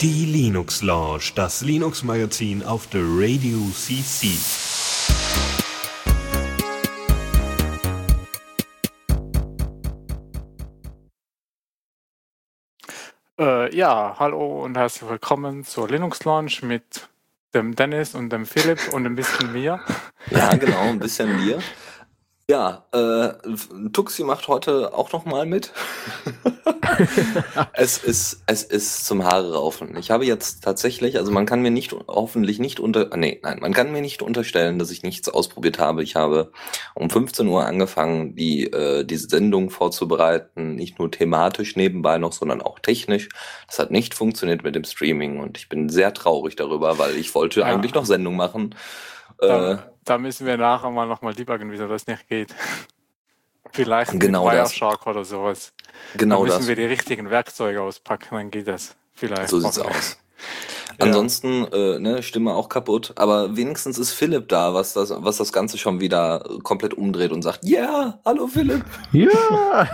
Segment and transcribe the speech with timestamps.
[0.00, 4.28] Die Linux Lounge, das Linux Magazin auf der Radio CC.
[13.38, 17.10] Äh, ja, hallo und herzlich willkommen zur Linux Launch mit
[17.52, 19.78] dem Dennis und dem Philipp und ein bisschen mir.
[20.30, 21.58] Ja, genau, ein bisschen mir.
[22.50, 23.34] Ja, äh,
[23.92, 25.72] Tuxi macht heute auch noch mal mit.
[27.72, 29.96] es ist, es ist zum Haare raufen.
[29.96, 33.72] Ich habe jetzt tatsächlich, also man kann mir nicht, hoffentlich nicht unter, nee, nein, man
[33.72, 36.02] kann mir nicht unterstellen, dass ich nichts ausprobiert habe.
[36.02, 36.50] Ich habe
[36.94, 42.60] um 15 Uhr angefangen, die, äh, diese Sendung vorzubereiten, nicht nur thematisch nebenbei noch, sondern
[42.60, 43.28] auch technisch.
[43.68, 47.34] Das hat nicht funktioniert mit dem Streaming und ich bin sehr traurig darüber, weil ich
[47.36, 47.66] wollte ja.
[47.66, 48.74] eigentlich noch Sendung machen.
[49.38, 52.54] Äh, da müssen wir nachher mal nochmal debuggen, wieso das nicht geht.
[53.72, 55.72] Vielleicht genau mit Wireshark oder sowas.
[56.16, 56.68] Genau da müssen das.
[56.68, 58.94] wir die richtigen Werkzeuge auspacken, dann geht das.
[59.14, 59.48] Vielleicht.
[59.48, 60.18] So sieht's aus.
[60.98, 61.06] Ja.
[61.06, 65.50] Ansonsten, äh, ne, Stimme auch kaputt, aber wenigstens ist Philipp da, was das, was das
[65.52, 68.84] Ganze schon wieder komplett umdreht und sagt, ja, yeah, hallo Philipp.
[69.12, 69.28] Ja.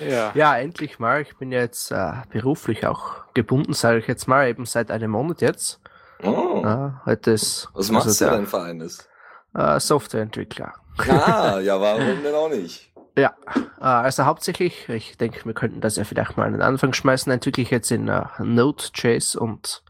[0.00, 0.32] ja.
[0.34, 1.20] Ja, endlich mal.
[1.20, 5.42] Ich bin jetzt äh, beruflich auch gebunden, sage ich jetzt mal, eben seit einem Monat
[5.42, 5.80] jetzt.
[6.22, 6.60] Oh.
[6.62, 9.08] Ja, heute ist, Was machst also du dein Verein ist?
[9.54, 10.74] Äh, Softwareentwickler.
[10.98, 12.92] Ah, ja, warum denn auch nicht?
[13.16, 13.34] Ja,
[13.80, 17.32] äh, also hauptsächlich, ich denke, wir könnten das ja vielleicht mal an den Anfang schmeißen,
[17.32, 19.82] entwickle ich jetzt in uh, Node.js und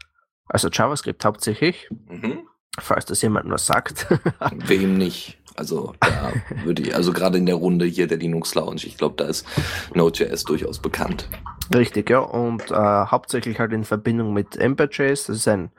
[0.47, 1.89] also JavaScript hauptsächlich.
[2.07, 2.47] Mhm.
[2.79, 4.07] Falls das jemand nur sagt.
[4.65, 5.37] Wem nicht?
[5.55, 6.31] Also, da
[6.63, 9.45] würde ich, also gerade in der Runde hier der Linux Lounge, ich glaube, da ist
[9.93, 11.27] Node.js durchaus bekannt.
[11.73, 12.19] Richtig, ja.
[12.19, 15.71] Und äh, hauptsächlich halt in Verbindung mit Ember.js, das ist ein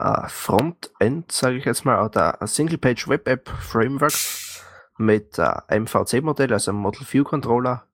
[0.00, 4.14] äh, Frontend, sage ich jetzt mal, oder Single-Page Web App Framework
[4.98, 7.84] mit äh, MVC-Modell, also einem Model View Controller.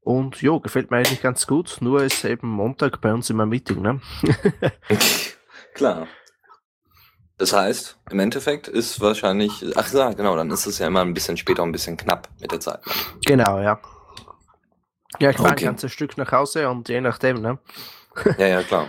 [0.00, 3.80] Und jo, gefällt mir eigentlich ganz gut, nur ist eben Montag bei uns immer Meeting,
[3.80, 4.00] ne?
[5.74, 6.06] Klar.
[7.36, 11.14] Das heißt, im Endeffekt ist wahrscheinlich, ach ja, genau, dann ist es ja immer ein
[11.14, 12.80] bisschen später, ein bisschen knapp mit der Zeit.
[13.26, 13.80] Genau, ja.
[15.18, 15.64] Ja, ich fahre okay.
[15.64, 17.58] ein ganzes Stück nach Hause und je nachdem, ne?
[18.38, 18.86] ja, ja, klar.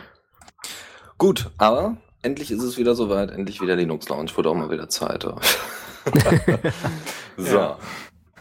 [1.17, 4.89] Gut, aber endlich ist es wieder soweit, endlich wieder Linux Lounge, wurde auch mal wieder
[4.89, 5.23] Zeit.
[7.37, 7.55] so.
[7.55, 7.77] Ja.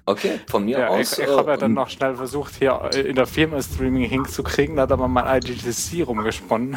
[0.07, 1.19] Okay, von mir ja, aus.
[1.19, 4.83] Ich, ich habe ja dann noch schnell versucht, hier in der Firma Streaming hinzukriegen, da
[4.83, 6.77] hat aber mein IGTC rumgesponnen.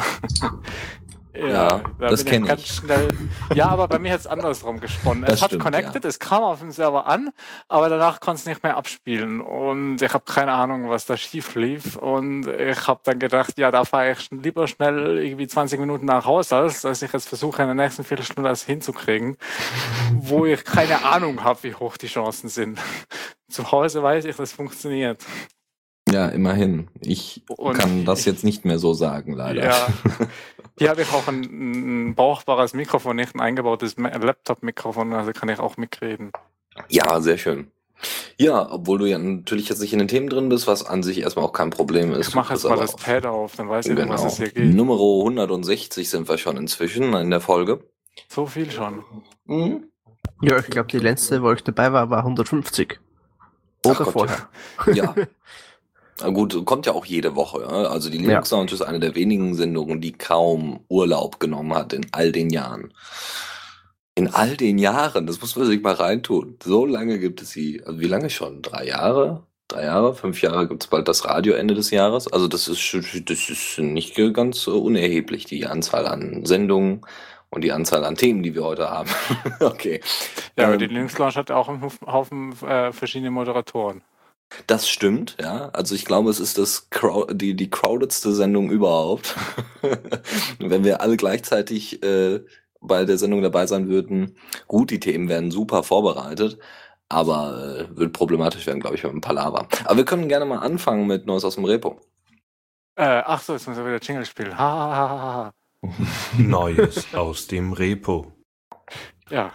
[1.38, 2.66] Ja, ja das kenne ich.
[2.66, 3.08] Schnell,
[3.54, 5.24] ja, aber bei mir hat es andersrum gesponnen.
[5.24, 6.08] Das es hat stimmt, connected, ja.
[6.08, 7.30] es kam auf dem Server an,
[7.68, 9.40] aber danach konnte es nicht mehr abspielen.
[9.40, 11.96] Und ich habe keine Ahnung, was da schief lief.
[11.96, 16.24] Und ich habe dann gedacht, ja, da fahre ich lieber schnell irgendwie 20 Minuten nach
[16.24, 19.36] Hause, als dass ich jetzt versuche, in der nächsten Viertelstunde das hinzukriegen,
[20.12, 22.78] wo ich keine Ahnung habe, wie hoch die Chancen sind.
[23.48, 25.24] Zu Hause weiß ich, das funktioniert.
[26.10, 26.88] Ja, immerhin.
[27.00, 29.64] Ich und kann das jetzt nicht mehr so sagen, leider.
[29.64, 29.86] Ja.
[30.78, 35.58] Hier habe ich auch ein, ein brauchbares Mikrofon, nicht ein eingebautes Laptop-Mikrofon, also kann ich
[35.58, 36.32] auch mitreden.
[36.88, 37.70] Ja, sehr schön.
[38.36, 41.20] Ja, obwohl du ja natürlich jetzt nicht in den Themen drin bist, was an sich
[41.20, 42.28] erstmal auch kein Problem ist.
[42.28, 44.12] Ich mache jetzt mal das Pad auf, dann weiß ich, genau.
[44.12, 44.74] was es hier geht.
[44.74, 47.80] Nummer 160 sind wir schon inzwischen in der Folge.
[48.28, 49.04] So viel schon.
[49.46, 49.88] Mhm.
[50.42, 53.00] Ja, ich glaube, die letzte, wo ich dabei war, war 150.
[53.84, 54.48] Oder Ach Gott, vorher.
[54.86, 54.94] Ja.
[54.94, 55.14] ja.
[56.20, 57.66] Na gut, kommt ja auch jede Woche.
[57.66, 58.74] Also die Linux Lounge ja.
[58.74, 62.92] ist eine der wenigen Sendungen, die kaum Urlaub genommen hat in all den Jahren.
[64.16, 66.56] In all den Jahren, das muss man sich mal reintun.
[66.62, 67.82] So lange gibt es sie.
[67.84, 68.62] Also wie lange schon?
[68.62, 69.44] Drei Jahre?
[69.68, 70.14] Drei Jahre?
[70.14, 72.26] Fünf Jahre gibt es bald das Radio Ende des Jahres.
[72.32, 72.96] Also das ist,
[73.26, 77.02] das ist nicht ganz unerheblich, die Anzahl an Sendungen
[77.50, 79.10] und die Anzahl an Themen, die wir heute haben.
[79.60, 80.00] okay.
[80.56, 84.02] Ja, aber ähm, die Linux Lounge hat auch einen Haufen äh, verschiedene Moderatoren.
[84.66, 85.68] Das stimmt, ja.
[85.70, 89.36] Also ich glaube, es ist das Crow die, die crowdedste Sendung überhaupt.
[90.58, 92.40] Wenn wir alle gleichzeitig äh,
[92.80, 94.36] bei der Sendung dabei sein würden,
[94.66, 96.58] gut, die Themen werden super vorbereitet,
[97.08, 99.68] aber äh, wird problematisch werden, glaube ich, mit dem Palaver.
[99.84, 102.00] Aber wir können gerne mal anfangen mit Neues aus dem Repo.
[102.96, 104.58] Äh, ach so, jetzt muss er wieder Jingle spielen.
[104.58, 105.52] Ha, ha, ha, ha.
[106.38, 108.32] Neues aus dem Repo.
[109.30, 109.52] Ja.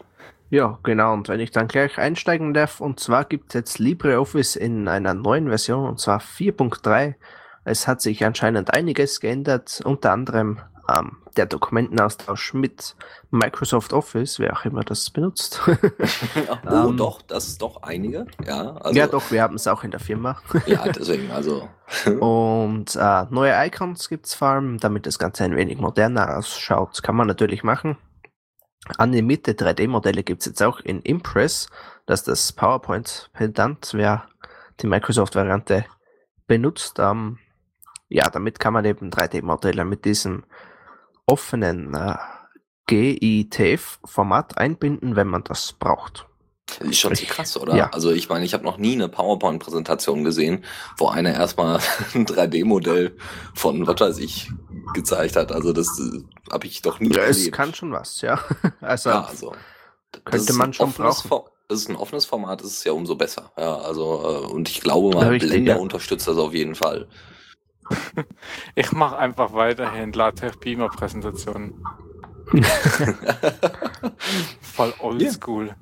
[0.54, 1.14] Ja, genau.
[1.14, 5.16] Und wenn ich dann gleich einsteigen darf, und zwar gibt es jetzt LibreOffice in einer
[5.16, 7.16] neuen Version, und zwar 4.3.
[7.66, 10.60] Es hat sich anscheinend einiges geändert, unter anderem
[10.96, 12.96] ähm, der Dokumentenaustausch mit
[13.32, 15.60] Microsoft Office, wer auch immer das benutzt.
[15.66, 18.28] oh, ähm, doch, das ist doch einige.
[18.46, 20.38] Ja, also, ja doch, wir haben es auch in der Firma.
[20.68, 21.68] ja, deswegen, also.
[22.20, 27.02] Und äh, neue Icons gibt es vor allem, damit das Ganze ein wenig moderner ausschaut,
[27.02, 27.98] kann man natürlich machen.
[28.98, 31.68] Animierte 3D-Modelle gibt es jetzt auch in Impress,
[32.06, 34.28] dass das PowerPoint-Pendant, wer
[34.82, 35.86] die Microsoft-Variante
[36.48, 37.00] benutzt.
[37.00, 37.40] Ähm,
[38.10, 40.44] ja, damit kann man eben 3D-Modelle mit diesem
[41.26, 42.16] offenen äh,
[42.88, 46.28] GITF-Format einbinden, wenn man das braucht.
[46.80, 47.76] Ist schon Ich- krass, oder?
[47.76, 47.90] ja.
[47.92, 50.64] Also ich meine, ich habe noch nie eine PowerPoint-Präsentation gesehen,
[50.98, 51.76] wo einer erstmal
[52.16, 53.16] ein 3D-Modell
[53.54, 54.52] von, was weiß ich,
[54.94, 55.52] gezeigt hat.
[55.52, 57.56] Also das äh, habe ich doch nie Ja, es erlebt.
[57.56, 58.40] kann schon was, ja.
[58.82, 59.54] Also, ja, also,
[60.12, 61.28] das könnte ist man ein schon offenes brauchen.
[61.28, 63.52] For- Das ist ein offenes Format, das ist ja umso besser.
[63.58, 65.80] Ja, also äh, und ich glaube mal, Richtig, Blender ja.
[65.80, 67.08] unterstützt das auf jeden Fall.
[68.76, 71.84] Ich mache einfach weiterhin LaTeX-Beamer-Präsentationen.
[74.62, 75.76] Voll oldschool.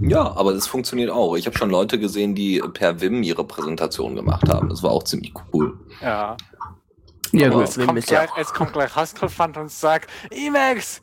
[0.00, 1.36] Ja, aber das funktioniert auch.
[1.36, 4.68] Ich habe schon Leute gesehen, die per Vim ihre Präsentation gemacht haben.
[4.68, 5.76] Das war auch ziemlich cool.
[6.00, 6.36] Ja.
[7.32, 11.02] Ja aber gut, Jetzt Wim kommt, gleich, jetzt kommt gleich Haskelfand und sagt, Emacs!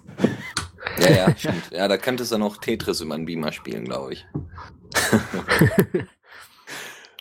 [0.97, 1.71] Ja, ja, stimmt.
[1.71, 4.27] Ja, da könntest du noch Tetris über einen Beamer spielen, glaube ich.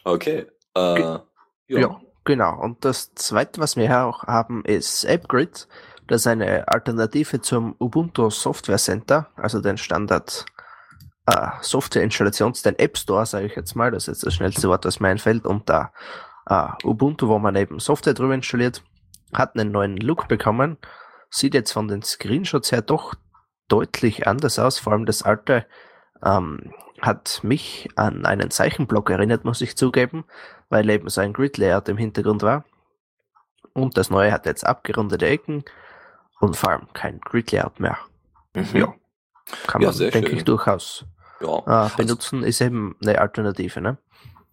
[0.04, 0.46] okay.
[0.76, 1.24] Äh, ja.
[1.68, 2.60] Ja, genau.
[2.60, 5.66] Und das zweite, was wir hier auch haben, ist AppGrid.
[6.06, 10.44] Das ist eine Alternative zum Ubuntu Software Center, also den Standard
[11.26, 13.90] äh, Software-Installations, den App Store, sage ich jetzt mal.
[13.90, 15.46] Das ist jetzt das schnellste Wort, das mir einfällt.
[15.46, 15.92] Und da
[16.46, 18.82] äh, Ubuntu, wo man eben Software drüber installiert,
[19.38, 20.78] hat einen neuen Look bekommen.
[21.30, 23.14] Sieht jetzt von den Screenshots her doch
[23.68, 24.78] deutlich anders aus.
[24.78, 25.66] Vor allem das alte
[26.24, 30.24] ähm, hat mich an einen Zeichenblock erinnert, muss ich zugeben
[30.70, 32.64] weil eben so ein Grid-Layout im Hintergrund war.
[33.74, 35.64] Und das neue hat jetzt abgerundete Ecken
[36.40, 37.96] und vor allem kein Grid-Layout mehr.
[38.54, 38.66] Mhm.
[38.74, 38.94] Ja.
[39.68, 40.38] Kann Ja, man, denke schön.
[40.38, 41.04] ich, durchaus
[41.40, 41.58] ja.
[41.58, 42.42] äh, Also, benutzen.
[42.42, 43.98] ist eben eine Alternative, ne?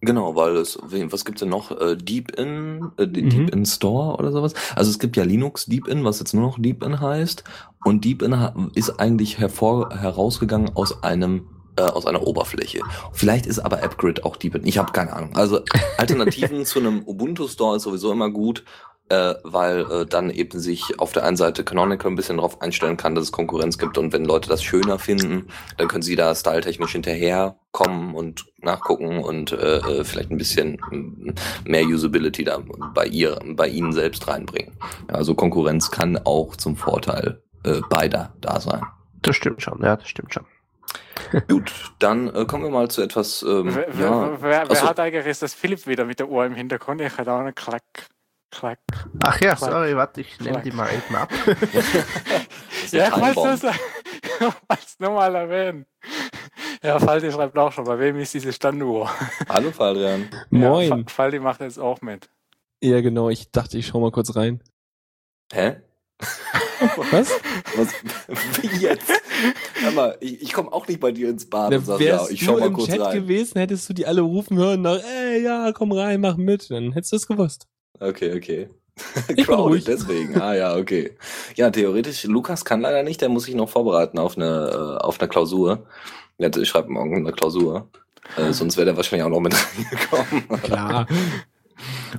[0.02, 1.70] Genau, weil es, wen- was gibt's denn noch?
[1.80, 3.12] Äh, Deepin, äh, Mhm.
[3.30, 4.52] Deepin Store oder sowas?
[4.76, 7.42] Also es gibt ja Linux Deepin, was jetzt nur noch Deepin heißt.
[7.84, 11.46] Und Deepin ha- ist eigentlich hervor, herausgegangen aus einem
[11.76, 12.80] äh, aus einer Oberfläche.
[13.14, 14.66] Vielleicht ist aber AppGrid auch Deepin.
[14.66, 15.30] Ich habe keine Ahnung.
[15.36, 15.60] Also
[15.96, 18.62] Alternativen zu einem Ubuntu Store ist sowieso immer gut,
[19.08, 22.96] äh, weil äh, dann eben sich auf der einen Seite Canonical ein bisschen darauf einstellen
[22.96, 26.34] kann, dass es Konkurrenz gibt und wenn Leute das schöner finden, dann können sie da
[26.34, 31.34] styletechnisch hinterherkommen und nachgucken und äh, äh, vielleicht ein bisschen mm,
[31.64, 32.62] mehr Usability da
[32.94, 34.76] bei ihr, bei ihnen selbst reinbringen.
[35.08, 38.82] Also Konkurrenz kann auch zum Vorteil äh, beider da sein.
[39.22, 40.44] Das stimmt schon, ja, das stimmt schon.
[41.48, 43.42] Gut, dann äh, kommen wir mal zu etwas.
[43.42, 44.88] Ähm, wer, wer, ja, wer, wer Achso.
[44.88, 47.00] hat eigentlich ist das Philipp wieder mit der Uhr im Hintergrund?
[47.00, 47.82] Ich hatte auch eine Klack,
[48.52, 48.78] Klack.
[49.24, 49.72] Ach ja, Clark.
[49.72, 51.30] sorry, warte, ich nehme die mal eben ab.
[51.46, 53.64] das Ja, wollte Timebomb.
[54.68, 55.86] es nur mal erwähnen.
[56.82, 59.10] Ja, Faldi schreibt auch schon, bei wem ist diese Standuhr?
[59.48, 60.28] Hallo Faldrian.
[60.50, 60.88] Moin.
[60.88, 62.28] Ja, Fa- Faldi macht jetzt auch mit.
[62.82, 63.30] Ja, genau.
[63.30, 64.62] Ich dachte, ich schau mal kurz rein.
[65.52, 65.76] Hä?
[67.10, 67.30] Was?
[67.76, 67.88] Was?
[68.62, 69.10] Wie jetzt?
[69.80, 72.26] Hör mal, ich, ich komme auch nicht bei dir ins Bad Na, und sag, ja,
[72.28, 73.14] ich schau du mal im kurz Chat rein.
[73.22, 76.70] gewesen, hättest du die alle rufen hören nach, ey, ja, komm rein, mach mit.
[76.70, 77.66] Dann hättest du es gewusst.
[78.02, 78.68] Okay, okay.
[79.36, 80.40] Ich Crowded, deswegen.
[80.40, 81.12] Ah ja, okay.
[81.56, 85.18] Ja, theoretisch, Lukas kann leider nicht, der muss sich noch vorbereiten auf eine, äh, auf
[85.20, 85.86] eine Klausur.
[86.38, 87.88] Der hat- schreibt morgen eine Klausur.
[88.36, 90.62] Äh, sonst wäre der wahrscheinlich auch noch mit reingekommen.
[90.62, 91.06] Klar.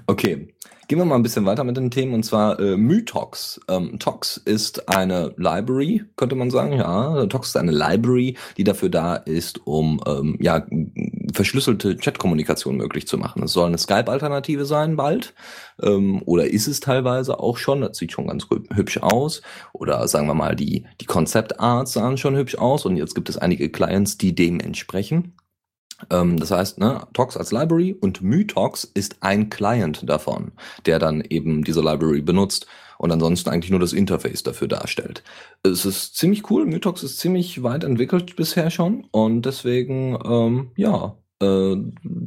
[0.07, 0.53] Okay,
[0.93, 3.59] gehen wir mal ein bisschen weiter mit den Themen und zwar äh, Mytox.
[3.67, 6.73] Ähm, Tox ist eine Library, könnte man sagen.
[6.73, 10.63] Ja, Tox ist eine Library, die dafür da ist, um ähm, ja
[11.33, 13.41] verschlüsselte Chatkommunikation möglich zu machen.
[13.41, 15.33] Es soll eine Skype-Alternative sein bald
[15.81, 17.81] ähm, oder ist es teilweise auch schon.
[17.81, 19.41] Das sieht schon ganz hü- hübsch aus.
[19.73, 23.29] Oder sagen wir mal, die die Concept Arts sahen schon hübsch aus und jetzt gibt
[23.29, 25.33] es einige Clients, die dem entsprechen.
[26.09, 30.51] Ähm, das heißt, ne, Tox als Library und MyTox ist ein Client davon,
[30.85, 35.23] der dann eben diese Library benutzt und ansonsten eigentlich nur das Interface dafür darstellt.
[35.63, 41.17] Es ist ziemlich cool, MyTox ist ziemlich weit entwickelt bisher schon und deswegen, ähm, ja,
[41.41, 41.75] äh,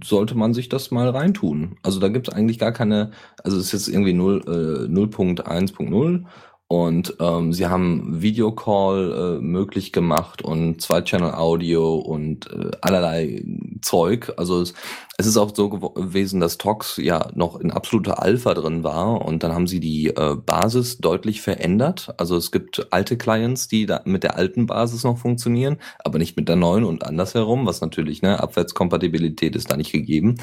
[0.04, 1.76] sollte man sich das mal reintun.
[1.82, 6.24] Also da gibt es eigentlich gar keine, also es ist jetzt irgendwie 0, äh, 0.1.0
[6.68, 13.44] und ähm, sie haben Videocall äh, möglich gemacht und Zwei-Channel-Audio und äh, allerlei
[13.82, 14.32] Zeug.
[14.36, 14.74] Also es,
[15.16, 19.44] es ist auch so gewesen, dass Tox ja noch in absoluter Alpha drin war und
[19.44, 22.12] dann haben sie die äh, Basis deutlich verändert.
[22.16, 26.36] Also es gibt alte Clients, die da mit der alten Basis noch funktionieren, aber nicht
[26.36, 30.34] mit der neuen und andersherum, was natürlich, ne, Abwärtskompatibilität ist da nicht gegeben.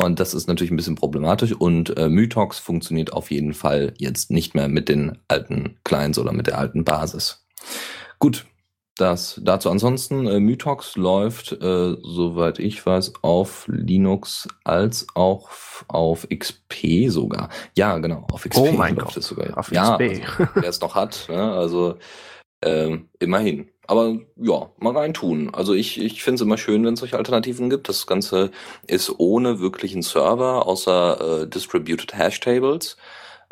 [0.00, 4.30] Und das ist natürlich ein bisschen problematisch und äh, Mytox funktioniert auf jeden Fall jetzt
[4.30, 7.46] nicht mehr mit den alten Clients oder mit der alten Basis.
[8.18, 8.44] Gut,
[8.96, 15.50] das dazu ansonsten, äh, Mytox läuft, äh, soweit ich weiß, auf Linux als auch
[15.88, 17.48] auf XP sogar.
[17.76, 19.58] Ja, genau, auf XP Oh mein läuft Gott, es sogar.
[19.58, 20.22] auf ja, XP.
[20.38, 21.96] Also, wer es noch hat, ne, also
[22.62, 23.68] ähm, immerhin.
[23.86, 25.54] Aber ja, mal reintun.
[25.54, 27.88] Also ich, ich finde es immer schön, wenn es solche Alternativen gibt.
[27.88, 28.50] Das Ganze
[28.86, 32.96] ist ohne wirklichen Server, außer äh, Distributed Hash Tables.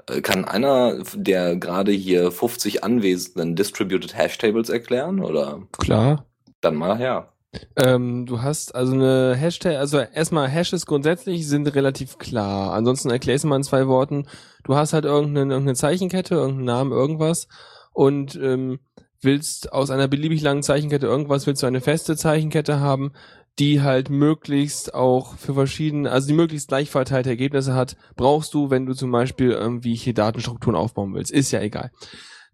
[0.09, 5.23] Äh, kann einer der gerade hier 50 anwesenden Distributed Hash Tables erklären?
[5.23, 6.27] Oder Klar.
[6.61, 7.29] dann mal her.
[7.77, 12.73] Ähm, du hast also eine Hashtag, also erstmal Hashes grundsätzlich sind relativ klar.
[12.73, 14.27] Ansonsten erklär es mal in zwei Worten.
[14.65, 17.49] Du hast halt irgendeine, irgendeine Zeichenkette, irgendeinen Namen, irgendwas
[17.93, 18.81] und ähm,
[19.23, 23.13] willst aus einer beliebig langen Zeichenkette irgendwas, willst du eine feste Zeichenkette haben,
[23.59, 28.71] die halt möglichst auch für verschiedene, also die möglichst gleich verteilte Ergebnisse hat, brauchst du,
[28.71, 31.31] wenn du zum Beispiel irgendwie hier Datenstrukturen aufbauen willst.
[31.31, 31.91] Ist ja egal.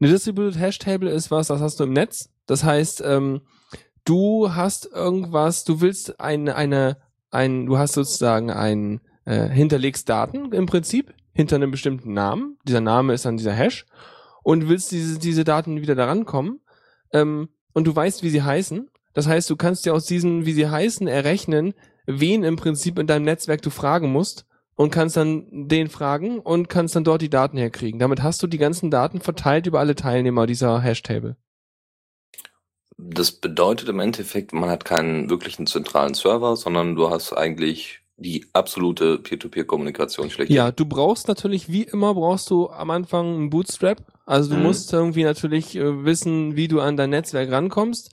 [0.01, 2.31] Eine Distributed Hash Table ist was, das hast du im Netz.
[2.47, 3.43] Das heißt, ähm,
[4.05, 6.97] du hast irgendwas, du willst eine, eine,
[7.31, 12.59] ein, du hast sozusagen ein, äh, hinterlegst Daten im Prinzip hinter einem bestimmten Namen.
[12.67, 13.87] Dieser Name ist dann dieser Hash
[14.49, 16.61] und willst diese, diese Daten wieder daran kommen.
[17.13, 18.89] Ähm, und du weißt, wie sie heißen.
[19.13, 21.75] Das heißt, du kannst dir aus diesen, wie sie heißen, errechnen,
[22.07, 26.71] wen im Prinzip in deinem Netzwerk du fragen musst und kannst dann den fragen und
[26.71, 28.01] kannst dann dort die Daten herkriegen.
[28.01, 31.37] Damit hast du die ganzen Daten verteilt über alle Teilnehmer dieser Hash-Table.
[32.97, 38.47] Das bedeutet im Endeffekt, man hat keinen wirklichen zentralen Server, sondern du hast eigentlich die
[38.53, 40.51] absolute Peer-to-Peer-Kommunikation schlecht.
[40.51, 44.03] Ja, du brauchst natürlich, wie immer, brauchst du am Anfang einen Bootstrap.
[44.27, 44.63] Also du Mhm.
[44.65, 48.11] musst irgendwie natürlich äh, wissen, wie du an dein Netzwerk rankommst.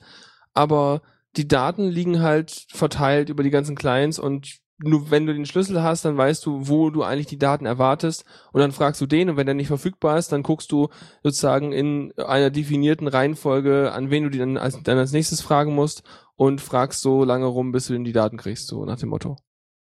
[0.54, 1.02] Aber
[1.36, 5.82] die Daten liegen halt verteilt über die ganzen Clients und nur wenn du den Schlüssel
[5.82, 9.30] hast, dann weißt du, wo du eigentlich die Daten erwartest und dann fragst du den
[9.30, 10.88] und wenn der nicht verfügbar ist, dann guckst du
[11.22, 15.74] sozusagen in einer definierten Reihenfolge, an wen du die dann als, dann als nächstes fragen
[15.74, 16.02] musst
[16.36, 19.36] und fragst so lange rum, bis du denn die Daten kriegst, so nach dem Motto.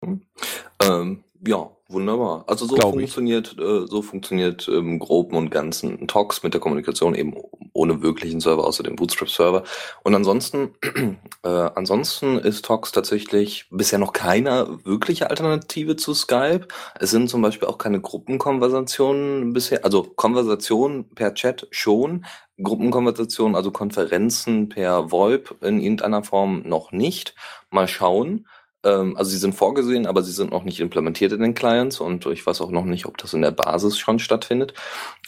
[0.02, 2.44] Ähm, ja, wunderbar.
[2.48, 7.16] Also so Glaub funktioniert, äh, so funktioniert im Groben und Ganzen Tox mit der Kommunikation
[7.16, 7.34] eben
[7.74, 9.64] ohne wirklichen Server, außer dem Bootstrap-Server.
[10.04, 10.76] Und ansonsten,
[11.44, 16.68] äh, ansonsten ist Tox tatsächlich bisher noch keine wirkliche Alternative zu Skype.
[17.00, 22.26] Es sind zum Beispiel auch keine Gruppenkonversationen bisher, also Konversationen per Chat schon,
[22.62, 27.34] Gruppenkonversationen, also Konferenzen per VoIP in irgendeiner Form noch nicht.
[27.70, 28.46] Mal schauen.
[28.84, 32.26] Ähm, also sie sind vorgesehen, aber sie sind noch nicht implementiert in den Clients und
[32.28, 34.74] ich weiß auch noch nicht, ob das in der Basis schon stattfindet.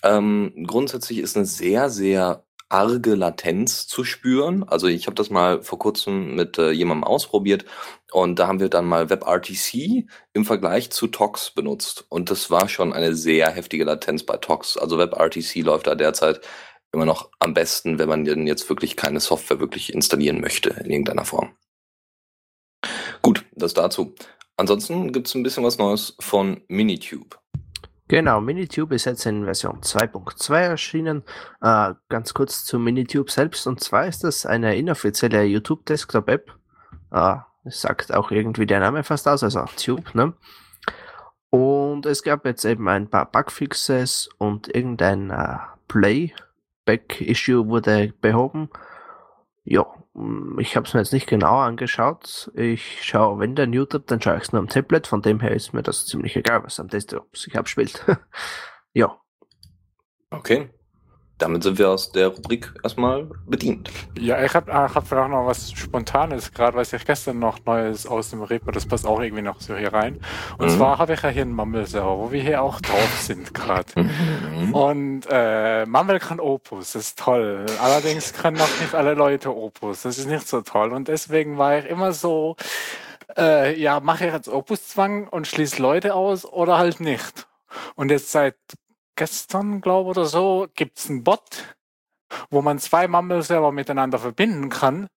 [0.03, 4.63] Ähm, grundsätzlich ist eine sehr, sehr arge Latenz zu spüren.
[4.63, 7.65] Also ich habe das mal vor kurzem mit äh, jemandem ausprobiert
[8.11, 12.69] und da haben wir dann mal WebRTC im Vergleich zu Tox benutzt und das war
[12.69, 14.77] schon eine sehr heftige Latenz bei Tox.
[14.77, 16.41] Also WebRTC läuft da derzeit
[16.93, 20.91] immer noch am besten, wenn man denn jetzt wirklich keine Software wirklich installieren möchte in
[20.91, 21.53] irgendeiner Form.
[23.21, 24.15] Gut, das dazu.
[24.57, 27.37] Ansonsten gibt's ein bisschen was Neues von Minitube.
[28.07, 31.23] Genau, Minitube ist jetzt in Version 2.2 erschienen.
[31.61, 33.65] Äh, ganz kurz zu Minitube selbst.
[33.67, 36.51] Und zwar ist das eine inoffizielle YouTube Desktop App.
[37.11, 40.33] Äh, es sagt auch irgendwie der Name fast aus, also Tube, ne?
[41.51, 45.57] Und es gab jetzt eben ein paar Bugfixes und irgendein äh,
[45.87, 48.69] Playback-Issue wurde behoben.
[49.63, 49.85] Ja,
[50.59, 52.51] ich habe es mir jetzt nicht genauer angeschaut.
[52.55, 55.07] Ich schaue, wenn dann YouTube, dann schaue ich es nur am Tablet.
[55.07, 58.05] Von dem her ist mir das ziemlich egal, was am Desktop sich abspielt.
[58.93, 59.21] ja,
[60.31, 60.69] Okay.
[61.41, 63.89] Damit sind wir aus der Rubrik erstmal bedient.
[64.19, 68.29] Ja, ich habe hab vielleicht noch was Spontanes, gerade weiß ich gestern noch Neues aus
[68.29, 70.19] dem Repo, das passt auch irgendwie noch so hier rein.
[70.59, 70.77] Und Mhm.
[70.77, 73.91] zwar habe ich ja hier einen Mumble-Server, wo wir hier auch drauf sind gerade.
[73.99, 74.73] Mhm.
[74.75, 77.65] Und äh, Mumble kann Opus, das ist toll.
[77.81, 80.91] Allerdings können noch nicht alle Leute Opus, das ist nicht so toll.
[80.91, 82.55] Und deswegen war ich immer so,
[83.35, 87.47] äh, ja, mache ich jetzt Opus-Zwang und schließe Leute aus oder halt nicht.
[87.95, 88.55] Und jetzt seit
[89.15, 91.75] gestern, glaube oder so, gibt's einen Bot,
[92.49, 95.07] wo man zwei Mumble-Server miteinander verbinden kann,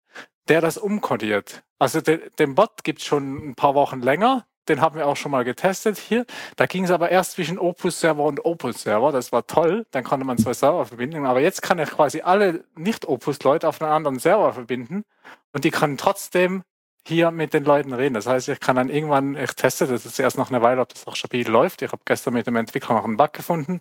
[0.49, 1.63] der das umkodiert.
[1.79, 4.47] Also de, den Bot gibt's schon ein paar Wochen länger.
[4.69, 6.25] Den haben wir auch schon mal getestet hier.
[6.57, 9.13] Da ging es aber erst zwischen Opus-Server und Opus-Server.
[9.13, 9.87] Das war toll.
[9.91, 11.27] Dann konnte man zwei Server verbinden.
[11.27, 15.05] Aber jetzt kann ich quasi alle Nicht-Opus-Leute auf einen anderen Server verbinden.
[15.53, 16.63] Und die können trotzdem
[17.07, 18.15] hier mit den Leuten reden.
[18.15, 20.89] Das heißt, ich kann dann irgendwann, ich teste das jetzt erst noch eine Weile, ob
[20.89, 21.83] das auch stabil läuft.
[21.83, 23.81] Ich habe gestern mit dem Entwickler noch einen Bug gefunden.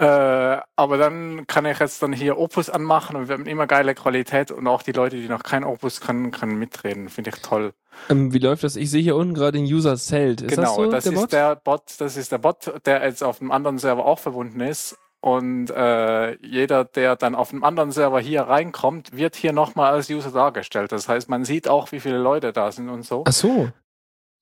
[0.00, 3.94] Äh, aber dann kann ich jetzt dann hier Opus anmachen und wir haben immer geile
[3.94, 7.10] Qualität und auch die Leute, die noch kein Opus können, können mitreden.
[7.10, 7.74] Finde ich toll.
[8.08, 8.76] Ähm, wie läuft das?
[8.76, 10.40] Ich sehe hier unten gerade den User Zelt.
[10.40, 11.32] Ist genau, das so, der ist Bot?
[11.32, 14.96] der Bot, das ist der Bot, der jetzt auf einem anderen Server auch verbunden ist.
[15.20, 20.08] Und äh, jeder, der dann auf einem anderen Server hier reinkommt, wird hier nochmal als
[20.08, 20.92] User dargestellt.
[20.92, 23.24] Das heißt, man sieht auch, wie viele Leute da sind und so.
[23.26, 23.68] Ach so.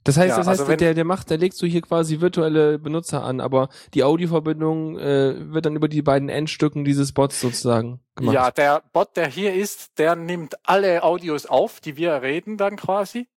[0.05, 2.79] Das heißt, Ja, das heißt, also der, der macht, der legst du hier quasi virtuelle
[2.79, 8.01] Benutzer an, aber die Audioverbindung äh, wird dann über die beiden Endstücken dieses Bots sozusagen
[8.15, 8.35] gemacht.
[8.35, 12.77] Ja, der Bot, der hier ist, der nimmt alle Audios auf, die wir reden dann
[12.77, 13.29] quasi.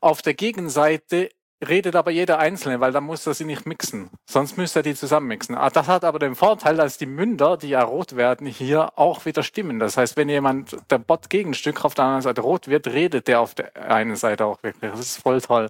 [0.00, 1.30] Auf der Gegenseite
[1.66, 4.10] redet aber jeder Einzelne, weil dann muss er sie nicht mixen.
[4.28, 5.54] Sonst müsste er die zusammenmixen.
[5.54, 9.24] Ah, Das hat aber den Vorteil, dass die Münder, die ja rot werden, hier auch
[9.26, 9.78] wieder stimmen.
[9.78, 13.40] Das heißt, wenn jemand, der Bot Gegenstück auf der anderen Seite rot wird, redet der
[13.40, 14.90] auf der einen Seite auch wirklich.
[14.90, 15.68] Das ist voll toll.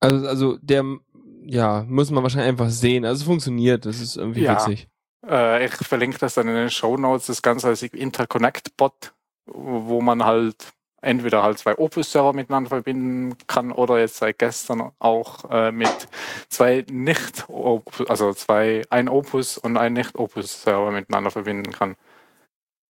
[0.00, 0.84] Also, also der,
[1.46, 3.04] ja, muss man wahrscheinlich einfach sehen.
[3.04, 4.54] Also es funktioniert, das ist irgendwie Ja.
[4.56, 4.88] witzig.
[5.26, 9.14] Äh, ich verlinke das dann in den Show Notes, das Ganze als Interconnect-Bot,
[9.46, 10.73] wo man halt
[11.04, 16.08] entweder halt zwei Opus-Server miteinander verbinden kann oder jetzt seit gestern auch äh, mit
[16.48, 21.96] zwei nicht Opus, also zwei, ein Opus und ein Nicht-Opus-Server miteinander verbinden kann.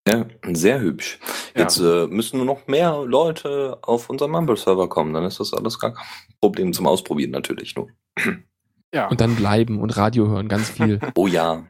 [0.08, 1.20] Ja, sehr hübsch.
[1.54, 1.62] Ja.
[1.62, 5.78] Jetzt äh, müssen nur noch mehr Leute auf unseren Mumble-Server kommen, dann ist das alles
[5.78, 6.04] gar kein
[6.40, 7.88] Problem zum Ausprobieren natürlich nur.
[8.92, 9.08] Ja.
[9.08, 10.98] Und dann bleiben und Radio hören, ganz viel.
[11.14, 11.64] Oh ja.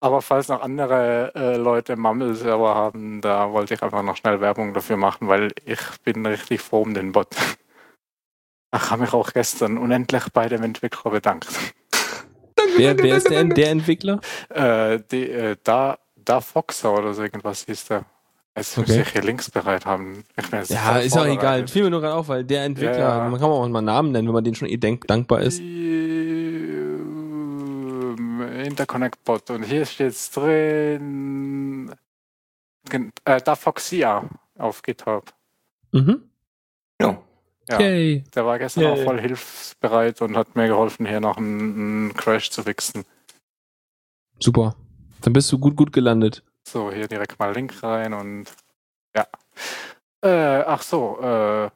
[0.00, 4.74] Aber falls noch andere äh, Leute Mumble-Server haben, da wollte ich einfach noch schnell Werbung
[4.74, 7.28] dafür machen, weil ich bin richtig froh um den Bot.
[8.74, 11.46] Ich habe mich auch gestern unendlich bei dem Entwickler bedankt.
[12.76, 14.20] wer, wer ist der, der Entwickler?
[14.50, 18.04] Äh, die, äh, da, da Foxer oder so irgendwas hieß der.
[18.54, 19.00] Jetzt muss Okay.
[19.02, 20.24] ich hier Links bereit haben.
[20.68, 21.66] Ja, ist auch egal.
[21.68, 23.28] Fiel mir nur gerade auf, weil der Entwickler, Ja, ja.
[23.30, 25.60] man kann auch mal einen Namen nennen, wenn man den schon eh denk, dankbar ist.
[25.60, 26.75] Ähm,
[28.76, 29.50] Interconnect-Bot.
[29.50, 31.94] Und hier steht drin
[32.88, 34.28] gen- äh, da Foxia
[34.58, 35.32] auf GitHub.
[35.92, 36.28] Mhm.
[37.00, 37.22] Ja.
[37.68, 38.22] Ja, Yay.
[38.34, 38.92] der war gestern Yay.
[38.92, 43.04] auch voll hilfsbereit und hat mir geholfen, hier noch einen, einen Crash zu fixen.
[44.38, 44.76] Super.
[45.22, 46.44] Dann bist du gut, gut gelandet.
[46.62, 48.44] So, hier direkt mal Link rein und
[49.16, 49.26] ja.
[50.22, 51.70] Äh, ach so, äh,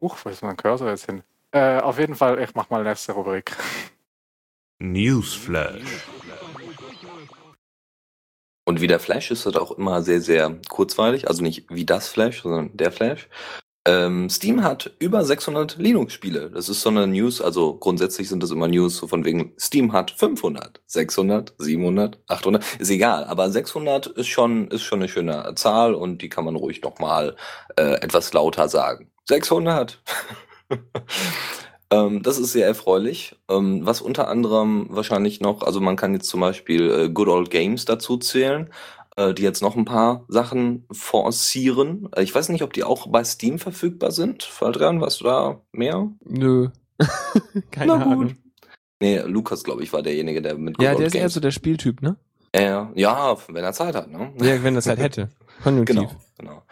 [0.00, 1.22] uch, wo ist mein Cursor jetzt hin?
[1.50, 3.54] Äh, auf jeden Fall, ich mach mal nächste Rubrik.
[4.78, 6.06] Newsflash.
[8.64, 11.28] Und wie der Flash ist das auch immer sehr, sehr kurzweilig.
[11.28, 13.28] Also nicht wie das Flash, sondern der Flash.
[13.86, 16.50] Ähm, Steam hat über 600 Linux-Spiele.
[16.50, 19.92] Das ist so eine News, also grundsätzlich sind das immer News, so von wegen Steam
[19.92, 23.24] hat 500, 600, 700, 800, ist egal.
[23.24, 27.36] Aber 600 ist schon, ist schon eine schöne Zahl und die kann man ruhig nochmal
[27.76, 29.10] äh, etwas lauter sagen.
[29.28, 30.02] 600!
[31.94, 33.36] Ähm, das ist sehr erfreulich.
[33.48, 37.50] Ähm, was unter anderem wahrscheinlich noch, also man kann jetzt zum Beispiel äh, Good Old
[37.50, 38.70] Games dazu zählen,
[39.16, 42.08] äh, die jetzt noch ein paar Sachen forcieren.
[42.16, 44.42] Äh, ich weiß nicht, ob die auch bei Steam verfügbar sind.
[44.42, 46.10] Faldrian, weißt du da mehr?
[46.24, 46.70] Nö.
[47.70, 48.12] Keine Na gut.
[48.12, 48.36] Ahnung.
[49.00, 51.34] Nee, Lukas, glaube ich, war derjenige, der mit Good Ja, Old der ist eher Games.
[51.34, 52.16] so der Spieltyp, ne?
[52.56, 54.32] ja, ja, wenn er Zeit hat, ne?
[54.40, 55.28] Ja, wenn er Zeit hätte.
[55.62, 55.96] Konjunktiv.
[55.96, 56.62] Genau, genau.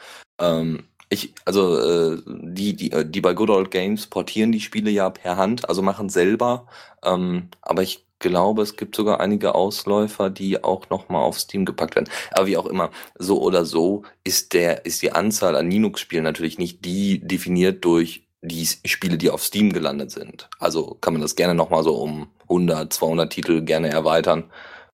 [0.41, 4.91] Ähm, ich, also äh, die, die, äh, die bei Good Old Games portieren die Spiele
[4.91, 6.67] ja per Hand, also machen selber.
[7.05, 11.97] Ähm, aber ich glaube, es gibt sogar einige Ausläufer, die auch nochmal auf Steam gepackt
[11.97, 12.09] werden.
[12.31, 16.59] Aber wie auch immer, so oder so ist der, ist die Anzahl an Linux-Spielen natürlich
[16.59, 20.49] nicht die definiert durch die Spiele, die auf Steam gelandet sind.
[20.59, 24.45] Also kann man das gerne nochmal so um 100, 200 Titel gerne erweitern,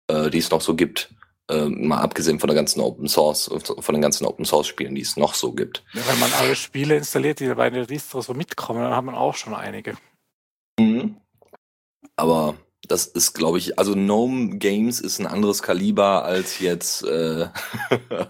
[0.09, 1.11] äh, die es noch so gibt.
[1.51, 5.01] Äh, mal abgesehen von der ganzen Open Source, von den ganzen Open Source Spielen, die
[5.01, 5.83] es noch so gibt.
[5.95, 9.35] Wenn man alle Spiele installiert, die bei den Distros so mitkommen, dann hat man auch
[9.35, 9.97] schon einige.
[10.79, 11.17] Mhm.
[12.17, 12.55] Aber
[12.89, 17.05] das ist, glaube ich, also Gnome Games ist ein anderes Kaliber als jetzt.
[17.05, 17.49] Äh,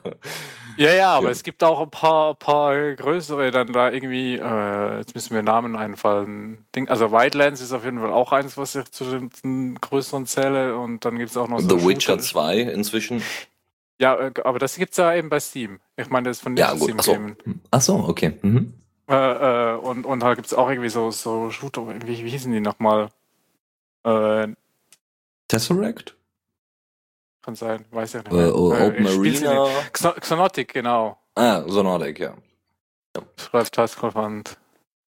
[0.77, 1.33] Ja, ja, aber Ja.
[1.33, 5.75] es gibt auch ein paar, paar größere dann da irgendwie, äh, jetzt müssen mir Namen
[5.75, 6.64] einfallen.
[6.77, 9.05] Ding, also Wildlands ist auf jeden Fall auch eins, was ich zu
[9.42, 13.23] den, größeren zähle und dann gibt es auch noch so The Witcher Shooter- 2 inzwischen.
[13.99, 15.81] Ja, äh, aber das gibt's ja eben bei Steam.
[15.97, 16.85] Ich meine, das ist von Ja, den gut.
[16.85, 17.12] Steam Ach so.
[17.12, 17.37] Games.
[17.73, 18.35] Ach so, okay.
[18.42, 18.75] Mhm.
[19.09, 19.14] Äh,
[19.73, 23.09] äh, und, und da gibt's auch irgendwie so, so Shooter, wie, wie hießen die nochmal?
[24.09, 24.55] Äh,
[25.49, 26.18] Tesseract?
[27.49, 28.33] kann sein, weiß ich nicht.
[28.33, 28.55] Äh, mehr.
[28.55, 29.68] oh, Äh, Open Arena.
[30.21, 31.16] Xonotic, genau.
[31.35, 32.35] Ah, Sonordic, ja.
[33.37, 34.59] Schreibt Taskofand.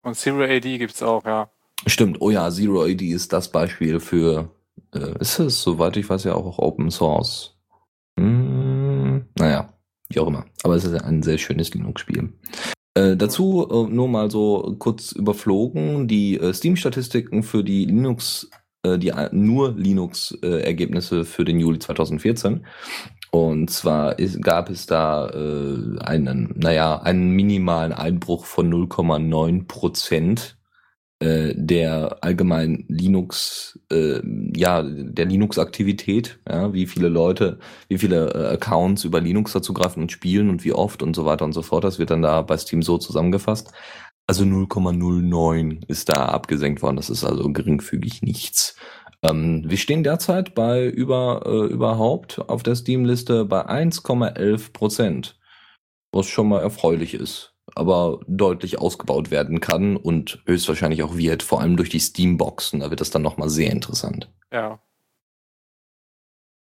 [0.03, 1.49] Und Zero AD gibt's auch, ja.
[1.85, 4.49] Stimmt, oh ja, Zero AD ist das Beispiel für,
[4.93, 7.57] äh, ist es, soweit ich weiß, ja auch Open Source.
[8.17, 9.73] Hm, naja,
[10.07, 10.45] wie auch immer.
[10.63, 12.31] Aber es ist ja ein sehr schönes Linux-Spiel.
[12.93, 18.58] Äh, dazu äh, nur mal so kurz überflogen, die äh, Steam-Statistiken für die Linux, äh,
[18.85, 22.65] die äh, nur Linux-Ergebnisse für den Juli 2014.
[23.31, 30.57] Und zwar ist, gab es da äh, einen, naja, einen minimalen Einbruch von 0,9 Prozent
[31.21, 34.21] äh, der allgemeinen Linux, äh,
[34.55, 40.01] ja, der Linux-Aktivität, ja, wie viele Leute, wie viele äh, Accounts über Linux dazu greifen
[40.01, 41.83] und spielen und wie oft und so weiter und so fort.
[41.83, 43.71] Das wird dann da bei Steam so zusammengefasst.
[44.29, 46.97] Also 0,09 ist da abgesenkt worden.
[46.97, 48.75] Das ist also geringfügig nichts.
[49.23, 55.39] Ähm, wir stehen derzeit bei über äh, überhaupt auf der Steam-Liste bei 1,11 Prozent,
[56.11, 61.61] was schon mal erfreulich ist, aber deutlich ausgebaut werden kann und höchstwahrscheinlich auch wird, vor
[61.61, 62.81] allem durch die Steam-Boxen.
[62.81, 64.31] Da wird das dann nochmal sehr interessant.
[64.53, 64.79] Ja.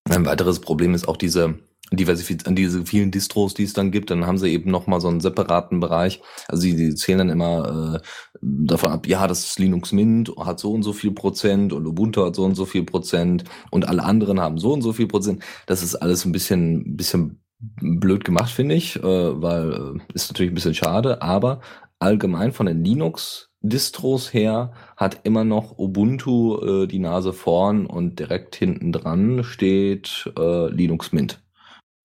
[0.08, 1.58] Ein weiteres Problem ist auch diese
[1.90, 5.08] Diversifiz an diese vielen Distros, die es dann gibt, dann haben sie eben nochmal so
[5.08, 6.20] einen separaten Bereich.
[6.46, 8.06] Also sie, zählen dann immer äh,
[8.42, 12.36] davon ab, ja, das Linux Mint hat so und so viel Prozent und Ubuntu hat
[12.36, 15.42] so und so viel Prozent und alle anderen haben so und so viel Prozent.
[15.66, 20.52] Das ist alles ein bisschen, bisschen blöd gemacht, finde ich, äh, weil äh, ist natürlich
[20.52, 21.60] ein bisschen schade, aber
[21.98, 28.20] allgemein von den Linux Distros her hat immer noch Ubuntu äh, die Nase vorn und
[28.20, 31.42] direkt hinten dran steht äh, Linux Mint.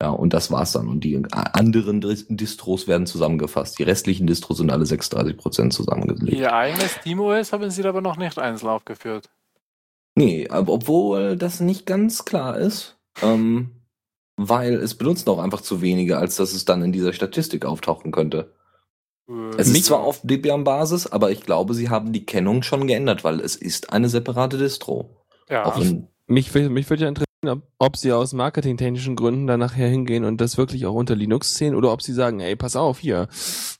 [0.01, 0.87] Ja, und das war's dann.
[0.87, 3.79] Und die anderen Distros werden zusammengefasst.
[3.79, 6.37] Die restlichen Distros sind alle 36 Prozent zusammengelegt.
[6.37, 9.29] Ihr eigenes SteamOS haben Sie aber noch nicht einzeln aufgeführt.
[10.15, 13.71] Nee, aber obwohl das nicht ganz klar ist, ähm,
[14.35, 18.11] weil es benutzen auch einfach zu wenige, als dass es dann in dieser Statistik auftauchen
[18.11, 18.53] könnte.
[19.29, 23.23] Äh, es ist zwar auf Debian-Basis, aber ich glaube, sie haben die Kennung schon geändert,
[23.23, 25.25] weil es ist eine separate Distro.
[25.49, 25.65] Ja.
[25.65, 25.77] Auch
[26.27, 30.39] Mich, mich würde ja interessieren, ob, ob sie aus marketingtechnischen Gründen da nachher hingehen und
[30.41, 33.27] das wirklich auch unter Linux sehen oder ob sie sagen, ey, pass auf, hier,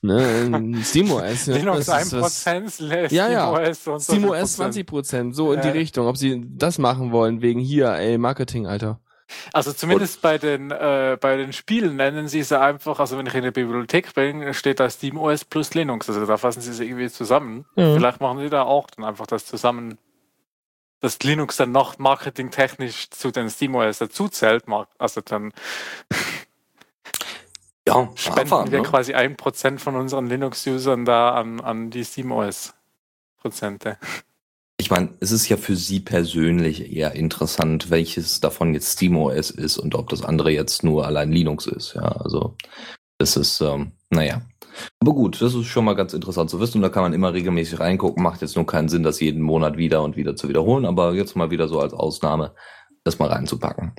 [0.02, 1.46] ne, SteamOS.
[1.46, 3.46] Linux das ist 1%, Ja, ja.
[3.74, 5.34] SteamOS und so SteamOS viel Prozent.
[5.34, 5.72] 20%, so in die Ja.
[5.72, 9.00] Richtung, ob sie das machen wollen, wegen hier, ey, Marketing, Alter.
[9.54, 13.34] Also zumindest bei den, äh, bei den Spielen nennen sie sie einfach, also wenn ich
[13.34, 16.08] in die Bibliothek bin, steht da SteamOS plus Linux.
[16.08, 17.64] Also da fassen sie sie irgendwie zusammen.
[17.74, 17.94] Mhm.
[17.94, 19.96] Vielleicht machen sie da auch dann einfach das zusammen,
[21.04, 24.66] dass Linux dann noch marketingtechnisch zu den SteamOS dazu zählt.
[24.66, 25.52] mar- Also dann
[27.86, 28.88] ja, spenden Abfahren, wir ne?
[28.88, 33.98] quasi ein Prozent von unseren Linux-Usern da an, an die SteamOS-Prozente.
[34.78, 39.76] Ich meine, es ist ja für Sie persönlich eher interessant, welches davon jetzt SteamOS ist
[39.76, 41.94] und ob das andere jetzt nur allein Linux ist.
[41.94, 42.56] Ja, also
[43.18, 44.40] das ist, ähm, naja.
[45.00, 47.32] Aber gut, das ist schon mal ganz interessant zu wissen und da kann man immer
[47.32, 48.22] regelmäßig reingucken.
[48.22, 51.36] Macht jetzt nur keinen Sinn, das jeden Monat wieder und wieder zu wiederholen, aber jetzt
[51.36, 52.54] mal wieder so als Ausnahme,
[53.04, 53.92] das mal reinzupacken.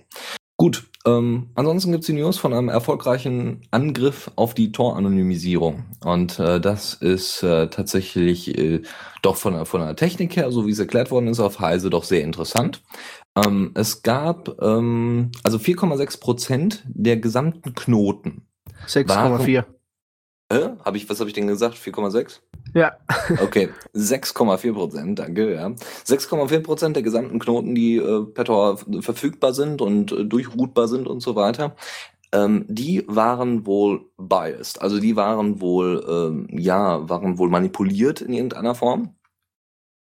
[0.58, 5.84] Gut, ähm, ansonsten gibt's die News von einem erfolgreichen Angriff auf die Tor-Anonymisierung.
[6.04, 8.82] Und äh, das ist äh, tatsächlich äh,
[9.22, 11.90] doch von, der- von der Technik her, so wie es erklärt worden ist, auf Heise
[11.90, 12.82] doch sehr interessant.
[13.36, 18.48] Ähm, es gab ähm, also 4,6 Prozent der gesamten Knoten.
[18.88, 19.66] 6,4.
[20.50, 21.76] Äh, hab ich, was habe ich denn gesagt?
[21.76, 22.40] 4,6?
[22.74, 22.94] Ja.
[23.42, 25.68] Okay, 6,4 Prozent, danke, ja.
[25.68, 31.08] 6,4 Prozent der gesamten Knoten, die äh, per Tor verfügbar sind und äh, durchroutbar sind
[31.08, 31.76] und so weiter,
[32.32, 34.82] ähm, die waren wohl biased.
[34.82, 39.16] Also die waren wohl, ähm, ja, waren wohl manipuliert in irgendeiner Form.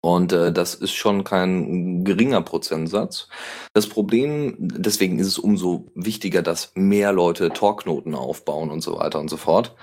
[0.02, 3.28] Und äh, das ist schon kein geringer Prozentsatz.
[3.74, 9.20] Das Problem, deswegen ist es umso wichtiger, dass mehr Leute Tor-Knoten aufbauen und so weiter
[9.20, 9.76] und so fort.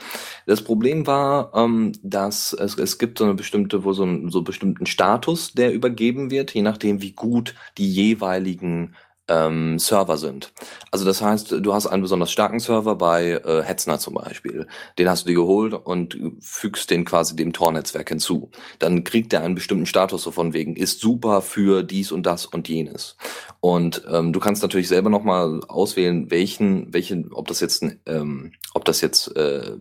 [0.47, 4.43] Das Problem war, ähm, dass es, es gibt so eine bestimmte, wo so einen so
[4.43, 8.97] bestimmten Status, der übergeben wird, je nachdem, wie gut die jeweiligen
[9.29, 10.53] ähm, Server sind.
[10.91, 14.67] Also das heißt, du hast einen besonders starken Server bei äh, Hetzner zum Beispiel.
[14.99, 18.51] Den hast du dir geholt und fügst den quasi dem Tor-Netzwerk hinzu.
[18.79, 22.47] Dann kriegt er einen bestimmten Status, so von wegen, ist super für dies und das
[22.47, 23.17] und jenes.
[23.61, 28.85] Und ähm, du kannst natürlich selber nochmal auswählen, welchen, welchen, ob das jetzt, ähm, ob
[28.85, 29.73] das jetzt, äh,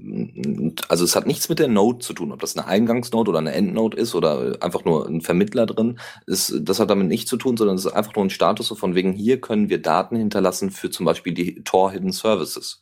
[0.87, 3.53] also es hat nichts mit der Node zu tun, ob das eine Eingangsnode oder eine
[3.53, 5.99] Endnode ist oder einfach nur ein Vermittler drin.
[6.25, 8.75] Ist, das hat damit nichts zu tun, sondern es ist einfach nur ein Status, so
[8.75, 12.79] von wegen, hier können wir Daten hinterlassen für zum Beispiel die Tor Hidden Services.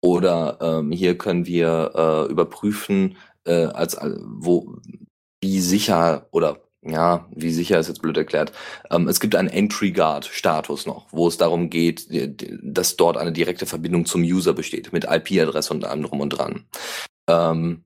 [0.00, 4.76] Oder ähm, hier können wir äh, überprüfen, äh, als äh, wo
[5.40, 8.52] wie sicher oder ja, wie sicher ist jetzt blöd erklärt.
[8.90, 12.06] Ähm, es gibt einen Entry Guard Status noch, wo es darum geht,
[12.62, 16.66] dass dort eine direkte Verbindung zum User besteht mit IP-Adresse und allem drum und dran.
[17.28, 17.84] Ähm,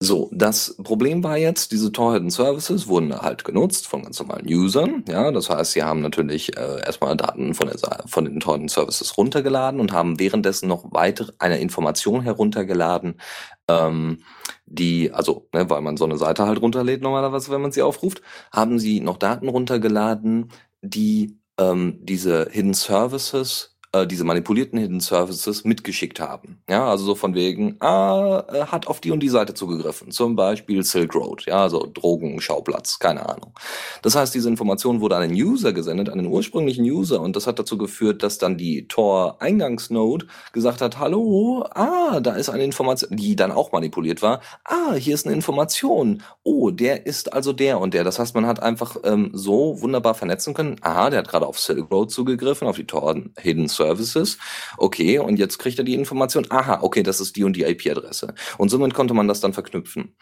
[0.00, 5.04] so, das Problem war jetzt, diese Tor-Hidden Services wurden halt genutzt von ganz normalen Usern.
[5.08, 9.18] Ja, das heißt, sie haben natürlich äh, erstmal Daten von, der, von den Tor-Hidden Services
[9.18, 13.20] runtergeladen und haben währenddessen noch weitere eine Information heruntergeladen,
[13.68, 14.22] ähm,
[14.66, 18.22] die, also, ne, weil man so eine Seite halt runterlädt normalerweise, wenn man sie aufruft,
[18.52, 25.64] haben sie noch Daten runtergeladen, die ähm, diese Hidden Services äh, diese manipulierten Hidden Services
[25.64, 26.62] mitgeschickt haben.
[26.68, 30.10] Ja, also so von wegen, ah, er hat auf die und die Seite zugegriffen.
[30.10, 33.54] Zum Beispiel Silk Road, ja, also Drogenschauplatz, keine Ahnung.
[34.02, 37.46] Das heißt, diese Information wurde an den User gesendet, an den ursprünglichen User und das
[37.46, 43.16] hat dazu geführt, dass dann die Tor-Eingangsnode gesagt hat, hallo, ah, da ist eine Information,
[43.16, 44.40] die dann auch manipuliert war.
[44.64, 46.22] Ah, hier ist eine Information.
[46.42, 48.04] Oh, der ist also der und der.
[48.04, 50.76] Das heißt, man hat einfach ähm, so wunderbar vernetzen können.
[50.82, 54.36] Aha, der hat gerade auf Silk Road zugegriffen, auf die Tor-Hidden Services.
[54.76, 58.34] Okay, und jetzt kriegt er die Information, aha, okay, das ist die und die IP-Adresse.
[58.58, 60.14] Und somit konnte man das dann verknüpfen.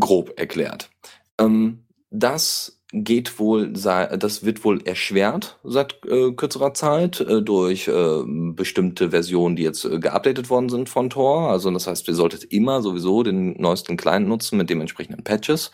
[0.00, 0.90] Grob erklärt.
[1.38, 8.22] Ähm, das geht wohl, das wird wohl erschwert seit äh, kürzerer Zeit äh, durch äh,
[8.26, 11.50] bestimmte Versionen, die jetzt äh, geupdatet worden sind von Tor.
[11.50, 15.70] Also das heißt, ihr solltet immer sowieso den neuesten Client nutzen mit dementsprechenden Patches.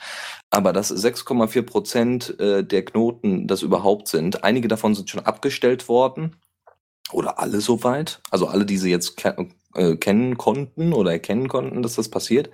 [0.51, 5.89] Aber das 6,4 Prozent äh, der Knoten, das überhaupt sind, einige davon sind schon abgestellt
[5.89, 6.37] worden
[7.13, 11.83] oder alle soweit, also alle, die sie jetzt ke äh, kennen konnten oder erkennen konnten,
[11.83, 12.51] dass das passiert.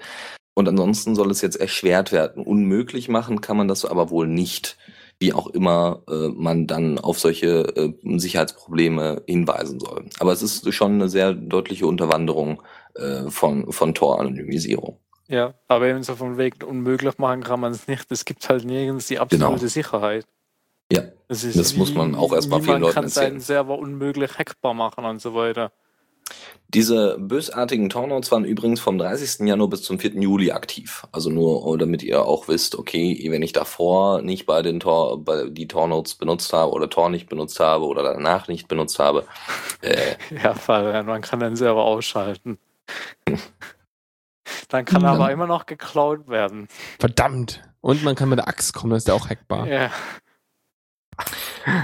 [0.54, 2.44] Und ansonsten soll es jetzt erschwert werden.
[2.44, 4.76] Unmöglich machen kann man das aber wohl nicht,
[5.18, 10.04] wie auch immer äh, man dann auf solche äh, Sicherheitsprobleme hinweisen soll.
[10.18, 12.62] Aber es ist schon eine sehr deutliche Unterwanderung
[12.96, 14.98] äh, von, von Tor-Anonymisierung.
[15.28, 18.10] Ja, aber eben so von wegen unmöglich machen kann man es nicht.
[18.10, 19.66] Es gibt halt nirgends die absolute Genau.
[19.68, 20.26] Sicherheit.
[20.92, 23.32] Ja, Das, ist das muss man auch erstmal vielen Leuten kann erzählen.
[23.32, 25.72] seinen Server unmöglich hackbar machen und so weiter.
[26.68, 29.46] Diese bösartigen Tornotes waren übrigens vom 30.
[29.46, 30.12] Januar bis zum 4.
[30.14, 31.06] Juli aktiv.
[31.12, 35.22] Also nur, oh, damit ihr auch wisst, okay, wenn ich davor nicht bei den Tor,
[35.22, 39.26] bei die Tornotes benutzt habe oder Tor nicht benutzt habe oder danach nicht benutzt habe,
[39.82, 42.58] äh, Ja, weil man kann den Server ausschalten.
[44.68, 46.68] Dann kann er aber immer noch geklaut werden.
[46.98, 47.62] Verdammt.
[47.82, 49.66] Und man kann mit der Axt kommen, das ist ja auch hackbar.
[49.66, 49.90] Ja.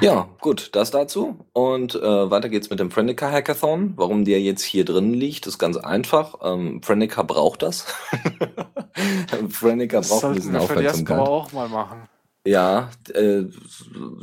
[0.01, 1.37] Ja, gut, das dazu.
[1.53, 3.93] Und äh, weiter geht's mit dem Frenica Hackathon.
[3.97, 6.35] Warum der jetzt hier drin liegt, ist ganz einfach.
[6.43, 7.87] Ähm, Frenica braucht das.
[9.51, 11.19] Frenica Das braucht ein bisschen Aufmerksamkeit.
[11.19, 12.09] auch mal machen.
[12.47, 13.43] Ja, äh,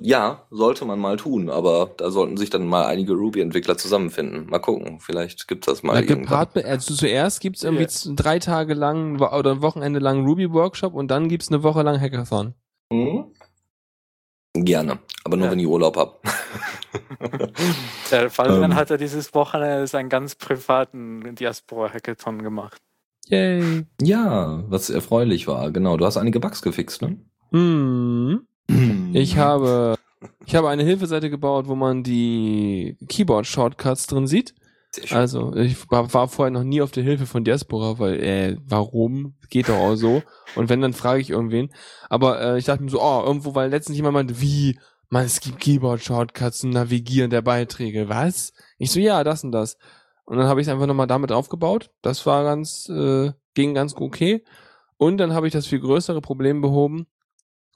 [0.02, 4.48] ja, sollte man mal tun, aber da sollten sich dann mal einige Ruby-Entwickler zusammenfinden.
[4.48, 6.48] Mal gucken, vielleicht gibt's das mal Na, irgendwann.
[6.56, 11.12] mit, also zuerst gibt's irgendwie z- drei Tage lang oder ein Wochenende lang Ruby-Workshop und
[11.12, 12.56] dann gibt's eine Woche lang Hackathon.
[12.92, 13.26] Mhm.
[14.66, 15.52] Gerne, aber nur Ja.
[15.52, 16.22] wenn ich Urlaub hab.
[18.12, 18.76] Der Fallmann Ähm.
[18.78, 22.82] hat ja dieses Wochenende seinen ganz privaten Diaspora-Hackathon gemacht.
[23.28, 23.86] Yay.
[24.02, 25.98] ja, was erfreulich war, genau.
[25.98, 27.18] Du hast einige Bugs gefixt, ne?
[27.52, 28.42] Hm.
[29.14, 29.96] Ich habe,
[30.46, 34.54] ich habe eine Hilfeseite gebaut, wo man die Keyboard-Shortcuts drin sieht.
[35.12, 39.36] Also, ich war, war vorher noch nie auf der Hilfe von Diaspora, weil, äh, warum?
[39.50, 40.24] Geht doch auch so.
[40.56, 41.70] Und wenn, dann frage ich irgendwen.
[42.10, 44.80] Aber äh, ich dachte mir so, oh, irgendwo, weil letztens jemand meinte, wie,
[45.10, 48.10] man, es gibt Keyboard-Shortcuts zum Navigieren der Beiträge.
[48.10, 48.54] Was?
[48.78, 49.78] Ich so, ja, das und das.
[50.26, 51.92] Und dann habe ich es einfach nochmal damit aufgebaut.
[52.02, 54.44] Das war ganz, äh, ging ganz okay.
[54.98, 57.08] Und dann habe ich das viel größere Problem behoben.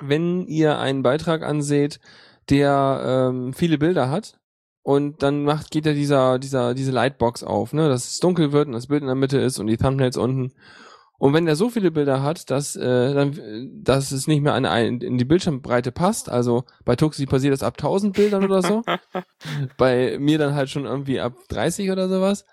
[0.01, 1.99] Wenn ihr einen Beitrag anseht,
[2.49, 4.38] der ähm, viele Bilder hat,
[4.89, 8.65] und dann macht, geht ja dieser, dieser, diese Lightbox auf, ne, dass es dunkel wird
[8.65, 10.51] und das Bild in der Mitte ist und die Thumbnails unten.
[11.19, 14.55] Und wenn er so viele Bilder hat, dass, äh, dann, äh, dass es nicht mehr
[14.55, 18.81] an in die Bildschirmbreite passt, also bei Tuxi passiert das ab 1000 Bildern oder so,
[19.77, 22.45] bei mir dann halt schon irgendwie ab 30 oder sowas,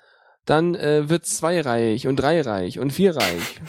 [0.44, 3.62] dann äh, wird zweireihig und dreireihig und vierreihig.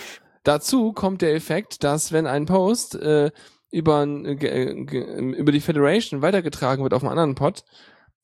[0.44, 3.32] Dazu kommt der Effekt, dass wenn ein Post äh,
[3.72, 7.64] über, äh, ge- über die Federation weitergetragen wird auf einen anderen Pod,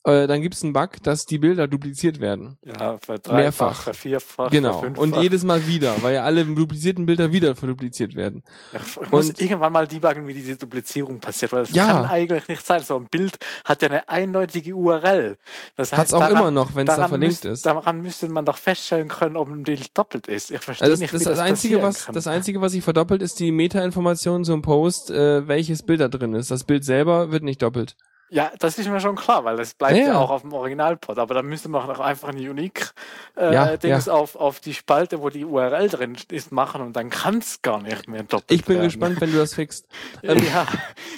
[0.06, 2.58] äh, dann gibt es einen Bug, dass die Bilder dupliziert werden.
[2.66, 3.84] Ja, für dreifach, Mehrfach.
[3.84, 4.82] für vierfach, genau.
[4.82, 8.44] für Und jedes Mal wieder, weil ja alle duplizierten Bilder wieder verdupliziert werden.
[8.74, 11.88] Ich muss Und- irgendwann mal debuggen, wie diese Duplizierung passiert, weil das Ja.
[11.88, 12.82] kann eigentlich nicht sein.
[12.84, 15.38] So ein Bild hat ja eine eindeutige URL.
[15.76, 17.66] Das Hat's auch daran- immer noch, wenn es da verlinkt müsst- ist.
[17.66, 20.52] Daran müsste man doch feststellen können, ob ein Bild doppelt ist.
[20.52, 22.16] Ich verstehe Also das, nicht, das, wie das, das einzige, was kann.
[22.16, 26.34] das einzige, was sich verdoppelt, ist die Meta-Information zum Post, äh, welches Bild da drin
[26.34, 26.52] ist.
[26.52, 27.96] Das Bild selber wird nicht doppelt.
[28.30, 31.20] Ja, das ist mir schon klar, weil das bleibt Ja, ja, auch auf dem Originalpod.
[31.20, 32.94] Aber dann müsste man doch einfach ein Unique
[33.38, 34.00] äh, Ja.
[34.10, 37.82] Auf, auf die Spalte, wo die URL drin ist, machen und dann kann es gar
[37.82, 38.86] nicht mehr doppelt Ich bin werden.
[38.88, 39.86] gespannt, wenn du das fixst.
[40.24, 40.66] Ähm, Ja,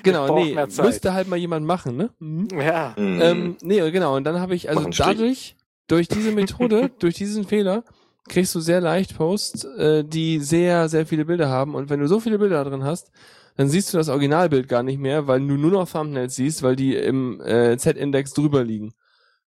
[0.03, 0.85] Genau, nee, mehr Zeit.
[0.85, 2.09] müsste halt mal jemand machen, ne?
[2.19, 2.47] Mhm.
[2.59, 2.93] ja.
[2.97, 3.21] Mhm.
[3.21, 4.15] Ähm, nee, genau.
[4.15, 4.97] Und dann habe ich, also Strich.
[4.97, 5.55] dadurch,
[5.87, 7.83] durch diese Methode, durch diesen Fehler,
[8.27, 11.75] kriegst du sehr leicht Posts, äh, die sehr, sehr viele Bilder haben.
[11.75, 13.11] Und wenn du so viele Bilder da drin hast,
[13.55, 16.75] dann siehst du das Originalbild gar nicht mehr, weil du nur noch Thumbnails siehst, weil
[16.75, 18.93] die im äh, Z-Index drüber liegen.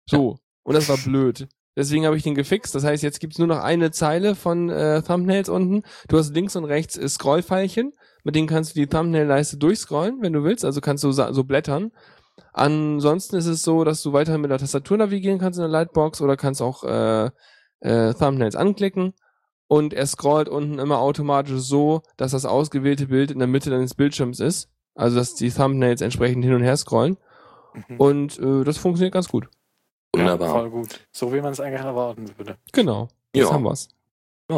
[0.05, 0.37] So.
[0.63, 1.47] Und das war blöd.
[1.75, 2.73] Deswegen habe ich den gefixt.
[2.73, 5.83] Das heißt, jetzt gibt's nur noch eine Zeile von äh, Thumbnails unten.
[6.07, 7.93] Du hast links und rechts äh, Scrollpfeilchen,
[8.23, 10.65] mit denen kannst du die Thumbnail-Leiste durchscrollen, wenn du willst.
[10.65, 11.91] Also kannst du so blättern.
[12.53, 16.21] Ansonsten ist es so, dass du weiterhin mit der Tastatur navigieren kannst in der Lightbox
[16.21, 17.29] oder kannst auch äh,
[17.81, 19.13] äh, Thumbnails anklicken
[19.67, 23.93] und er scrollt unten immer automatisch so, dass das ausgewählte Bild in der Mitte deines
[23.95, 24.69] Bildschirms ist.
[24.95, 27.17] Also dass die Thumbnails entsprechend hin und her scrollen.
[27.89, 27.97] Mhm.
[27.97, 29.47] Und äh, das funktioniert ganz gut.
[30.15, 30.47] Wunderbar.
[30.47, 31.07] Ja, voll gut.
[31.11, 32.57] So wie man es eigentlich erwarten würde.
[32.71, 33.07] Genau.
[33.33, 33.53] Jetzt Ja.
[33.53, 33.89] haben wir's.
[34.49, 34.55] Ja,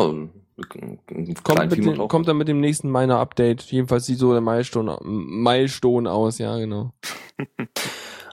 [1.44, 3.64] Kommt, mit dem, kommt dann mit dem nächsten Miner-Update.
[3.64, 6.92] Jedenfalls sieht so der Milestone, Milestone aus, ja, genau.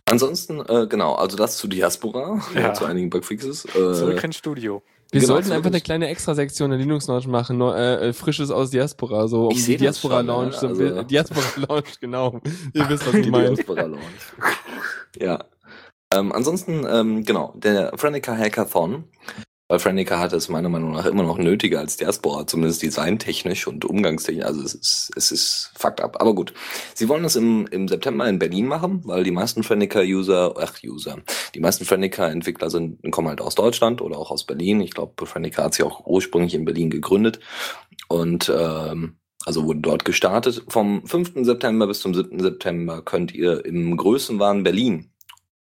[0.09, 2.75] Ansonsten, äh, genau, also das zu Diaspora, Ja.
[2.75, 3.62] zu einigen Bugfixes.
[3.62, 4.83] Zurück Äh, ins Studio.
[5.12, 8.12] Wir Genau, sollten so einfach eine kleine Extrasektion der Linux Lounge machen, neu, äh, äh,
[8.12, 12.40] frisches aus Diaspora, so um die Diaspora schon, Lounge, ja, so, also- Diaspora Lounge, genau.
[12.73, 13.55] Ihr wisst, was ich die meine.
[13.55, 14.03] Diaspora Lounge.
[15.21, 15.45] ja.
[16.14, 19.05] Ähm, ansonsten, ähm, genau, der Frenica Hackathon.
[19.68, 23.85] Weil Frenica hat es meiner Meinung nach immer noch nötiger als Diaspora, zumindest designtechnisch und
[23.85, 24.44] umgangstechnisch.
[24.44, 26.20] Also es ist, es ist fucked up.
[26.20, 26.55] Aber gut.
[26.94, 31.18] Sie wollen es im, im September in Berlin machen, weil die meisten Frenica-User, ach User,
[31.55, 34.81] die meisten Frenica-Entwickler sind, kommen halt aus Deutschland oder auch aus Berlin.
[34.81, 37.40] Ich glaube, Frenica hat sich auch ursprünglich in Berlin gegründet.
[38.09, 40.64] Und ähm, also wurde dort gestartet.
[40.68, 41.44] Vom 5.
[41.44, 42.40] September bis zum 7.
[42.40, 45.11] September könnt ihr im Größenwahn Berlin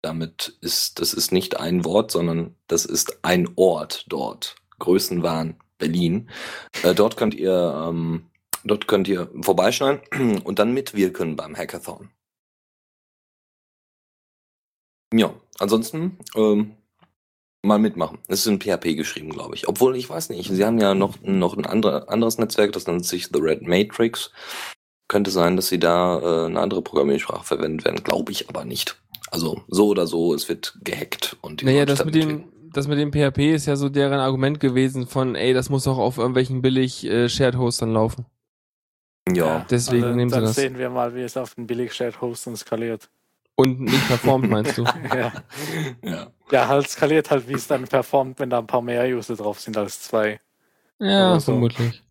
[0.04, 4.56] damit ist, das ist nicht ein Wort, sondern das ist ein Ort dort.
[4.80, 6.30] Größenwahn Berlin.
[6.84, 8.30] Äh, dort könnt ihr, ähm,
[8.64, 12.10] dort könnt ihr vorbeischneiden und dann mitwirken beim Hackathon.
[15.14, 16.76] Ja, ansonsten ähm,
[17.62, 18.20] mal mitmachen.
[18.28, 19.68] Es ist in PHP geschrieben, glaube ich.
[19.68, 20.50] Obwohl ich weiß nicht.
[20.50, 24.32] Sie haben ja noch noch ein andere, anderes Netzwerk, das nennt sich The Red Matrix.
[25.14, 29.00] Könnte sein, dass sie da äh, eine andere Programmiersprache verwendet werden, glaube ich aber nicht.
[29.30, 32.98] Also so oder so, es wird gehackt und die Naja, das mit dem, das mit
[32.98, 36.64] dem PHP ist ja so deren Argument gewesen von, ey, das muss doch auf irgendwelchen
[36.64, 38.26] billig äh, Shared Hostern laufen.
[39.32, 40.56] ja, Deswegen Also, nehmen sie dann das.
[40.56, 43.08] sehen wir mal, wie es auf den Billig-Shared-Hostern skaliert.
[43.54, 44.84] Und nicht performt, meinst du?
[45.16, 45.32] ja.
[46.02, 46.28] ja.
[46.50, 49.60] ja, halt skaliert halt, wie es dann performt, wenn da ein paar mehr User drauf
[49.60, 50.40] sind als zwei.
[50.98, 51.52] Ja, so.
[51.52, 52.02] vermutlich.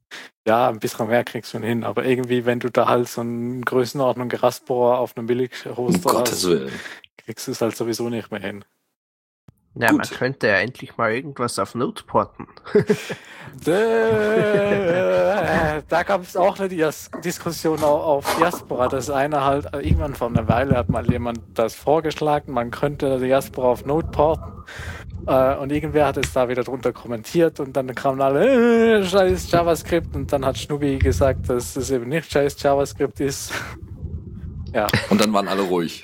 [0.47, 3.61] Ja, ein bisschen mehr kriegst du hin, aber irgendwie, wenn du da halt so eine
[3.61, 6.73] Größenordnung Gerastbohrer auf einem Um Billig-Hoster Gottes hast, Willen.
[7.19, 8.65] kriegst du es halt sowieso nicht mehr hin.
[9.75, 9.99] Ja, Gut.
[9.99, 12.47] man könnte ja endlich mal irgendwas auf Node porten.
[15.89, 20.29] Da gab es auch eine Diskussion au- auf Diaspora, dass einer halt, äh, irgendwann vor
[20.29, 24.53] einer Weile hat mal jemand das vorgeschlagen, man könnte Diaspora auf Node porten.
[25.27, 29.51] Äh, und irgendwer hat es da wieder drunter kommentiert und dann kamen alle, äh, scheiß
[29.51, 33.53] JavaScript und dann hat Schnubi gesagt, dass es eben nicht scheiß JavaScript ist.
[34.75, 34.89] ja.
[35.11, 36.03] Und dann waren alle ruhig.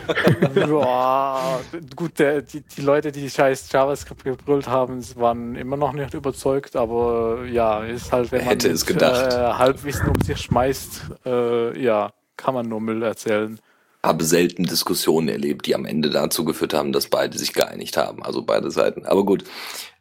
[0.54, 1.60] Boah,
[1.94, 6.74] gut, der, die, die Leute, die scheiß JavaScript gebrüllt haben, waren immer noch nicht überzeugt,
[6.74, 9.32] aber ja, ist halt, wenn man Hätte es gedacht.
[9.32, 13.58] Äh, Halbwissen um sich schmeißt, äh, ja, kann man nur Müll erzählen.
[14.04, 18.22] Habe selten Diskussionen erlebt, die am Ende dazu geführt haben, dass beide sich geeinigt haben.
[18.22, 19.06] Also beide Seiten.
[19.06, 19.44] Aber gut.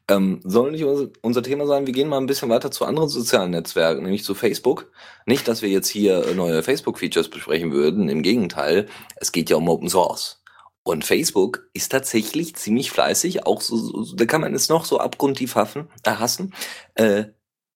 [0.09, 1.87] Ähm, soll nicht unser, Thema sein.
[1.87, 4.91] Wir gehen mal ein bisschen weiter zu anderen sozialen Netzwerken, nämlich zu Facebook.
[5.25, 8.09] Nicht, dass wir jetzt hier neue Facebook-Features besprechen würden.
[8.09, 10.43] Im Gegenteil, es geht ja um Open Source.
[10.83, 14.99] Und Facebook ist tatsächlich ziemlich fleißig, auch so, so da kann man es noch so
[14.99, 16.53] abgrundtief hassen.
[16.95, 17.23] Äh,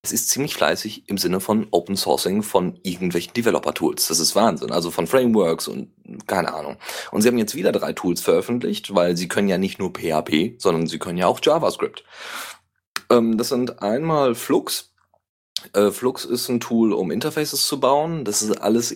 [0.02, 4.08] es ist ziemlich fleißig im Sinne von Open Sourcing von irgendwelchen Developer-Tools.
[4.08, 4.70] Das ist Wahnsinn.
[4.70, 5.92] Also von Frameworks und
[6.26, 6.76] keine Ahnung.
[7.10, 10.54] Und sie haben jetzt wieder drei Tools veröffentlicht, weil sie können ja nicht nur PHP,
[10.58, 12.04] sondern sie können ja auch JavaScript.
[13.10, 14.92] Ähm, das sind einmal Flux.
[15.72, 18.24] Äh, Flux ist ein Tool, um Interfaces zu bauen.
[18.24, 18.94] Das ist alles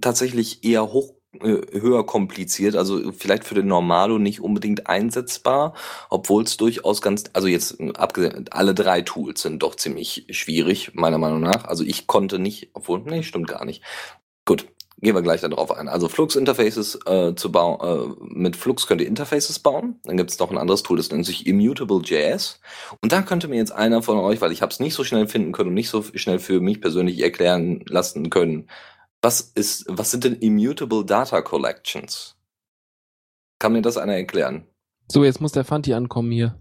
[0.00, 5.74] tatsächlich eher hoch äh, höher kompliziert, also vielleicht für den Normalo nicht unbedingt einsetzbar,
[6.08, 10.92] obwohl es durchaus ganz, also jetzt äh, abgesehen, alle drei Tools sind doch ziemlich schwierig,
[10.94, 11.66] meiner Meinung nach.
[11.66, 13.82] Also ich konnte nicht, obwohl, nee, stimmt gar nicht.
[14.44, 14.66] Gut,
[15.00, 15.88] gehen wir gleich darauf ein.
[15.88, 20.00] Also Flux-Interfaces äh, zu bauen, äh, mit Flux könnt ihr Interfaces bauen.
[20.04, 22.60] Dann gibt es noch ein anderes Tool, das nennt sich Immutable.js.
[23.00, 25.28] Und da könnte mir jetzt einer von euch, weil ich habe es nicht so schnell
[25.28, 28.68] finden können und nicht so schnell für mich persönlich erklären lassen können,
[29.22, 32.36] was ist, was sind denn Immutable Data Collections?
[33.58, 34.66] Kann mir das einer erklären?
[35.08, 36.60] So, jetzt muss der Fanti ankommen hier.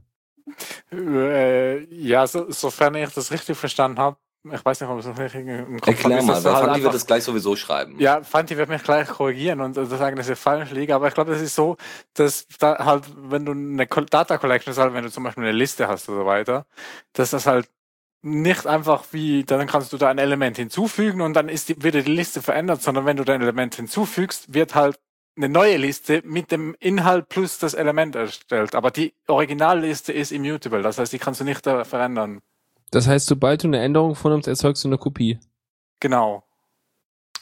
[0.91, 5.11] Äh, ja, so, sofern ich das richtig verstanden habe, ich weiß nicht, ob ich es
[5.11, 7.99] noch richtig im Kopf Erklär mal, weil halt Fanti wird das gleich sowieso schreiben.
[7.99, 11.31] Ja, Fanti wird mich gleich korrigieren und sagen, dass ich falsch liege, aber ich glaube,
[11.31, 11.75] das ist so,
[12.13, 15.51] dass da halt, wenn du eine Data Collection ist halt, wenn du zum Beispiel eine
[15.51, 16.65] Liste hast oder so weiter,
[17.13, 17.69] dass das halt
[18.21, 21.95] nicht einfach wie, dann kannst du da ein Element hinzufügen und dann ist die, wird
[21.95, 24.99] die Liste verändert, sondern wenn du dein Element hinzufügst, wird halt
[25.37, 28.75] eine neue Liste mit dem Inhalt plus das Element erstellt.
[28.75, 32.41] Aber die Originalliste ist immutable, das heißt, die kannst du nicht verändern.
[32.91, 35.39] Das heißt, sobald du eine Änderung vornimmst, erzeugst du eine Kopie.
[35.99, 36.43] Genau.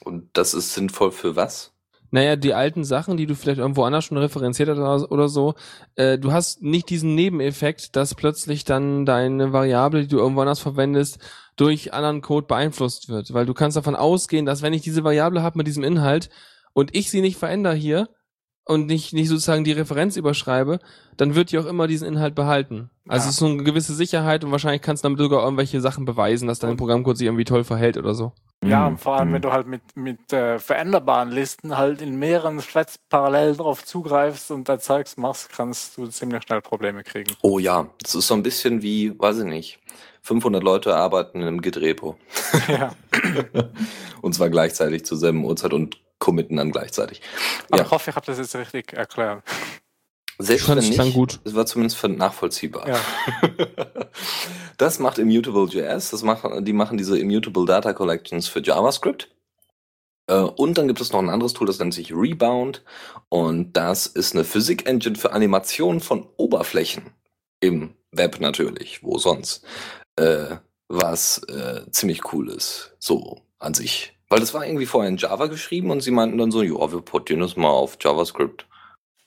[0.02, 1.74] Und das ist sinnvoll für was?
[2.12, 5.56] Naja, die alten Sachen, die du vielleicht irgendwo anders schon referenziert hast oder so,
[5.96, 10.60] äh, du hast nicht diesen Nebeneffekt, dass plötzlich dann deine Variable, die du irgendwo anders
[10.60, 11.20] verwendest,
[11.58, 13.34] durch anderen Code beeinflusst wird.
[13.34, 16.30] Weil du kannst davon ausgehen, dass wenn ich diese Variable habe mit diesem Inhalt
[16.74, 18.08] und ich sie nicht verändere hier,
[18.68, 20.80] und nicht, nicht sozusagen die Referenz überschreibe,
[21.18, 22.90] dann wird die auch immer diesen Inhalt behalten.
[23.08, 23.30] Also Ja.
[23.30, 26.48] es ist so eine gewisse Sicherheit und wahrscheinlich kannst du damit sogar irgendwelche Sachen beweisen,
[26.48, 28.34] dass dein Programmcode sich irgendwie toll verhält oder so.
[28.66, 28.88] Ja, Mhm.
[28.88, 32.96] und vor allem, wenn du halt mit, mit äh, veränderbaren Listen halt in mehreren Threads
[33.10, 37.32] parallel drauf zugreifst und da Zeugs machst, kannst du ziemlich schnell Probleme kriegen.
[37.42, 39.80] Oh ja, das ist so ein bisschen wie, weiß ich nicht,
[40.24, 42.18] 500 Leute arbeiten in einem Git-Repo.
[42.68, 42.92] ja.
[44.22, 47.22] und zwar gleichzeitig zur selben Uhrzeit und committen dann gleichzeitig.
[47.70, 47.86] Aber Ja.
[47.86, 49.44] ich hoffe, ich habe das jetzt richtig erklärt.
[50.40, 51.40] Selbst wenn nicht, gut.
[51.46, 52.88] es war zumindest nachvollziehbar.
[52.88, 53.00] Ja.
[54.78, 59.30] das macht Immutable.js, das machen, die machen diese Immutable Data Collections für JavaScript.
[60.30, 62.84] Äh, Und dann gibt es noch ein anderes Tool, das nennt sich Rebound.
[63.30, 67.14] Und das ist eine Physik-Engine für Animationen von Oberflächen.
[67.60, 69.66] Im Web natürlich, wo sonst.
[70.18, 70.58] Äh,
[70.90, 74.17] was äh, ziemlich cool ist, so an sich.
[74.30, 77.02] Weil das war irgendwie vorher in Java geschrieben und sie meinten dann so, ja, wir
[77.02, 78.68] portieren das mal auf JavaScript.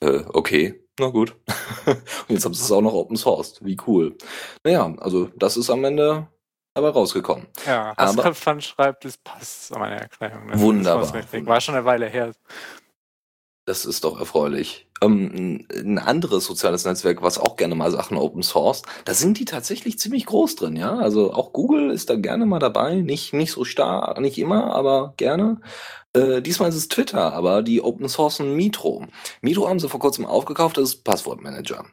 [0.01, 1.36] Äh, okay, na gut.
[1.86, 1.96] und
[2.28, 3.64] jetzt haben sie es auch noch open sourced.
[3.64, 4.16] Wie cool.
[4.64, 6.26] Naja, also das ist am Ende
[6.74, 7.46] dabei rausgekommen.
[7.66, 10.42] Ja, Aber- Fan schreibt, das passt an meine Erklärung.
[10.53, 11.03] Wunderbar.
[11.03, 11.46] Das richtig.
[11.46, 12.32] War schon eine Weile her.
[13.71, 14.89] Das ist doch erfreulich.
[15.01, 19.45] Ähm, ein anderes soziales Netzwerk, was auch gerne mal Sachen open source, da sind die
[19.45, 20.97] tatsächlich ziemlich groß drin, ja.
[20.97, 25.14] Also auch Google ist da gerne mal dabei, nicht, nicht so stark, nicht immer, aber
[25.18, 25.61] gerne.
[26.14, 29.07] Äh, diesmal ist es Twitter, aber die open sourcen Mitro.
[29.41, 31.85] Mitro haben sie vor kurzem aufgekauft, das ist Passwortmanager.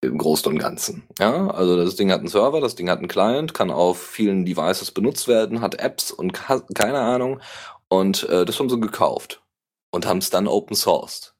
[0.00, 1.02] Im Großen und Ganzen.
[1.18, 4.46] Ja, also das Ding hat einen Server, das Ding hat einen Client, kann auf vielen
[4.46, 7.42] Devices benutzt werden, hat Apps und keine Ahnung.
[7.88, 9.42] Und äh, das haben sie gekauft
[9.90, 11.34] und haben es dann open sourced.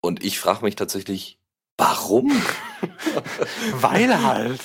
[0.00, 1.38] Und ich frage mich tatsächlich,
[1.78, 2.30] warum?
[3.80, 4.60] Weil halt.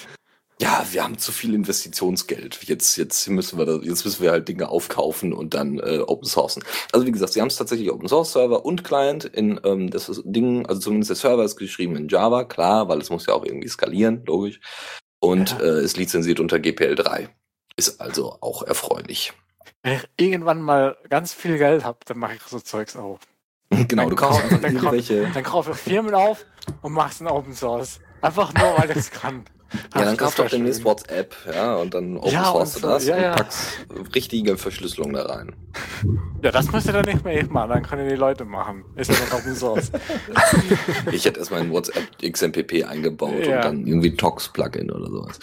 [0.61, 2.63] ja, wir haben zu viel Investitionsgeld.
[2.63, 6.27] Jetzt, jetzt müssen wir da, jetzt müssen wir halt Dinge aufkaufen und dann äh, open
[6.27, 6.63] sourcen.
[6.91, 10.09] Also wie gesagt, sie haben es tatsächlich Open Source Server und Client in ähm, das
[10.09, 13.33] ist Ding, also zumindest der Server ist geschrieben in Java, klar, weil es muss ja
[13.33, 14.59] auch irgendwie skalieren, logisch.
[15.19, 15.59] Und Ja.
[15.61, 17.29] äh, ist lizenziert unter GPL3.
[17.77, 19.33] Ist also auch erfreulich.
[19.83, 23.19] Wenn ich irgendwann mal ganz viel Geld habe, dann mache ich so Zeugs auf.
[23.69, 25.33] genau, Dann du kannst kauf- einfach dann kauf-.
[25.33, 26.45] Dann kaufe ich Firmen auf
[26.81, 27.99] und mache es in Open Source.
[28.21, 29.43] Einfach nur, weil ich es kann.
[29.95, 30.83] Ja, dann kaufst du auch demnächst.
[30.83, 33.35] WhatsApp, ja, und dann open Ja, source und du das ja, und ja.
[33.35, 35.55] packst richtige Verschlüsselung da rein.
[36.43, 38.83] Ja, das müsste dann nicht mehr ich machen, dann können die Leute machen.
[38.97, 39.89] Ist ja noch Open Source.
[41.11, 43.55] Ich hätte erstmal in WhatsApp XMPP eingebaut Ja.
[43.57, 45.39] und dann irgendwie Tox-Plugin oder sowas.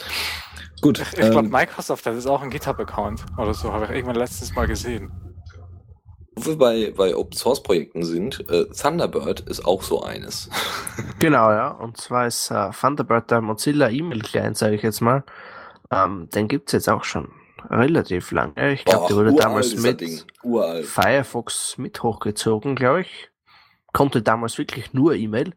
[0.80, 0.98] Gut.
[1.00, 4.16] Ich, ich glaube, ähm, Microsoft hat jetzt auch einen GitHub-Account oder so, habe ich irgendwann
[4.16, 5.10] letztens mal gesehen.
[6.36, 10.50] wo wir bei, bei Open Source Projekten sind, äh, Thunderbird ist auch so eines.
[11.20, 11.70] Genau, ja.
[11.70, 15.24] Und zwar ist äh, Thunderbird der Mozilla E-Mail-Client, sage ich jetzt mal.
[15.90, 17.32] Ähm, den gibt's jetzt auch schon
[17.70, 18.72] relativ lange.
[18.72, 20.86] Ich glaube, der wurde damals ist das mit.
[20.86, 23.30] Firefox mit hochgezogen, glaube ich.
[23.92, 25.54] Konnte damals wirklich nur E-Mail.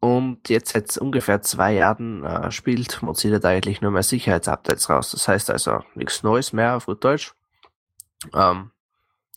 [0.00, 5.10] Und jetzt seit ungefähr zwei Jahren äh, spielt Mozilla da eigentlich nur mehr Sicherheitsupdates raus.
[5.10, 7.34] Das heißt also nichts Neues mehr auf gut Deutsch.
[8.34, 8.70] Ähm,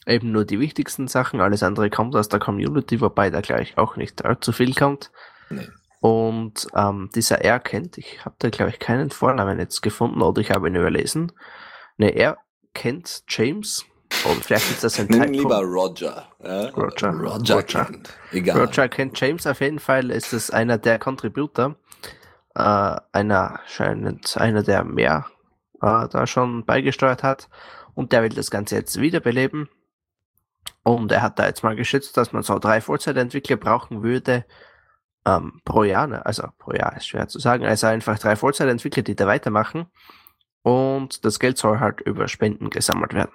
[0.06, 1.42] eben nur die wichtigsten Sachen.
[1.42, 5.12] Alles andere kommt aus der Community, wobei da gleich auch nicht allzu viel kommt.
[5.50, 5.68] Nee.
[6.00, 10.42] Und ähm, dieser R kennt, ich habe da glaube ich keinen Vornamen jetzt gefunden oder
[10.42, 11.32] ich habe ihn überlesen.
[11.98, 12.38] Ne, er
[12.74, 13.86] kennt James.
[14.26, 15.34] Und vielleicht ist das ein Nimm Typo.
[15.34, 16.28] lieber Roger.
[16.44, 16.70] Ja?
[16.70, 17.10] Roger.
[17.10, 17.56] Roger.
[17.56, 17.86] Roger.
[17.86, 18.10] kennt.
[18.32, 18.60] Egal.
[18.60, 21.76] Roger kennt James auf jeden Fall, ist es einer der Contributor,
[22.56, 25.26] äh, einer scheinend einer der mehr
[25.82, 27.50] äh, da schon beigesteuert hat
[27.96, 29.70] und der will das Ganze jetzt wiederbeleben
[30.84, 34.46] und er hat da jetzt mal geschätzt, dass man so drei Vollzeitentwickler brauchen würde
[35.26, 36.26] ähm, pro Jahr, ne?
[36.26, 39.88] also pro Jahr ist schwer zu sagen, also einfach drei Vollzeitentwickler, die da weitermachen
[40.62, 43.34] und das Geld soll halt über Spenden gesammelt werden.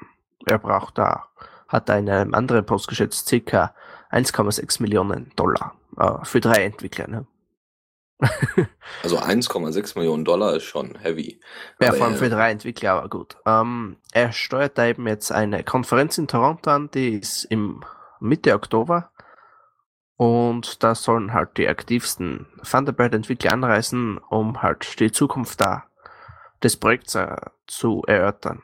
[0.51, 1.29] Er braucht da,
[1.69, 3.75] hat da in einem anderen Post geschätzt, circa
[4.11, 7.09] 1,6 Millionen Dollar äh, für drei Entwickler.
[7.09, 7.27] Ne?
[9.05, 11.41] Also 1,6 Millionen Dollar ist schon heavy.
[11.81, 13.37] Ja, vor allem er- für drei Entwickler, aber gut.
[13.47, 17.85] Ähm, er steuert da eben jetzt eine Konferenz in Toronto an, die ist im
[18.21, 19.11] Mitte Oktober.
[20.17, 25.85] Und da sollen halt die aktivsten Thunderbird-Entwickler anreisen, um halt die Zukunft da
[26.61, 27.37] des Projekts äh,
[27.69, 28.63] zu erörtern.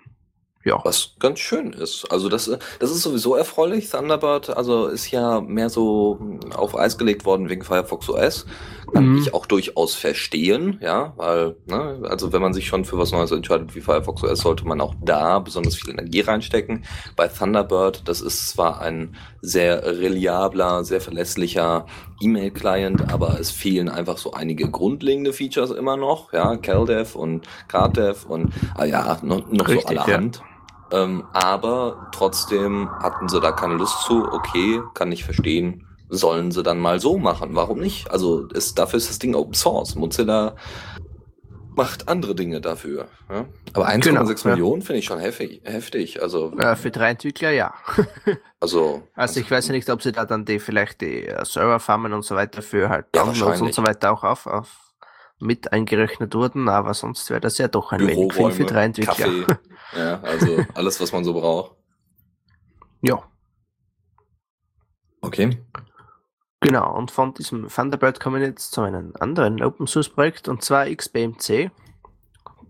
[0.65, 0.81] Ja.
[0.85, 2.07] Was ganz schön ist.
[2.11, 3.91] Also das, das ist sowieso erfreulich.
[3.91, 8.47] Thunderbird, also ist ja mehr so hm, auf Eis gelegt worden wegen Firefox OS.
[8.93, 9.19] Kann Mhm.
[9.19, 13.33] ich auch durchaus verstehen, ja, weil, ne, also wenn man sich schon für was Neues
[13.33, 16.85] entscheidet wie Firefox OS, sollte man auch da besonders viel Energie reinstecken.
[17.17, 21.87] Bei Thunderbird, das ist zwar ein sehr reliabler, sehr verlässlicher
[22.21, 28.27] E-Mail-Client, aber es fehlen einfach so einige grundlegende Features immer noch, ja, CalDev und CardDev
[28.29, 30.21] und, ah ja, noch, noch Richtig, so ja.
[30.95, 34.25] Ähm, aber trotzdem hatten sie da keine Lust zu.
[34.33, 35.87] Okay, kann ich verstehen.
[36.09, 37.51] Sollen sie dann mal so machen?
[37.55, 38.11] Warum nicht?
[38.11, 39.97] Also ist, dafür ist das Ding Open Source.
[39.97, 40.55] Mozilla
[41.77, 43.09] macht andere Dinge dafür.
[43.29, 43.47] Ja?
[43.73, 44.51] Aber 1,6 Genau, ja.
[44.51, 45.61] Millionen finde ich schon heftig.
[45.65, 46.23] heftig.
[46.23, 47.75] Also, Äh, für drei Entwickler ja.
[48.61, 52.13] also, Also ich weiß ja nicht, ob sie da dann die vielleicht die äh, Serverfarmen
[52.13, 54.84] und so weiter für halt Ja, Downloads und so weiter auch auf, auf
[55.41, 59.15] mit eingerechnet wurden, aber sonst wäre das ja doch ein wenig viel für drei Entwickler.
[59.15, 59.47] Kaffee.
[59.97, 61.73] Ja, also alles, was man so braucht.
[63.03, 63.23] Ja,
[65.25, 65.59] Okay.
[66.61, 66.95] genau.
[66.95, 70.87] Und von diesem Thunderbird kommen wir jetzt zu einem anderen Open Source Projekt und zwar
[70.87, 71.71] XBMC.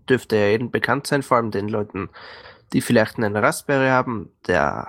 [0.07, 2.09] Dürfte ja jedem bekannt sein, vor allem den Leuten,
[2.71, 4.87] die vielleicht einen Raspberry haben, der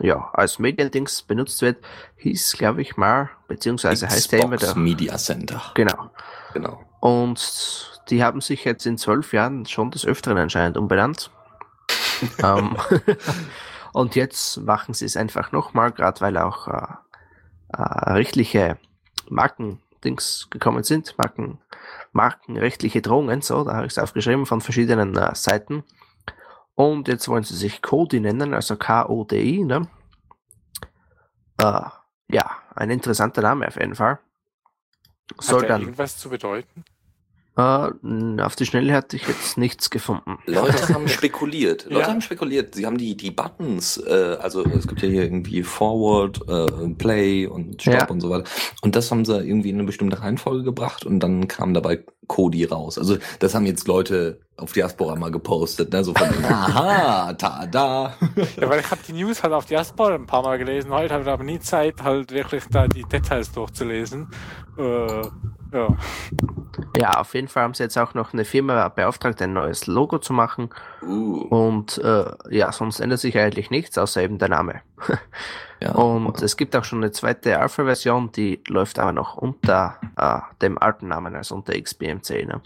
[0.00, 1.78] ja als Mediendings benutzt wird,
[2.16, 4.82] hieß, glaube ich mal, beziehungsweise heißt der immer Xbox der.
[4.82, 5.62] Media Center.
[5.74, 6.10] Genau.
[6.52, 6.84] Genau.
[7.00, 11.30] Und die haben sich jetzt in zwölf Jahren schon des Öfteren anscheinend umbenannt.
[12.42, 12.76] ähm,
[13.92, 16.86] und jetzt machen sie es einfach nochmal, gerade weil auch äh,
[17.76, 18.78] äh, rechtliche
[19.28, 21.58] Markendings gekommen sind, Marken,
[22.12, 25.84] markenrechtliche Drohungen, so, da habe ich es aufgeschrieben von verschiedenen äh, Seiten.
[26.74, 29.88] Und jetzt wollen sie sich Kodi nennen, also K-O-D-I, ne?
[31.58, 31.82] Äh,
[32.28, 34.18] ja, ein interessanter Name auf jeden Fall.
[35.38, 36.84] Soll Hat der dann irgendwas zu bedeuten?
[37.56, 40.38] Äh, n- auf die Schnelle hatte ich jetzt nichts gefunden.
[40.46, 41.84] Leute haben spekuliert.
[41.84, 42.08] Leute Ja.
[42.08, 42.74] haben spekuliert.
[42.74, 47.46] Sie haben die, die Buttons, äh, also es gibt ja hier irgendwie Forward, äh, Play
[47.46, 48.06] und Stop Ja.
[48.08, 48.44] und so weiter.
[48.82, 52.64] Und das haben sie irgendwie in eine bestimmte Reihenfolge gebracht und dann kam dabei Kodi
[52.64, 52.96] raus.
[52.98, 56.02] Also das haben jetzt Leute auf Diaspora mal gepostet, ne?
[56.04, 58.14] So von, aha, ta da.
[58.58, 60.90] Ja, weil ich habe die News halt auf Diaspora ein paar Mal gelesen.
[60.90, 64.28] Heute habe ich aber nie Zeit, halt wirklich da die Details durchzulesen.
[64.78, 65.22] Äh,
[65.74, 65.96] ja.
[66.96, 70.18] Ja, auf jeden Fall haben sie jetzt auch noch eine Firma beauftragt, ein neues Logo
[70.18, 70.70] zu machen.
[71.02, 74.80] Uh, Und äh, ja, sonst ändert sich eigentlich nichts, außer eben der Name.
[75.80, 75.92] ja.
[75.92, 80.78] Und es gibt auch schon eine zweite Alpha-Version, die läuft aber noch unter äh, dem
[80.78, 82.46] alten Namen, also unter XBMC.
[82.46, 82.60] Ne?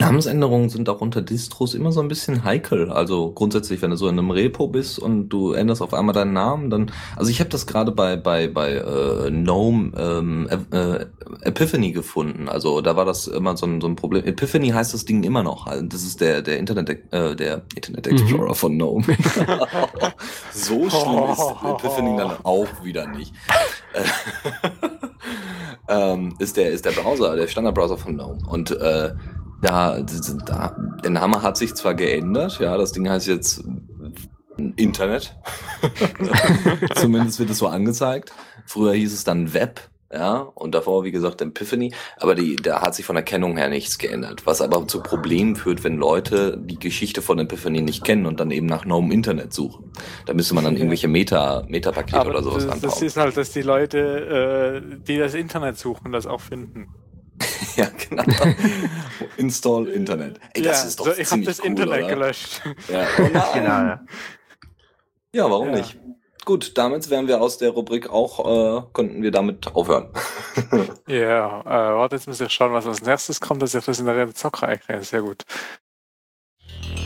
[0.00, 2.90] Namensänderungen sind auch unter Distros immer so ein bisschen heikel.
[2.90, 6.32] Also grundsätzlich, wenn du so in einem Repo bist und du änderst auf einmal deinen
[6.32, 6.90] Namen, dann.
[7.16, 11.06] Also ich habe das gerade bei bei bei äh, GNOME ähm, äh,
[11.42, 12.48] Epiphany gefunden.
[12.48, 14.24] Also da war das immer so ein, so ein Problem.
[14.24, 15.66] Epiphany heißt das Ding immer noch.
[15.66, 19.04] Also das ist der der Internet äh, der Internet Explorer von GNOME.
[20.52, 23.34] so schlimm ist Epiphany dann auch wieder nicht.
[25.88, 29.10] ähm, ist der ist der Browser, der Standardbrowser von GNOME und äh,
[29.62, 30.00] da,
[30.46, 33.62] da, der Name hat sich zwar geändert, ja, das Ding heißt jetzt
[34.76, 35.36] Internet.
[36.94, 38.32] Zumindest wird es so angezeigt.
[38.66, 39.80] Früher hieß es dann Web,
[40.12, 43.68] ja, und davor, wie gesagt, Epiphany, aber die, da hat sich von der Kennung her
[43.68, 48.26] nichts geändert, was aber zu Problemen führt, wenn Leute die Geschichte von Epiphany nicht kennen
[48.26, 49.92] und dann eben nach neuem Internet suchen.
[50.26, 53.06] Da müsste man dann irgendwelche Meta, Meta-Pakete oder sowas das, das anbauen.
[53.06, 56.88] ist halt, dass die Leute, äh, die das Internet suchen, das auch finden.
[57.76, 58.24] Ja, genau.
[59.36, 60.40] Install Internet.
[60.54, 62.08] Ey, das ja, ist doch so, ich habe ziemlich das cool, Internet oder?
[62.08, 62.62] gelöscht.
[62.88, 63.42] Ja, oh nein.
[63.54, 64.00] Genau, ja.
[65.32, 65.76] Ja, warum Ja.
[65.76, 65.96] nicht?
[66.44, 70.08] Gut, damit wären wir aus der Rubrik auch, äh, könnten wir damit aufhören.
[71.06, 74.06] Ja, äh, warte, jetzt muss ich schauen, was als nächstes kommt, dass ich das in
[74.06, 75.02] der Zockerecke.
[75.02, 75.44] Sehr gut.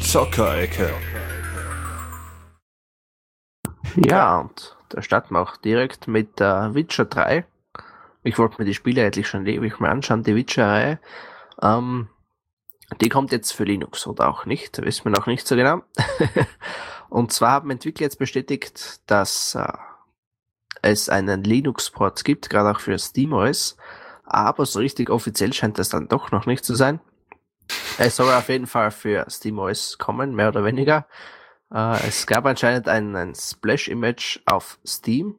[0.00, 0.90] Zockerecke.
[3.96, 7.44] Ja, und da starten wir auch direkt mit äh, Witcher 3.
[8.24, 10.98] Ich wollte mir die Spiele eigentlich schon ewig mal anschauen, die Witcher-Reihe.
[11.62, 12.08] Ähm,
[13.00, 15.82] die kommt jetzt für Linux oder auch nicht, wissen wir noch nicht so genau.
[17.10, 19.72] und zwar haben Entwickler jetzt bestätigt, dass äh,
[20.80, 23.76] es einen Linux-Port gibt, gerade auch für SteamOS.
[24.24, 27.00] Aber so richtig offiziell scheint das dann doch noch nicht zu sein.
[27.98, 31.06] Es soll auf jeden Fall für SteamOS kommen, mehr oder weniger.
[31.70, 35.38] Äh, es gab anscheinend ein, ein Splash-Image auf Steam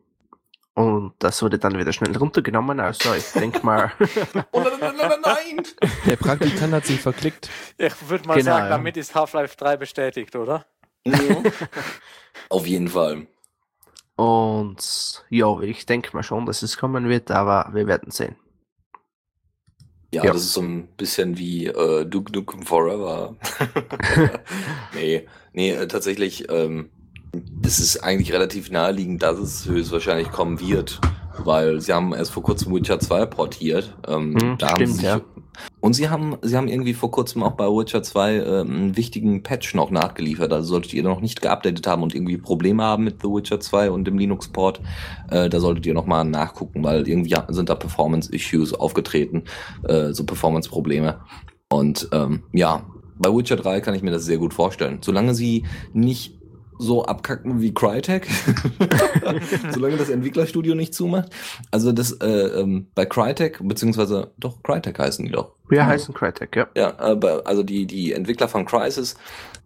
[0.75, 2.79] und das wurde dann wieder schnell runtergenommen.
[2.79, 3.91] Also ich denke mal,
[4.51, 5.19] Oh nein, nein, nein, nein,
[5.55, 5.65] nein!
[6.05, 7.49] Der Praktikant hat sich verklickt.
[7.77, 10.65] Ich würde mal Genau, sagen, damit ist Half-Life 3 bestätigt, oder?
[12.49, 13.27] Auf jeden Fall.
[14.15, 18.35] und ja, ich denke mal schon, dass es kommen wird, aber wir werden sehen.
[20.13, 20.31] Ja, Ja.
[20.33, 23.35] das ist so ein bisschen wie äh, Duke Nukem Forever.
[24.93, 26.89] nee, Nee, äh, tatsächlich, ähm,
[27.63, 30.99] es ist eigentlich relativ naheliegend, dass es höchstwahrscheinlich kommen wird,
[31.43, 33.95] weil sie haben erst vor kurzem Witcher 2 portiert.
[34.07, 35.21] Ähm, Hm, da haben stimmt, ja.
[35.79, 39.43] Und sie haben, sie haben irgendwie vor kurzem auch bei Witcher 2 ähm, einen wichtigen
[39.43, 40.51] Patch noch nachgeliefert.
[40.51, 43.91] Also solltet ihr noch nicht geupdatet haben und irgendwie Probleme haben mit The Witcher 2
[43.91, 44.81] und dem Linux-Port,
[45.29, 49.43] äh, da solltet ihr noch mal nachgucken, weil irgendwie sind da Performance-Issues aufgetreten,
[49.87, 51.19] äh, so Performance-Probleme.
[51.69, 52.83] Und ähm, ja,
[53.17, 54.99] bei Witcher 3 kann ich mir das sehr gut vorstellen.
[55.01, 56.37] Solange sie nicht
[56.77, 58.27] so abkacken wie Crytek,
[59.71, 61.29] solange das Entwicklerstudio nicht zumacht.
[61.71, 65.53] Also das äh, ähm, bei Crytek, beziehungsweise doch Crytek heißen die doch.
[65.69, 65.85] Wir Ja.
[65.87, 66.67] heißen Crytek, ja.
[66.75, 69.15] Ja, aber also die, die Entwickler von Crysis,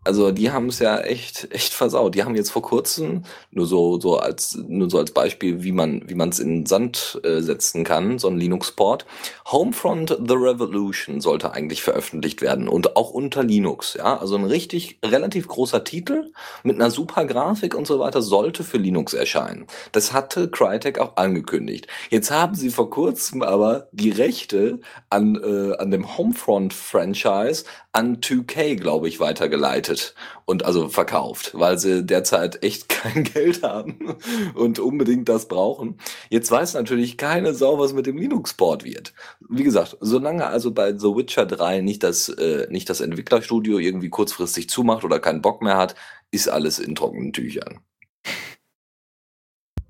[0.10, 2.16] also die haben es ja echt, echt versaut.
[2.16, 6.02] Die haben jetzt vor kurzem, nur so, so als, nur so als Beispiel, wie man,
[6.10, 9.06] wie man es in den Sand äh, setzen kann, so ein Linux-Port.
[9.52, 14.18] Homefront The Revolution sollte eigentlich veröffentlicht werden und auch unter Linux, ja.
[14.18, 16.32] Also ein richtig, relativ großer Titel
[16.64, 19.68] mit einer super Grafik und so weiter sollte für Linux erscheinen.
[19.92, 21.86] Das hatte Crytek auch angekündigt.
[22.10, 24.80] Jetzt haben sie vor kurzem aber die Rechte
[25.12, 29.99] an, äh, an dem Homefront-Franchise an 2K, glaube ich, weitergeleitet
[30.46, 34.18] und also verkauft, weil sie derzeit echt kein Geld haben
[34.56, 35.98] und unbedingt das brauchen.
[36.30, 39.14] Jetzt weiß natürlich keine Sau, was mit dem Linux-Port wird.
[39.48, 44.10] Wie gesagt, solange also bei The Witcher 3 nicht das, äh, nicht das Entwicklerstudio irgendwie
[44.10, 45.96] kurzfristig zumacht oder keinen Bock mehr hat,
[46.32, 47.80] ist alles in trockenen Tüchern.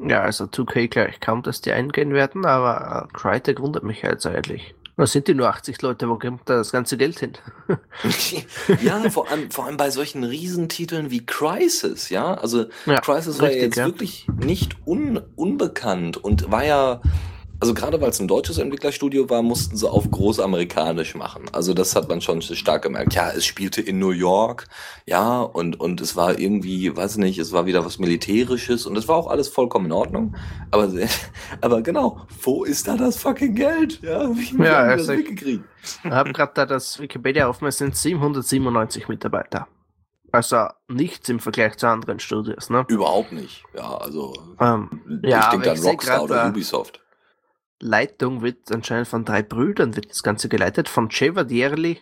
[0.02, 4.02] Ja, also 2K glaube ich kaum, dass die eingehen werden, aber äh, Crytek wundert mich
[4.02, 4.74] jetzt eigentlich.
[5.00, 7.32] Da sind die nur 80 Leute, wo kommt da das ganze Geld hin?
[8.82, 12.34] ja, vor allem, vor allem bei solchen Riesentiteln wie Crisis, ja.
[12.34, 13.86] Also Ja, Crisis war ja richtig, jetzt ja.
[13.86, 17.00] wirklich nicht un, unbekannt und war ja,
[17.60, 21.44] also gerade weil es ein deutsches Entwicklerstudio war, mussten sie auf großamerikanisch machen.
[21.52, 23.14] Also das hat man schon stark gemerkt.
[23.14, 24.68] Ja, es spielte in New York,
[25.06, 29.08] ja, und, und es war irgendwie, weiß nicht, es war wieder was Militärisches und es
[29.08, 30.36] war auch alles vollkommen in Ordnung.
[30.72, 30.90] Aber,
[31.62, 34.02] aber genau, wo ist da das fucking Geld?
[34.02, 35.64] Ja, wie, Ja, haben also das ich- weggekriegt?
[36.04, 39.68] Ich habe gerade da das Wikipedia offen, es sind 797 Mitarbeiter.
[40.32, 42.86] Also nichts im Vergleich zu anderen Studios, ne?
[42.88, 43.64] Überhaupt nicht.
[43.76, 47.02] Ja, also Ähm, ich Ja, denke an Rockstar oder Ubisoft.
[47.80, 52.00] Leitung wird anscheinend von drei Brüdern wird das Ganze geleitet, von Cevad Yerli,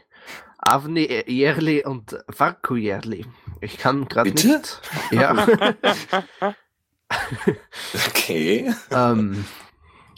[0.58, 3.26] Avni Yerli und Varku Yerli.
[3.62, 4.82] Ich kann gerade nicht.
[5.12, 5.48] Ja.
[8.10, 8.74] Okay.
[8.92, 9.46] ähm,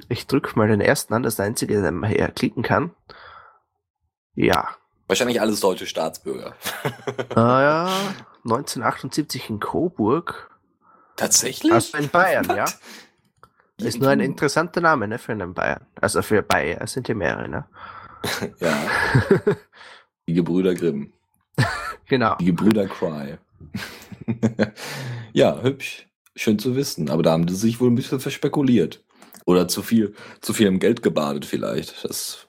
[0.07, 2.95] ich drücke mal den ersten an, das ist der einzige, den man hier klicken kann.
[4.33, 4.69] Ja.
[5.07, 6.55] Wahrscheinlich alles deutsche Staatsbürger.
[7.35, 7.85] Ah, ja,
[8.43, 10.49] 1978 in Coburg.
[11.15, 11.71] Tatsächlich?
[11.71, 12.65] Also in Bayern, ja.
[13.79, 15.85] Ist nur ein interessanter Name, ne, für einen Bayern.
[15.99, 17.65] Also für Bayer sind ja mehrere, ne?
[18.59, 18.77] Ja.
[20.27, 21.13] Die Gebrüder Grimm.
[22.07, 22.35] Genau.
[22.37, 23.37] Die Gebrüder Cry.
[25.33, 26.07] ja, hübsch.
[26.35, 27.11] Schön zu wissen.
[27.11, 29.05] Aber da haben die sich wohl ein bisschen verspekuliert.
[29.45, 32.03] Oder zu viel, zu viel im Geld gebadet vielleicht.
[32.03, 32.47] Das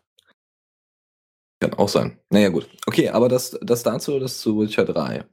[1.60, 2.18] kann auch sein.
[2.30, 2.70] Naja, gut.
[2.86, 5.26] Okay, aber das, das dazu, das zu Witcher 3.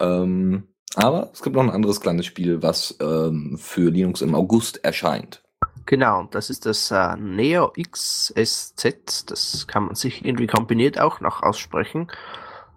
[0.00, 4.82] Ähm, aber es gibt noch ein anderes kleines Spiel, was ähm, für Linux im August
[4.82, 5.43] erscheint.
[5.86, 9.30] Genau, und das ist das äh, Neo XSZ.
[9.30, 12.10] Das kann man sich irgendwie kombiniert auch noch aussprechen.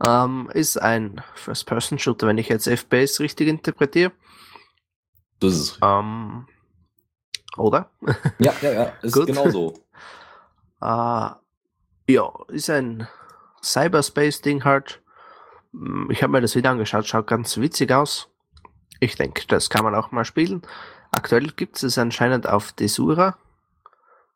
[0.06, 4.12] Ähm, ist ein First-Person-Shooter, wenn ich jetzt FPS richtig interpretiere.
[5.40, 6.48] Das ist Ähm,
[7.58, 7.90] oder?
[8.40, 9.28] Ja, ja, ja, ist Gut.
[9.28, 9.74] genau so.
[10.80, 11.30] Äh,
[12.10, 13.08] ja, ist ein
[13.64, 15.02] Cyberspace-Ding halt.
[15.72, 18.30] Hm, Ich habe mir das wieder angeschaut, schaut ganz witzig aus.
[19.00, 20.62] Ich denke, das kann man auch mal spielen.
[21.12, 23.38] Aktuell gibt es es anscheinend auf Desura.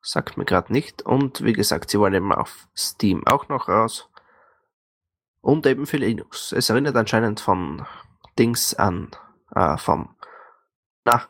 [0.02, 1.04] Sagt mir gerade nicht.
[1.04, 4.10] Und wie gesagt, sie wollen eben auf Steam auch noch raus.
[5.42, 6.52] Und eben für Linux.
[6.52, 7.86] Es erinnert anscheinend von
[8.38, 9.10] Dings an,
[9.56, 10.16] äh, vom,
[11.04, 11.24] na,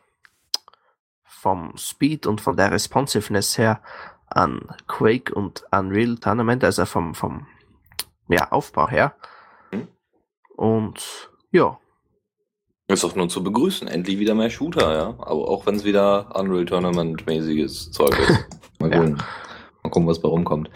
[1.24, 3.82] vom Speed und von der Responsiveness her
[4.26, 7.46] an Quake und Unreal Tournament, also vom, vom
[8.28, 9.14] ja, Aufbau her.
[9.70, 9.88] Mhm.
[10.56, 11.78] Und ja,
[12.92, 13.88] Ist doch nur zu begrüßen.
[13.88, 15.06] Endlich wieder mehr Shooter, ja.
[15.18, 18.38] Aber auch wenn es wieder Unreal Tournament-mäßiges Zeug ist.
[18.80, 18.98] Mal Ja.
[18.98, 19.16] gucken.
[19.82, 20.70] Mal gucken, was bei rumkommt.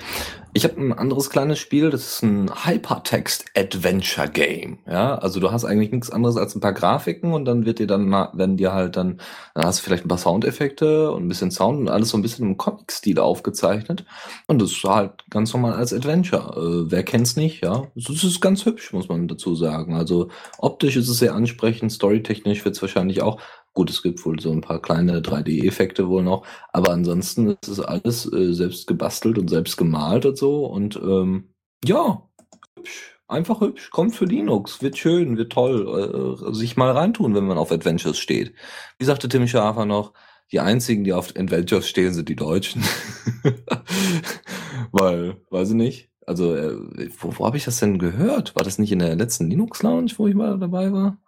[0.57, 4.78] Ich habe ein anderes kleines Spiel, das ist ein Hypertext-Adventure-Game.
[4.86, 7.86] Ja, also du hast eigentlich nichts anderes als ein paar Grafiken und dann wird dir
[7.86, 9.20] dann, na- werden dir halt dann,
[9.52, 12.22] dann hast du vielleicht ein paar Soundeffekte und ein bisschen Sound und alles so ein
[12.22, 14.07] bisschen im Comic-Stil aufgezeichnet.
[14.46, 16.54] Und das ist halt ganz normal als Adventure.
[16.57, 17.88] Äh, wer kennt's nicht, ja?
[17.94, 19.94] Es ist ganz hübsch, muss man dazu sagen.
[19.94, 23.42] Also optisch ist es sehr ansprechend, storytechnisch wird's wahrscheinlich auch.
[23.77, 27.79] Gut, es gibt wohl so ein paar kleine 3D-Effekte wohl noch, aber ansonsten ist es
[27.79, 30.64] alles äh, selbst gebastelt und selbst gemalt und so.
[30.64, 31.51] Und ähm,
[31.85, 32.27] ja,
[32.74, 33.18] hübsch.
[33.29, 37.59] Einfach hübsch, kommt für Linux, wird schön, wird toll, äh, sich mal reintun, wenn man
[37.59, 38.55] auf Adventures steht.
[38.99, 40.14] Wie sagte Tim Schafer noch,
[40.53, 42.83] die einzigen, die auf Adventures stehen, sind die Deutschen.
[44.91, 46.11] Weil, weiß ich nicht.
[46.24, 46.79] Also, äh,
[47.18, 48.57] wo, wo habe ich das denn gehört?
[48.57, 51.18] War das nicht in der letzten Linux Lounge, wo ich mal dabei war?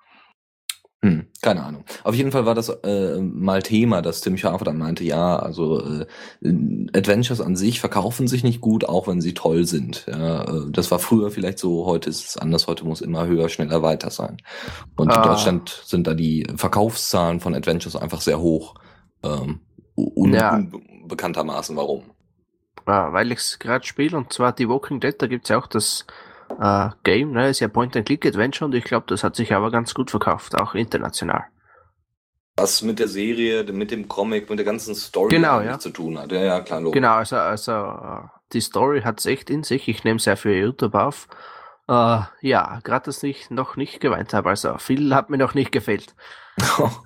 [1.00, 1.84] Hm, keine Ahnung.
[2.02, 5.80] Auf jeden Fall war das äh, mal Thema, dass Tim Schafer dann meinte, ja, also
[5.80, 6.06] äh,
[6.92, 10.06] Adventures an sich verkaufen sich nicht gut, auch wenn sie toll sind.
[10.08, 13.48] Ja, äh, das war früher vielleicht so, heute ist es anders, heute muss immer höher,
[13.48, 14.38] schneller, weiter sein.
[14.96, 15.16] Und ah.
[15.16, 18.74] in Deutschland sind da die Verkaufszahlen von Adventures einfach sehr hoch.
[19.22, 19.60] Ähm,
[19.94, 20.56] un ja.
[20.56, 22.02] unbekanntermaßen warum.
[22.88, 25.68] Ja, weil ich es gerade spiele, und zwar die Walking Dead, da gibt's ja auch
[25.68, 26.06] das
[26.60, 27.48] äh, Game, ne?
[27.48, 31.44] Ist ja Point-and-Click-Adventure und ich glaube, das hat sich aber ganz gut verkauft, auch international.
[32.56, 35.78] Was mit der Serie, mit dem Comic, mit der ganzen Story genau, ja.
[35.78, 36.32] zu tun hat.
[36.32, 36.94] Ja, ja, klar, logisch.
[36.94, 39.86] Genau, also, also die Story hat's echt in sich.
[39.88, 41.28] Ich nehme sehr für YouTube auf.
[41.88, 44.50] Äh, ja, gerade dass ich noch nicht geweint habe.
[44.50, 46.14] Also viel hat mir noch nicht gefehlt.
[46.76, 47.00] wow.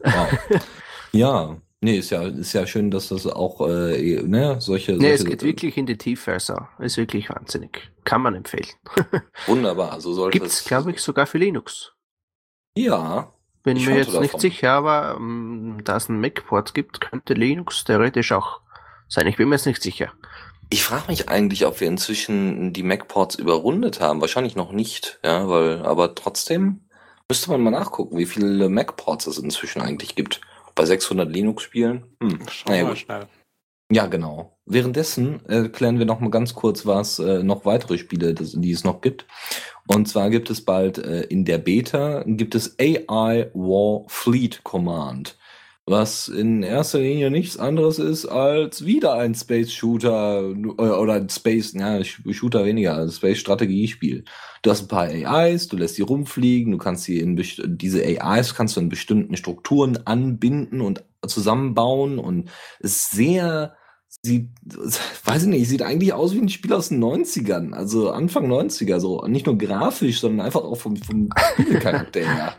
[1.12, 4.93] ja, Nee, ist ja, ist ja schön, dass das auch, äh, ne, solche.
[4.93, 7.91] Nee, solche, es geht wirklich in die Tiefe, also ist wirklich wahnsinnig.
[8.05, 8.68] Kann man empfehlen.
[9.49, 10.64] Wunderbar, so sollte Gibt's, es.
[10.64, 11.93] glaube ich, sogar für Linux.
[12.76, 13.33] Ja.
[13.64, 14.22] Bin mir jetzt davon.
[14.22, 18.61] nicht sicher, aber um, da es einen Mac-Port gibt, könnte Linux theoretisch auch
[19.09, 19.26] sein.
[19.26, 20.12] Ich bin mir jetzt nicht sicher.
[20.70, 24.20] Ich frage mich eigentlich, ob wir inzwischen die Mac-Ports überrundet haben.
[24.20, 26.83] Wahrscheinlich noch nicht, ja, weil, aber trotzdem
[27.28, 30.41] müsste man mal nachgucken, wie viele Mac-Ports es inzwischen eigentlich gibt
[30.74, 32.04] bei 600 Linux-Spielen.
[32.22, 32.38] Hm.
[32.48, 33.26] Schauen naja, wir schnell.
[33.90, 34.58] Ja, genau.
[34.64, 38.84] Währenddessen erklären wir noch mal ganz kurz, was äh, noch weitere Spiele, das, die es
[38.84, 39.26] noch gibt.
[39.86, 45.36] Und zwar gibt es bald äh, in der Beta gibt es AI War Fleet Command
[45.85, 51.28] was in erster Linie nichts anderes ist als wieder ein Space Shooter äh, oder ein
[51.28, 54.24] Space, ja, Shooter weniger, also Space Strategiespiel.
[54.62, 58.55] Du hast ein paar AIs, du lässt die rumfliegen, du kannst sie in diese AIs
[58.55, 63.74] kannst du in bestimmten Strukturen anbinden und zusammenbauen und ist sehr
[64.24, 64.51] sieht,
[65.24, 69.01] weiß ich nicht, sieht eigentlich aus wie ein Spiel aus den 90ern, also Anfang 90er,
[69.01, 71.28] so nicht nur grafisch, sondern einfach auch vom, vom
[71.61, 72.55] Spielcharakter her.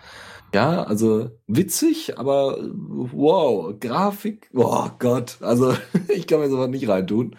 [0.53, 5.75] Ja, also witzig, aber wow, Grafik, oh Gott, also
[6.09, 7.35] ich kann mir sowas nicht reintun.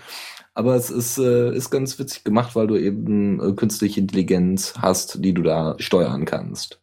[0.52, 5.24] Aber es ist, äh, ist ganz witzig gemacht, weil du eben äh, künstliche Intelligenz hast,
[5.24, 6.80] die du da steuern kannst.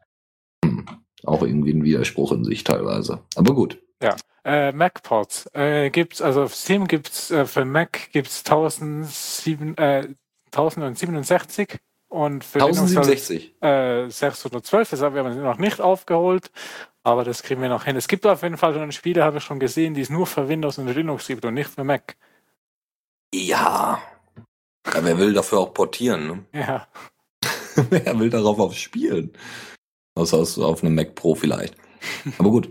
[0.63, 0.85] Hm.
[1.23, 3.19] Auch irgendwie ein Widerspruch in sich teilweise.
[3.35, 3.81] Aber gut.
[4.01, 4.15] Ja.
[4.43, 10.07] Äh, Mac-Ports äh, gibt's, also auf Steam gibt's äh, für Mac gibt's 1007, äh,
[10.47, 11.79] 1067
[12.11, 13.55] und für 1067.
[13.61, 16.51] Äh, 612, das haben wir noch nicht aufgeholt,
[17.03, 17.95] aber das kriegen wir noch hin.
[17.95, 20.49] Es gibt auf jeden Fall schon Spiele, habe ich schon gesehen, die es nur für
[20.49, 22.17] Windows und Linux gibt und nicht für Mac.
[23.33, 24.01] Ja.
[24.93, 26.45] ja wer will dafür auch portieren, ne?
[26.53, 26.87] Ja.
[27.89, 29.31] wer will darauf auch spielen?
[30.15, 31.75] Außer auf einem Mac Pro vielleicht.
[32.37, 32.69] Aber gut.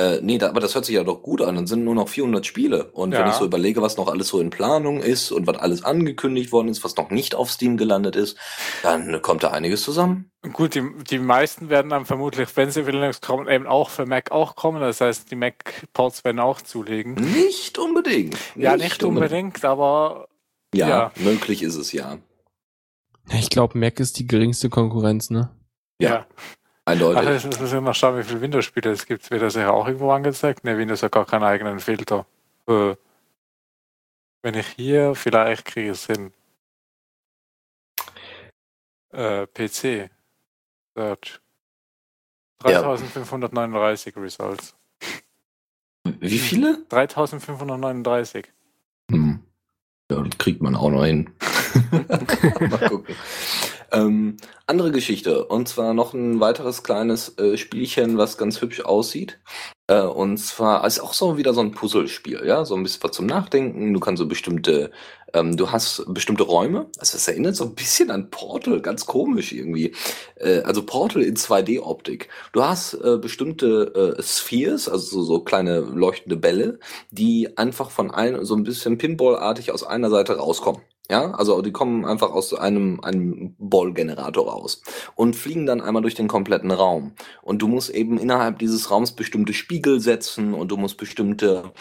[0.00, 1.56] Äh, nee, da, aber das hört sich ja doch gut an.
[1.56, 2.90] Dann sind nur noch 400 Spiele.
[2.92, 3.20] Und ja.
[3.20, 6.52] wenn ich so überlege, was noch alles so in Planung ist und was alles angekündigt
[6.52, 8.38] worden ist, was noch nicht auf Steam gelandet ist,
[8.82, 10.30] dann kommt da einiges zusammen.
[10.54, 14.06] Gut, die, die meisten werden dann vermutlich, wenn sie für Linux kommen, eben auch für
[14.06, 14.80] Mac auch kommen.
[14.80, 17.14] Das heißt, die Mac-Ports werden auch zulegen.
[17.14, 18.32] Nicht unbedingt.
[18.54, 20.28] Nicht ja, nicht unbedingt, unbedingt aber.
[20.72, 22.16] Ja, ja, möglich ist es ja.
[23.38, 25.50] Ich glaube, Mac ist die geringste Konkurrenz, ne?
[26.00, 26.26] Ja.
[26.90, 27.22] Eindeutig.
[27.22, 29.30] Ach, jetzt müssen wir mal schauen, wie viele Windows-Spiele es gibt.
[29.30, 30.64] Wird das ja auch irgendwo angezeigt?
[30.64, 32.26] Ne, Windows hat gar keinen eigenen Filter.
[32.66, 32.96] Äh,
[34.42, 36.32] wenn ich hier, vielleicht kriege ich es hin.
[39.12, 40.10] Äh, PC.
[40.94, 41.40] Search.
[42.60, 44.22] 3539 ja.
[44.22, 44.74] Results.
[46.04, 46.84] Wie viele?
[46.88, 48.52] 3539.
[49.10, 49.40] Hm.
[50.10, 51.30] Ja, das kriegt man auch noch hin.
[52.60, 53.14] Mal gucken.
[53.92, 54.36] Ähm,
[54.66, 55.46] andere Geschichte.
[55.46, 59.40] Und zwar noch ein weiteres kleines äh, Spielchen, was ganz hübsch aussieht.
[59.88, 63.10] Äh, und zwar ist auch so wieder so ein Puzzlespiel, ja, so ein bisschen was
[63.10, 63.92] zum Nachdenken.
[63.92, 64.92] Du kannst so bestimmte,
[65.34, 66.86] ähm, du hast bestimmte Räume.
[66.98, 69.92] Also das erinnert so ein bisschen an Portal, ganz komisch irgendwie.
[70.36, 72.28] Äh, also Portal in 2D-Optik.
[72.52, 76.78] Du hast äh, bestimmte äh, Spheres, also so, so kleine leuchtende Bälle,
[77.10, 80.82] die einfach von allen so ein bisschen Pinball-artig aus einer Seite rauskommen.
[81.10, 84.80] Ja, also die kommen einfach aus einem, einem Ball-Generator raus
[85.16, 87.14] und fliegen dann einmal durch den kompletten Raum.
[87.42, 91.72] Und du musst eben innerhalb dieses Raums bestimmte Spiegel setzen und du musst bestimmte,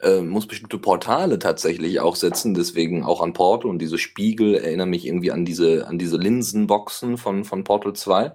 [0.00, 4.88] äh, musst bestimmte Portale tatsächlich auch setzen, deswegen auch an Portal und diese Spiegel erinnern
[4.88, 8.32] mich irgendwie an diese, an diese Linsenboxen von, von Portal 2.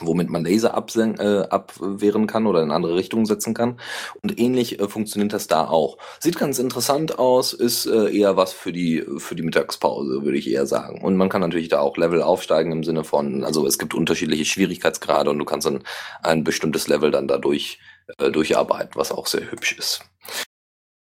[0.00, 3.78] womit man Laser äh, abwehren kann oder in andere Richtungen setzen kann.
[4.22, 5.98] Und ähnlich äh, funktioniert das da auch.
[6.18, 10.50] Sieht ganz interessant aus, ist äh, eher was für die, für die Mittagspause, würde ich
[10.50, 11.02] eher sagen.
[11.02, 14.44] Und man kann natürlich da auch Level aufsteigen im Sinne von, also es gibt unterschiedliche
[14.44, 15.82] Schwierigkeitsgrade und du kannst dann
[16.22, 17.78] ein bestimmtes Level dann dadurch
[18.18, 20.04] äh, durcharbeiten, was auch sehr hübsch ist.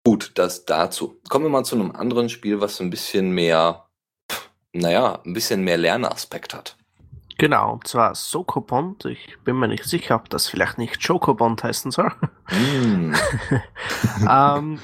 [0.04, 1.20] Gut, das dazu.
[1.28, 3.88] Kommen wir mal zu einem anderen Spiel, was ein bisschen mehr,
[4.72, 6.77] naja, ein bisschen mehr Lernaspekt hat.
[7.38, 9.04] Genau, und zwar Sokobond.
[9.04, 12.12] Ich bin mir nicht sicher, ob das vielleicht nicht Chocobond heißen soll.
[12.50, 13.14] Mm.
[14.28, 14.80] ähm,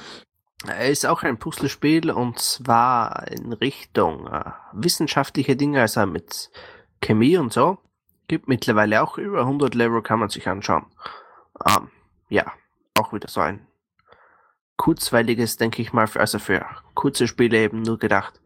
[0.65, 6.51] er ist auch ein Puzzlespiel und zwar in Richtung äh, wissenschaftliche Dinge, also mit
[7.01, 7.79] Chemie und so.
[8.29, 10.87] Gibt mittlerweile auch über 100 Level, kann man sich anschauen.
[11.67, 11.91] Ähm,
[12.29, 12.53] ja,
[12.97, 13.67] auch wieder so ein
[14.77, 18.41] kurzweiliges, denke ich mal, für, also für kurze Spiele eben nur gedacht.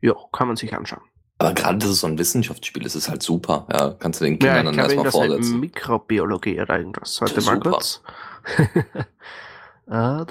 [0.00, 1.02] Ja, kann man sich anschauen.
[1.38, 3.66] Aber gerade das ist so ein Wissenschaftsspiel, es ist halt super.
[3.70, 5.60] Ja, kannst du den Ja, Kindern ich dann erstmal das halt vorsetzen.
[5.60, 7.20] Mikrobiologie oder irgendwas.
[7.20, 8.02] Warte mal kurz.
[9.88, 10.24] ah,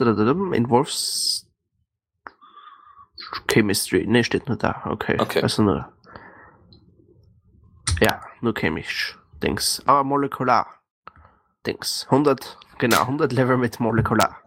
[0.54, 1.48] involves
[3.48, 4.06] Chemistry.
[4.08, 4.84] Ne, steht nur da.
[4.86, 5.18] Okay.
[5.20, 5.42] Okay.
[5.42, 5.92] Also nur.
[8.00, 9.18] Ja, nur chemisch.
[9.42, 9.82] Dings.
[9.86, 10.68] Aber molekular.
[11.66, 12.06] Dings.
[12.10, 14.42] 100, genau, 100 Level mit molekular.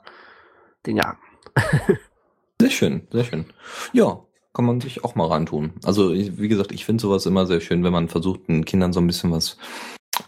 [0.87, 1.17] Dinger.
[2.61, 3.53] Sehr schön, sehr schön.
[3.93, 4.26] Ja,
[4.57, 5.73] kann man sich auch mal rantun.
[5.85, 9.01] Also, wie gesagt, ich finde sowas immer sehr schön, wenn man versucht, den Kindern so
[9.01, 9.59] ein bisschen was,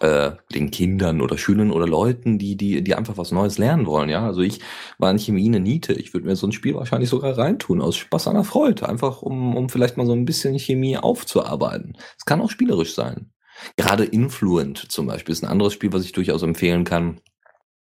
[0.00, 4.10] äh, den Kindern oder Schülern oder Leuten, die, die, die einfach was Neues lernen wollen,
[4.10, 4.26] ja.
[4.26, 4.60] Also ich
[4.98, 5.94] war in Chemie eine Niete.
[5.94, 8.86] Ich würde mir so ein Spiel wahrscheinlich sogar reintun, aus Spaß an der Freude.
[8.86, 11.96] Einfach um, um vielleicht mal so ein bisschen Chemie aufzuarbeiten.
[12.18, 13.32] Es kann auch spielerisch sein.
[13.76, 17.20] Gerade Influent zum Beispiel ist ein anderes Spiel, was ich durchaus empfehlen kann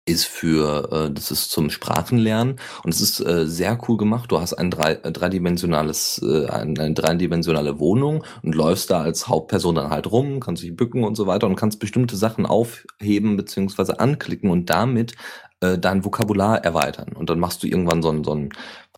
[0.06, 4.32] ist für, äh, das ist zum Sprachenlernen und es ist äh, sehr cool gemacht.
[4.32, 9.76] Du hast ein drei, äh, dreidimensionales, äh, eine, dreidimensionale Wohnung und läufst da als Hauptperson
[9.76, 14.00] dann halt rum, kannst dich bücken und so weiter und kannst bestimmte Sachen aufheben beziehungsweise
[14.00, 15.16] anklicken und damit
[15.62, 17.14] äh, dein Vokabular erweitern.
[17.14, 18.50] Und dann machst du irgendwann so ein, so ein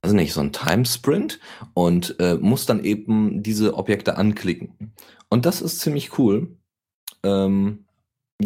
[0.02, 1.39] weiß nicht, so ein Timesprint
[1.74, 4.93] und äh, musst dann eben diese Objekte anklicken.
[5.30, 6.58] Und das ist ziemlich cool.
[7.24, 7.86] Ähm,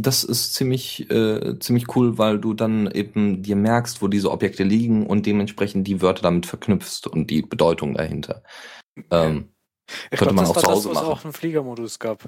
[0.02, 4.64] das ist ziemlich, äh, ziemlich cool, weil du dann eben dir merkst, wo diese Objekte
[4.64, 8.44] liegen und dementsprechend die Wörter damit verknüpfst und die Bedeutung dahinter.
[9.12, 9.50] Ähm,
[10.12, 11.08] Ich Könnte glaube, man das auch war zu das, Hause was es machen.
[11.08, 12.26] auch einen Fliegermodus gab.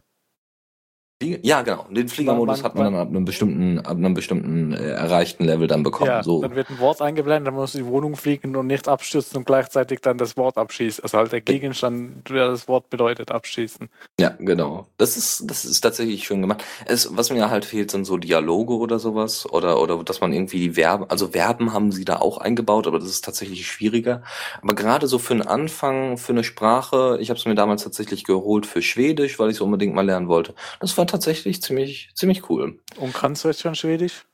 [1.23, 1.87] Ja, genau.
[1.89, 5.65] Den Fliegermodus Man- hat man dann ab einem bestimmten, ab einem bestimmten äh, erreichten Level
[5.67, 6.11] dann bekommen.
[6.11, 6.43] Ja, so.
[6.43, 10.01] dann wird ein Wort eingeblendet, dann muss die Wohnung fliegen und nichts abstürzen und gleichzeitig
[10.01, 11.03] dann das Wort abschießen.
[11.03, 13.89] Also halt der Gegenstand, der das Wort bedeutet, abschießen.
[14.19, 14.85] Ja, genau.
[14.97, 16.63] Das ist, das ist tatsächlich schön gemacht.
[16.85, 19.51] Es, was mir halt fehlt, sind so Dialoge oder sowas.
[19.51, 22.99] Oder, oder dass man irgendwie die Verben, also Verben haben sie da auch eingebaut, aber
[22.99, 24.21] das ist tatsächlich schwieriger.
[24.61, 28.23] Aber gerade so für einen Anfang, für eine Sprache, ich habe es mir damals tatsächlich
[28.23, 30.53] geholt für Schwedisch, weil ich es unbedingt mal lernen wollte.
[30.79, 32.79] Das war tatsächlich ziemlich, ziemlich cool.
[32.97, 34.25] Und kannst du jetzt schon Schwedisch?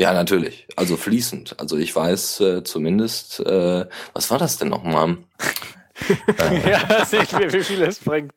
[0.00, 0.66] Ja, natürlich.
[0.76, 1.60] Also fließend.
[1.60, 5.18] Also ich weiß äh, zumindest, äh, was war das denn nochmal?
[6.38, 8.32] äh, ja, sehe ich mir, wie viel es bringt.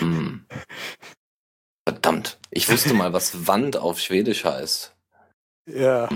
[0.00, 0.44] hm.
[1.88, 2.38] Verdammt.
[2.50, 4.94] Ich wusste mal, was Wand auf Schwedisch heißt.
[5.70, 6.08] Ja.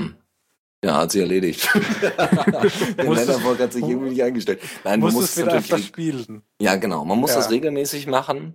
[0.85, 1.69] Ja, hat sie erledigt.
[2.03, 4.61] Der Länderbock hat sich irgendwie nicht eingestellt.
[4.85, 5.73] Nein, Musst du du musst es wieder natürlich.
[5.73, 6.43] öfter spielen.
[6.61, 7.05] Ja, genau.
[7.05, 7.37] Man muss Ja.
[7.37, 8.55] das regelmäßig machen.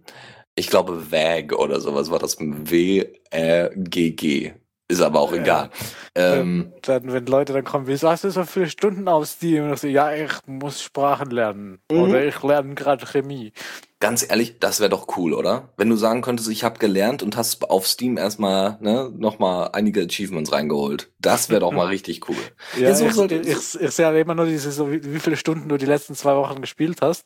[0.55, 2.37] Ich glaube, WAG oder sowas war das.
[2.39, 4.53] W-R-G-G.
[4.89, 5.41] Ist aber auch Ja.
[5.41, 5.69] egal.
[6.13, 9.63] Ähm, Dann, wenn Leute dann kommen, wieso hast du so viele Stunden auf Steam?
[9.63, 11.79] Und ich so, ja, ich muss Sprachen lernen.
[11.89, 11.97] Mhm.
[11.99, 13.53] Oder ich lerne gerade Chemie.
[13.99, 15.69] ganz ehrlich, das wäre doch cool, oder?
[15.77, 20.01] Wenn du sagen könntest, ich habe gelernt und hast auf Steam erstmal ne, nochmal einige
[20.01, 21.09] Achievements reingeholt.
[21.19, 22.35] Das wäre doch mal richtig cool.
[22.77, 25.19] Ja, Ja, so ich, sollte- ich, ich sehe halt immer nur diese, so wie, wie
[25.19, 27.25] viele Stunden du die letzten zwei Wochen gespielt hast.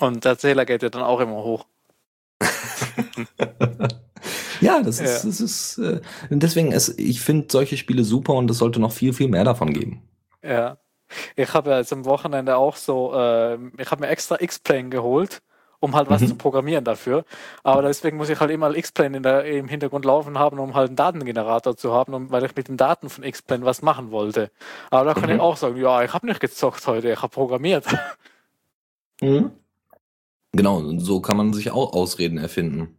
[0.00, 1.64] Und der Zähler geht ja dann auch immer hoch.
[4.60, 5.28] Ja, das ist, Ja.
[5.30, 6.00] das ist äh,
[6.30, 9.72] deswegen, es, ich finde solche Spiele super und es sollte noch viel, viel mehr davon
[9.72, 10.02] geben.
[10.42, 10.78] Ja.
[11.36, 15.42] Ich habe ja jetzt am Wochenende auch so, äh, ich habe mir extra X-Plane geholt,
[15.78, 16.28] um halt was Mhm.
[16.28, 17.24] zu programmieren dafür.
[17.62, 20.88] Aber deswegen muss ich halt immer X-Plane in der, im Hintergrund laufen haben, um halt
[20.88, 24.50] einen Datengenerator zu haben, um, weil ich mit den Daten von X-Plane was machen wollte.
[24.90, 25.36] Aber da kann Mhm.
[25.36, 27.84] ich auch sagen, ja, ich habe nicht gezockt heute, ich habe programmiert.
[29.20, 32.96] Genau, und so kann man sich auch Ausreden erfinden.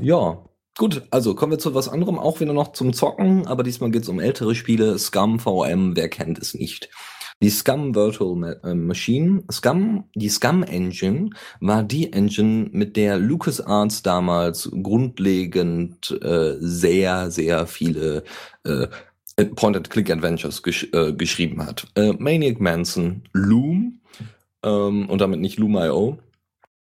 [0.00, 0.44] Ja,
[0.76, 4.02] gut, also kommen wir zu was anderem, auch wieder noch zum Zocken, aber diesmal geht
[4.02, 4.98] es um ältere Spiele.
[4.98, 6.88] Scum VM, wer kennt es nicht?
[7.40, 11.30] Die Scum Virtual äh, Machine, Scum, die Scum Engine
[11.60, 18.24] war die Engine, mit der LucasArts damals grundlegend äh, sehr, sehr viele
[18.64, 18.86] äh,
[19.36, 21.86] Point-and-Click-Adventures gesch äh, geschrieben hat.
[21.94, 24.00] Äh, Maniac Manson, Loom,
[24.64, 26.18] ähm, und damit nicht Loom.io,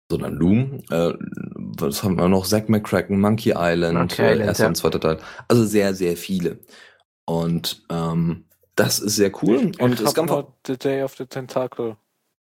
[0.09, 1.13] sondern Loom, äh,
[1.55, 2.45] was haben wir noch?
[2.45, 4.69] Zack McCracken, Monkey Island, Monkey äh, Island, erster ja.
[4.69, 5.19] und zweiter Teil.
[5.47, 6.59] Also sehr, sehr viele.
[7.25, 8.45] Und ähm,
[8.75, 9.71] das ist sehr cool.
[9.71, 11.97] Ich, und es kam nur The Day of the Tentacle.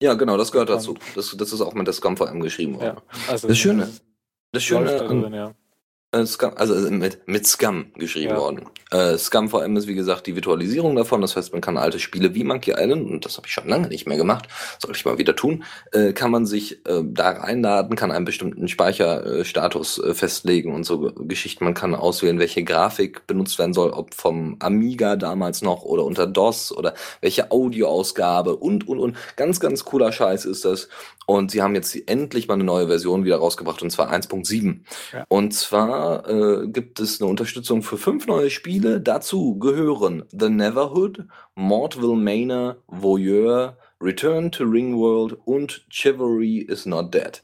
[0.00, 0.96] ja, genau, das gehört dazu.
[1.14, 2.96] Das, das ist auch mit der Scum VM geschrieben worden.
[2.96, 3.88] Ja, also Das Schöne,
[4.52, 5.54] das Schöne an, drin, ja.
[6.14, 8.36] Äh, Scum, also mit, mit Scum geschrieben Ja.
[8.36, 8.66] worden.
[8.90, 11.22] Äh, Scum VM ist wie gesagt die Virtualisierung davon.
[11.22, 13.88] Das heißt, man kann alte Spiele wie Monkey Island, und das habe ich schon lange
[13.88, 14.46] nicht mehr gemacht,
[14.78, 18.68] sollte ich mal wieder tun, äh, kann man sich äh, da reinladen, kann einen bestimmten
[18.68, 21.64] Speicherstatus äh, festlegen und so Ge- Geschichten.
[21.64, 26.26] Man kann auswählen, welche Grafik benutzt werden soll, ob vom Amiga damals noch oder unter
[26.26, 26.92] DOS oder
[27.22, 29.16] welche Audioausgabe und, und, und.
[29.36, 30.88] Ganz, ganz cooler Scheiß ist das.
[31.24, 34.80] Und sie haben jetzt endlich mal eine neue Version wieder rausgebracht, und zwar 1.7.
[35.12, 35.24] Ja.
[35.28, 39.00] Und zwar äh, gibt es eine Unterstützung für fünf neue Spiele.
[39.00, 41.24] Dazu gehören The Neverhood,
[41.54, 47.42] Mortville Manor, Voyeur, Return to Ringworld und Chivalry is Not Dead.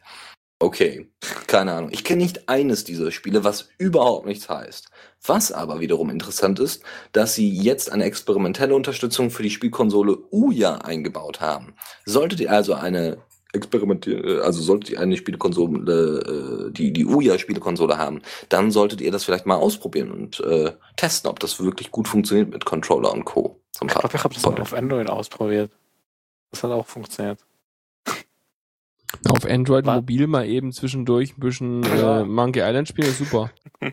[0.61, 1.09] Okay,
[1.47, 1.91] keine Ahnung.
[1.93, 4.89] Ich kenne nicht eines dieser Spiele, was überhaupt nichts heißt.
[5.25, 6.83] Was aber wiederum interessant ist,
[7.13, 11.75] dass sie jetzt eine experimentelle Unterstützung für die Spielkonsole Ouya eingebaut haben.
[12.05, 13.19] Solltet ihr also eine
[13.53, 18.21] experimentieren, also solltet ihr eine Spielekonsole, äh, die die Ouya Spielekonsole haben,
[18.51, 22.51] dann solltet ihr das vielleicht mal ausprobieren und äh, testen, ob das wirklich gut funktioniert
[22.51, 23.59] mit Controller und Co.
[23.73, 24.63] Zum Ich glaube, ich habe das Vorteil.
[24.63, 25.71] auf Android ausprobiert.
[26.51, 27.39] Das hat auch funktioniert.
[29.31, 33.51] Auf Android Wa- mobil mal eben zwischendurch ein bisschen äh, Monkey Island spielen, ist super.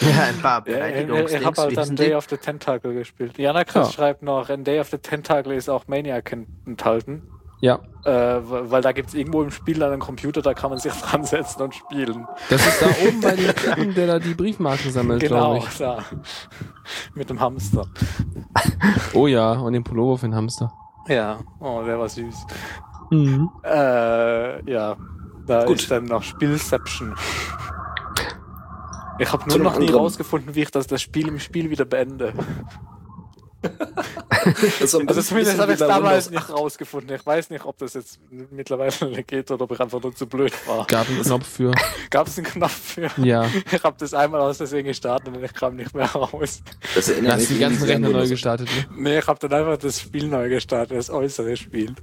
[0.00, 3.38] Ja, ein paar Ja, ich Beleidigungsdings, habe halt dann Day of the Tentacle gespielt.
[3.38, 3.92] Jana Kratz Ja.
[3.92, 6.32] schreibt noch, in Day of the Tentacle ist auch Maniac
[6.66, 7.22] enthalten.
[7.62, 10.92] Ja, Äh, weil da gibt es irgendwo im Spiel einen Computer, da kann man sich
[11.02, 12.26] dran setzen und spielen.
[12.50, 15.78] das ist da oben bei dem Typen, der da die Briefmarken sammelt, genau, glaube ich.
[15.78, 15.98] da.
[17.14, 17.86] Mit dem Hamster.
[19.14, 20.72] Oh ja, und den Pullover für den Hamster.
[21.06, 22.46] Ja, oh, der war süß.
[23.10, 23.48] Mhm.
[23.64, 24.96] Äh, ja,
[25.46, 25.76] da Gut.
[25.80, 27.14] ist dann noch Spielception.
[29.18, 32.32] Ich habe nur noch nie rausgefunden, wie ich das, das Spiel im Spiel wieder beende.
[34.80, 37.14] Also bisschen zumindest habe ich es damals nicht rausgefunden.
[37.14, 38.18] Ich weiß nicht, ob das jetzt
[38.50, 40.84] mittlerweile geht oder ob ich einfach nur zu blöd war.
[40.86, 41.72] Gab einen Knopf für.
[42.10, 43.10] Gab es einen Knopf für?
[43.18, 43.46] Ja.
[43.70, 46.62] Ich habe das einmal aus Versehen gestartet und ich kam nicht mehr raus.
[46.94, 48.86] Das Du erinnert hast mich die ganzen Rechner neu gestartet, ne?
[48.96, 51.94] Nee, ich habe dann einfach das Spiel neu gestartet, das äußere Spiel.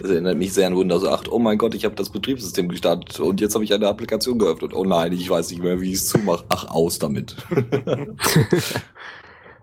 [0.00, 1.30] Das erinnert mich sehr an Windows 8.
[1.30, 4.72] Oh mein Gott, ich habe das Betriebssystem gestartet und jetzt habe ich eine Applikation geöffnet.
[4.72, 6.44] Oh nein, ich weiß nicht mehr, wie ich es zumache.
[6.48, 7.36] Ach, aus damit.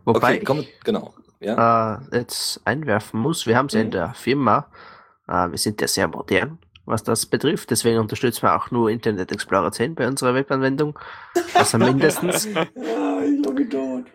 [0.06, 1.14] Wobei okay, komm, genau.
[1.42, 2.02] Ja.
[2.08, 3.92] ich äh, jetzt einwerfen muss, wir haben es ja in Mhm.
[3.92, 4.68] der Firma,
[5.28, 9.32] äh, wir sind ja sehr modern, was das betrifft, deswegen unterstützen wir auch nur Internet
[9.32, 10.98] Explorer 10 bei unserer Webanwendung.
[11.54, 12.46] Also mindestens.
[12.46, 12.62] ja,
[13.22, 14.06] ich logge tot.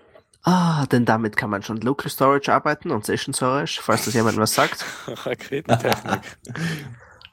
[0.42, 4.38] Ah, denn damit kann man schon Local Storage arbeiten und Session Storage, falls das jemand
[4.38, 4.84] was sagt.
[5.06, 6.20] Raketentechnik.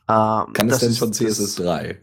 [0.10, 1.98] Ähm, Kann es das denn schon das- CSS3?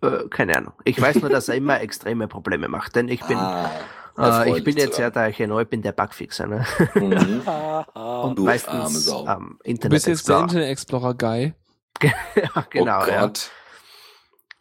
[0.00, 0.72] Äh, keine Ahnung.
[0.84, 3.70] Ich weiß nur, dass er immer extreme Probleme macht, denn ich bin, Ah,
[4.18, 6.66] äh, ich bin jetzt ja, da ich ja neu bin, der Bugfixer, ne?
[6.94, 7.42] Mhm.
[7.46, 8.20] Haha.
[8.22, 10.40] Und du arme meistens am Du Internet bist jetzt der.
[10.40, 11.54] Internet Explorer Guy.
[12.02, 13.20] ja, genau, oh ja.
[13.20, 13.50] Gott.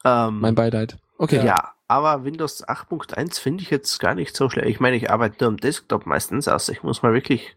[0.03, 0.97] Ähm, Mein Beileid.
[1.17, 1.45] Okay.
[1.45, 4.67] Ja, aber Windows 8.1 finde ich jetzt gar nicht so schlecht.
[4.69, 7.55] Ich meine, ich arbeite nur am Desktop meistens, also ich muss mal wirklich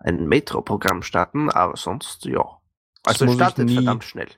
[0.00, 2.44] ein Metro-Programm starten, aber sonst, ja.
[3.04, 3.74] Also ich startet nie.
[3.74, 4.28] verdammt schnell.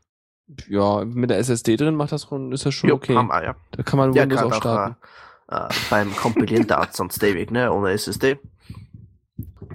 [0.69, 3.15] Ja, mit der SSD drin macht das schon, ist das schon Jo, okay.
[3.15, 3.55] wir, ja.
[3.73, 4.97] Da kann man Ja, Windows gerade auch auch starten.
[5.03, 5.07] äh,
[5.49, 8.39] äh, beim Kompilieren dauert sonst ewig, ne, ohne SSD.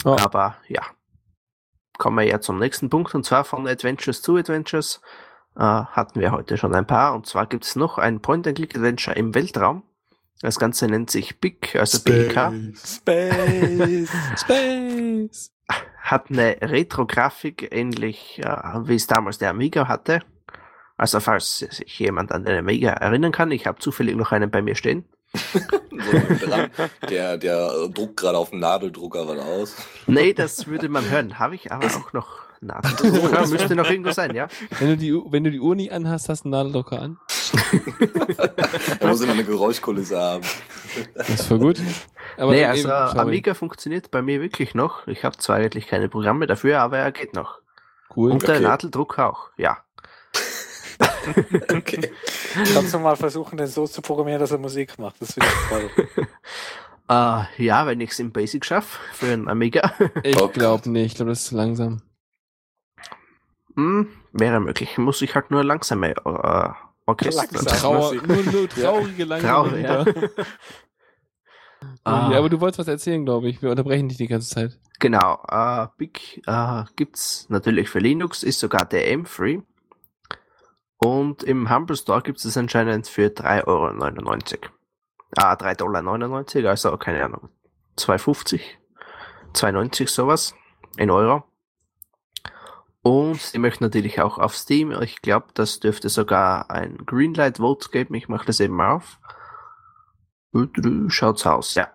[0.06, 0.18] Ja.
[0.20, 0.82] Aber ja.
[1.98, 5.02] Kommen wir ja zum nächsten Punkt, und zwar von Adventures zu Adventures.
[5.56, 9.36] Äh, hatten wir heute schon ein paar, und zwar gibt es noch ein Point-and-Click-Adventure im
[9.36, 9.84] Weltraum.
[10.42, 12.76] Das Ganze nennt sich BIC, also BIK.
[12.76, 14.12] Space.
[14.38, 15.54] Space!
[16.04, 18.46] hat eine Retro-Grafik, ähnlich äh,
[18.86, 20.20] wie es damals der Amiga hatte.
[20.98, 24.62] Also falls sich jemand an den Amiga erinnern kann, ich habe zufällig noch einen bei
[24.62, 25.06] mir stehen.
[25.92, 29.76] So der, der druckt gerade auf dem Nadeldrucker was aus.
[30.08, 34.36] Nee, das würde man hören, habe ich aber auch noch Nadeldrucker, müsste noch irgendwo sein,
[34.36, 34.48] ja.
[34.80, 37.18] Wenn du, die, wenn du die Uhr nie anhast, hast du einen Nadeldrucker an.
[39.00, 40.44] Da muss immer eine Geräuschkulisse haben.
[41.16, 41.80] Das ist voll gut.
[42.38, 43.20] Aber nee, also eben-.
[43.20, 45.08] Amiga funktioniert bei mir wirklich noch.
[45.08, 47.60] Ich habe zwar eigentlich keine Programme dafür, aber er geht noch.
[48.16, 48.32] Cool.
[48.32, 48.64] Und der Okay.
[48.64, 49.78] Nadeldrucker auch, ja.
[51.74, 52.12] Okay.
[52.74, 55.22] Kannst du mal versuchen, den so zu programmieren, dass er Musik macht?
[55.22, 56.28] Das finde ich toll.
[57.10, 59.94] Äh, ja, wenn ich es im Basic schaffe, für einen Amiga,
[60.24, 61.06] Ich glaube nicht.
[61.08, 62.02] Ich glaube, das ist zu langsam.
[63.76, 64.98] hm, wäre möglich.
[64.98, 66.70] Muss ich halt nur langsame äh,
[67.06, 67.48] Orchester.
[67.52, 67.78] Langsam.
[67.80, 70.06] Trauer, nur, nur traurige, langsame Traurig, ja.
[72.06, 72.30] Ah.
[72.32, 73.62] Ja, aber du wolltest was erzählen, glaube ich.
[73.62, 74.80] Wir unterbrechen dich die ganze Zeit.
[75.00, 79.60] Genau, äh, Big äh, gibt's natürlich für Linux, ist sogar DM-free.
[81.04, 84.72] Und im Humble Store gibt es anscheinend für 3,99 Euro.
[85.36, 87.50] Ah, 3,99 Dollar, also keine Ahnung,
[87.98, 88.62] 2,50,
[89.54, 90.56] 2,90 sowas
[90.98, 91.44] in Euro.
[93.02, 94.92] Und sie möchten natürlich auch auf Steam.
[95.02, 98.14] Ich glaube, das dürfte sogar ein Greenlight Vote geben.
[98.14, 99.20] Ich mache das eben auf.
[101.10, 101.90] Schaut's aus, ja.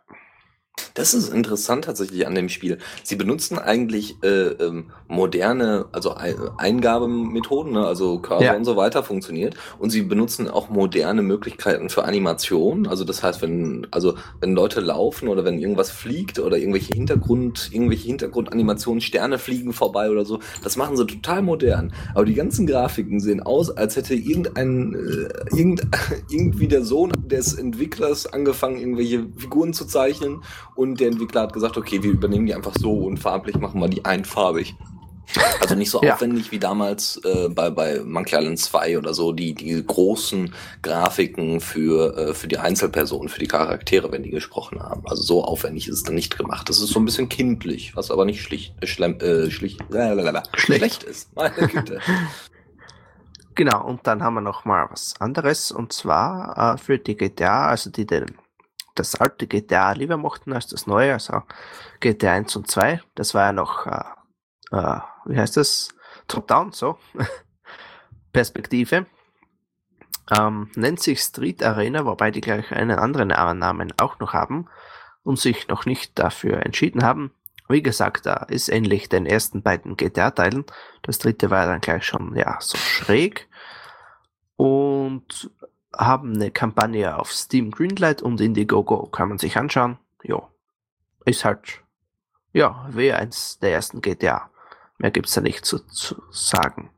[0.94, 2.78] Das ist interessant tatsächlich an dem Spiel.
[3.02, 7.86] Sie benutzen eigentlich äh, ähm, moderne, also Eingabemethoden, ne?
[7.86, 8.56] also Cursor ja.
[8.56, 9.54] und so weiter funktioniert.
[9.78, 12.86] Und sie benutzen auch moderne Möglichkeiten für Animation.
[12.86, 17.70] Also das heißt, wenn, also wenn Leute laufen oder wenn irgendwas fliegt oder irgendwelche Hintergrund,
[17.72, 21.92] irgendwelche Hintergrundanimationen, Sterne fliegen vorbei oder so, das machen sie total modern.
[22.14, 25.82] Aber die ganzen Grafiken sehen aus, als hätte irgendein, äh, irgend,
[26.30, 30.42] irgendwie der Sohn des Entwicklers angefangen, irgendwelche Figuren zu zeichnen
[30.74, 33.88] und der Entwickler hat gesagt, okay, wir übernehmen die einfach so und farblich machen wir
[33.88, 34.74] die einfarbig.
[35.60, 36.14] Also nicht so ja.
[36.14, 41.60] aufwendig wie damals äh, bei, bei Monkey Island 2 oder so, die, die großen Grafiken
[41.60, 45.02] für, äh, für die Einzelpersonen, für die Charaktere, wenn die gesprochen haben.
[45.06, 46.68] Also so aufwendig ist es dann nicht gemacht.
[46.68, 50.42] Das ist so ein bisschen kindlich, was aber nicht schlicht, äh, schlemm, äh, schlicht, äh,
[50.56, 51.34] schlecht ist.
[51.36, 52.00] Meine Güte.
[53.54, 57.66] Genau, und dann haben wir noch mal was anderes, und zwar äh, für die GTA,
[57.66, 58.26] also die den
[58.99, 61.42] das alte GTA lieber mochten als das neue, also
[62.01, 63.01] GTA 1 und 2.
[63.14, 64.05] Das war ja noch, äh,
[64.72, 65.88] äh, wie heißt das?
[66.26, 66.99] Top-Down, so.
[68.32, 69.07] Perspektive.
[70.36, 74.68] Ähm, nennt sich Street Arena, wobei die gleich einen anderen Namen auch noch haben
[75.22, 77.32] und sich noch nicht dafür entschieden haben.
[77.68, 80.64] Wie gesagt, da ist ähnlich den ersten beiden GTA-Teilen.
[81.03, 83.49] Das dritte war dann gleich schon, ja, so schräg.
[84.57, 85.51] Und
[85.97, 89.07] haben eine Kampagne auf Steam Greenlight und Indiegogo.
[89.07, 89.99] Kann man sich anschauen.
[90.22, 90.49] Ja.
[91.24, 91.82] Ist halt,
[92.53, 94.51] ja, wie eins der ersten GTA.
[94.99, 96.91] Mehr gibt's da nicht zu, zu sagen.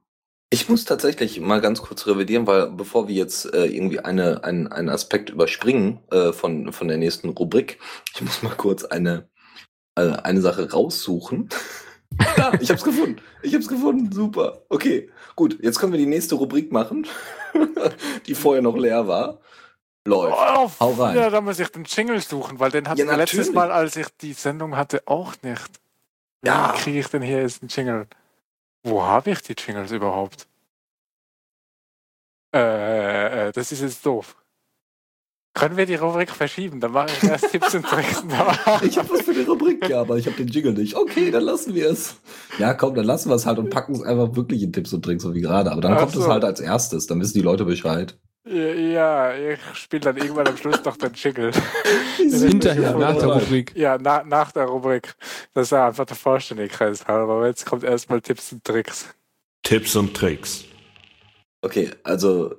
[0.53, 4.67] Ich muss tatsächlich mal ganz kurz revidieren, weil bevor wir jetzt äh, irgendwie eine, ein,
[4.67, 7.79] einen Aspekt überspringen äh, von, von der nächsten Rubrik,
[8.15, 9.29] ich muss mal kurz eine,
[9.95, 11.51] äh, eine Sache raussuchen.
[12.37, 13.17] Ja, ich hab's gefunden.
[13.43, 14.13] Ich hab's gefunden.
[14.13, 14.63] Super.
[14.69, 15.59] Okay, gut.
[15.63, 17.07] Jetzt können wir die nächste Rubrik machen.
[18.27, 19.41] die vorher noch leer war.
[20.07, 20.37] Läuft.
[20.37, 21.17] Oh, Hau rein.
[21.17, 23.97] Ja, da muss ich den Jingle suchen, weil den hatten ja, wir letztes Mal, als
[23.97, 25.81] ich die Sendung hatte, auch nicht.
[26.43, 26.73] Wie ja.
[26.77, 28.07] kriege ich denn hier jetzt einen Jingle?
[28.83, 30.47] Wo habe ich die Jingles überhaupt?
[32.55, 34.37] Äh, äh, das ist jetzt doof.
[35.53, 36.79] Können wir die Rubrik verschieben?
[36.81, 38.23] Dann mache ich erst Tipps und Tricks.
[38.83, 40.95] ich habe was für die Rubrik, ja, aber ich habe den Jingle nicht.
[40.95, 42.17] Okay, dann lassen wir es.
[42.59, 45.05] Ja, komm, dann lassen wir es halt und packen es einfach wirklich in Tipps und
[45.05, 45.73] Tricks, so wie gerade.
[45.73, 46.21] Aber dann Ach kommt so.
[46.21, 48.17] es halt als erstes, dann wissen die Leute Bescheid.
[48.45, 51.53] Ja, ich spiele dann irgendwann am Schluss noch den Jingle.
[52.17, 53.73] Hinterher, nach der Rubrik.
[53.77, 55.15] Ja, na, nach der Rubrik.
[55.53, 57.35] Das ist einfach der Vollständigkeit halber.
[57.35, 59.07] Aber jetzt kommt erstmal Tipps und Tricks.
[59.63, 60.65] Tipps und Tricks.
[61.61, 62.55] Okay, also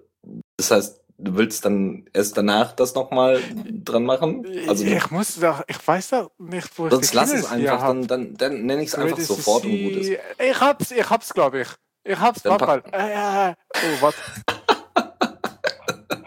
[0.58, 3.40] das heißt, du willst dann erst danach das nochmal
[3.84, 4.46] dran machen?
[4.68, 8.34] Also ich muss doch, ich weiß doch nicht, wo Sonst lass es einfach, dann, dann,
[8.36, 10.10] dann nenne ich es einfach sofort und gut ist.
[10.40, 11.68] Ich hab's, ich hab's, glaube ich.
[12.04, 12.84] Ich hab's, warte mal.
[12.92, 14.18] Äh, äh, oh, warte.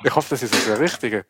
[0.04, 1.26] ich hoffe, das ist das der richtige.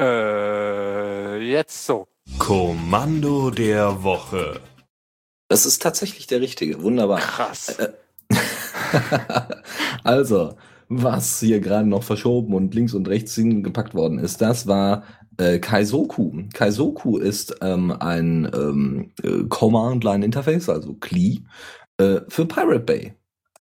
[0.00, 2.08] Äh, jetzt so.
[2.38, 4.60] Kommando der Woche.
[5.48, 6.82] Das ist tatsächlich der richtige.
[6.82, 7.20] Wunderbar.
[7.20, 7.78] Krass.
[7.78, 7.92] Äh,
[10.04, 10.56] also,
[11.00, 15.04] was hier gerade noch verschoben und links und rechts hingepackt worden ist, das war
[15.38, 16.32] äh, Kaizoku.
[16.52, 21.44] Kaizoku ist ähm, ein ähm, äh, Command-Line-Interface, also CLI,
[21.98, 23.14] äh, für Pirate Bay.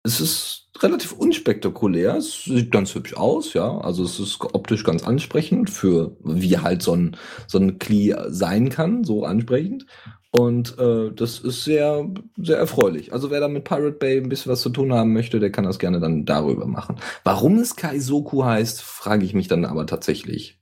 [0.04, 3.80] Es ist relativ unspektakulär, es sieht ganz hübsch aus, ja.
[3.80, 7.18] Also es ist optisch ganz ansprechend für wie halt so ein,
[7.48, 9.86] so ein CLI sein kann, so ansprechend.
[10.32, 12.08] Und äh, das ist sehr,
[12.38, 13.14] sehr erfreulich.
[13.14, 15.64] Also wer da mit Pirate Bay ein bisschen was zu tun haben möchte, der kann
[15.64, 16.98] das gerne dann darüber machen.
[17.24, 20.60] Warum es Kaizoku heißt, frage ich mich dann aber tatsächlich.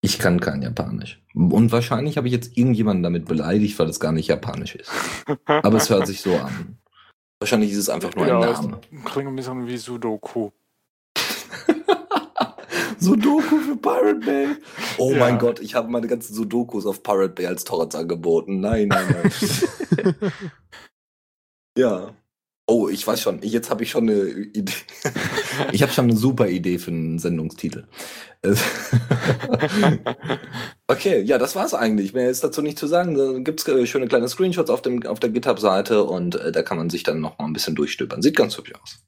[0.00, 1.22] Ich kann kein Japanisch.
[1.34, 4.90] Und wahrscheinlich habe ich jetzt irgendjemanden damit beleidigt, weil es gar nicht Japanisch ist.
[5.46, 6.78] Aber es hört sich so an.
[7.40, 8.80] Wahrscheinlich ist es einfach nur ja, ein Name.
[9.04, 10.50] Klingt ein bisschen wie Sudoku.
[13.08, 14.48] Sudoku für Pirate Bay.
[14.98, 15.18] Oh ja.
[15.18, 18.60] mein Gott, ich habe meine ganzen Sudokus auf Pirate Bay als Torrents angeboten.
[18.60, 20.14] Nein, nein, nein.
[21.78, 22.14] ja.
[22.70, 23.40] Oh, ich weiß schon.
[23.42, 24.74] Jetzt habe ich schon eine Idee.
[25.72, 27.86] ich habe schon eine super Idee für einen Sendungstitel.
[30.86, 32.12] okay, ja, das war's eigentlich.
[32.12, 33.14] Mehr ist dazu nicht zu sagen.
[33.14, 36.76] Da gibt's äh, schöne kleine Screenshots auf, dem, auf der GitHub-Seite und äh, da kann
[36.76, 38.20] man sich dann noch mal ein bisschen durchstöbern.
[38.20, 38.98] Sieht ganz hübsch aus.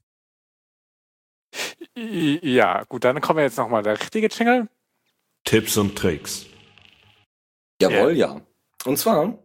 [1.95, 4.67] Ja, gut, dann kommen wir jetzt nochmal der richtige Jingle.
[5.43, 6.45] Tipps und Tricks.
[7.81, 8.35] Jawohl, ja.
[8.35, 8.41] ja.
[8.85, 9.37] Und zwar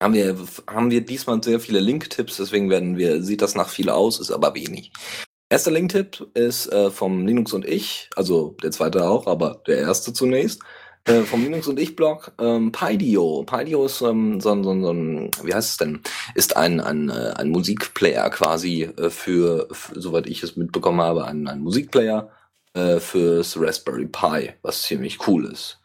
[0.00, 0.36] haben wir,
[0.68, 4.30] haben wir diesmal sehr viele Link-Tipps, deswegen werden wir, sieht das nach viel aus, ist
[4.30, 4.92] aber wenig.
[5.50, 10.12] Erster Link-Tipp ist äh, vom Linux und ich, also der zweite auch, aber der erste
[10.12, 10.62] zunächst.
[11.08, 13.42] Äh, vom Linux und ich Blog ähm, Pydio.
[13.44, 16.02] Pydio ist ähm, so, so, so ein, wie heißt es denn?
[16.34, 21.24] Ist ein ein, äh, ein Musikplayer quasi äh, für, für, soweit ich es mitbekommen habe,
[21.24, 22.30] ein, ein Musikplayer
[22.74, 25.80] äh, fürs Raspberry Pi, was ziemlich cool ist.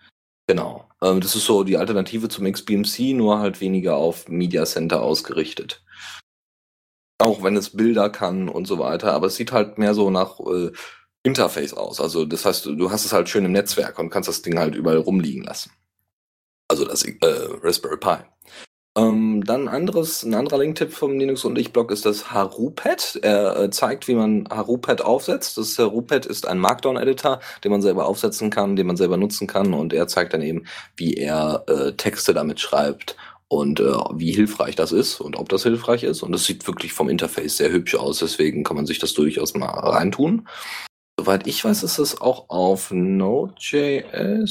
[0.48, 0.90] Genau.
[1.02, 5.86] Ähm, das ist so die Alternative zum XBMC, nur halt weniger auf Media Center ausgerichtet.
[7.20, 10.42] Auch wenn es Bilder kann und so weiter, aber es sieht halt mehr so nach
[10.42, 10.72] äh,
[11.24, 12.00] Interface aus.
[12.00, 14.76] Also das heißt, du hast es halt schön im Netzwerk und kannst das Ding halt
[14.76, 15.72] überall rumliegen lassen.
[16.68, 17.16] Also das äh,
[17.62, 18.18] Raspberry Pi.
[18.96, 23.20] Ähm, dann anderes, ein anderer Link-Tipp vom Linux und ich Blog ist das Harupad.
[23.24, 25.58] Er äh, zeigt, wie man Harupad aufsetzt.
[25.58, 29.74] Das Harupad ist ein Markdown-Editor, den man selber aufsetzen kann, den man selber nutzen kann
[29.74, 33.16] und er zeigt dann eben, wie er äh, Texte damit schreibt
[33.48, 36.22] und äh, wie hilfreich das ist und ob das hilfreich ist.
[36.22, 39.56] Und das sieht wirklich vom Interface sehr hübsch aus, deswegen kann man sich das durchaus
[39.56, 40.48] mal reintun.
[41.20, 44.50] Soweit ich weiß, ist es auch auf Node.js.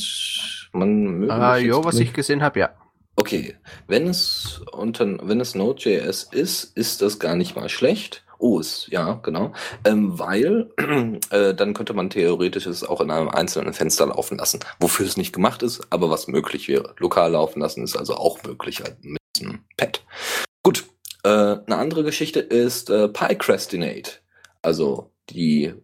[0.72, 2.70] Man Ah, jo, was ich gesehen habe, ja.
[3.16, 3.56] Okay,
[3.88, 8.24] wenn es unter, wenn es Node.js ist, ist das gar nicht mal schlecht.
[8.38, 9.52] Oh, ist, ja, genau.
[9.84, 10.70] Ähm, weil
[11.30, 15.16] äh, dann könnte man theoretisch es auch in einem einzelnen Fenster laufen lassen, wofür es
[15.16, 16.94] nicht gemacht ist, aber was möglich wäre.
[16.98, 20.04] Lokal laufen lassen ist also auch möglich halt mit einem Pad.
[20.62, 20.84] Gut,
[21.22, 24.12] äh, eine andere Geschichte ist äh, PyCrastinate,
[24.62, 25.74] also die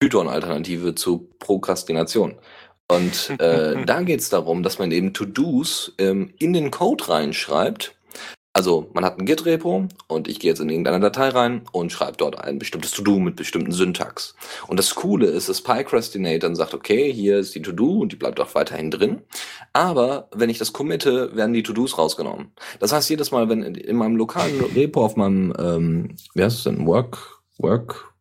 [0.00, 2.36] Python-Alternative zu Prokrastination.
[2.88, 7.94] Und äh, da geht es darum, dass man eben To-Dos ähm, in den Code reinschreibt.
[8.52, 12.16] Also man hat ein Git-Repo und ich gehe jetzt in irgendeine Datei rein und schreibe
[12.16, 14.34] dort ein bestimmtes To-Do mit bestimmten Syntax.
[14.66, 18.16] Und das Coole ist, dass PyCrastinate dann sagt, okay, hier ist die To-Do und die
[18.16, 19.20] bleibt auch weiterhin drin.
[19.74, 22.52] Aber wenn ich das committe, werden die To-Dos rausgenommen.
[22.80, 26.64] Das heißt, jedes Mal, wenn in meinem lokalen Repo auf meinem, ähm, wie heißt es
[26.64, 28.15] denn, Work, Work,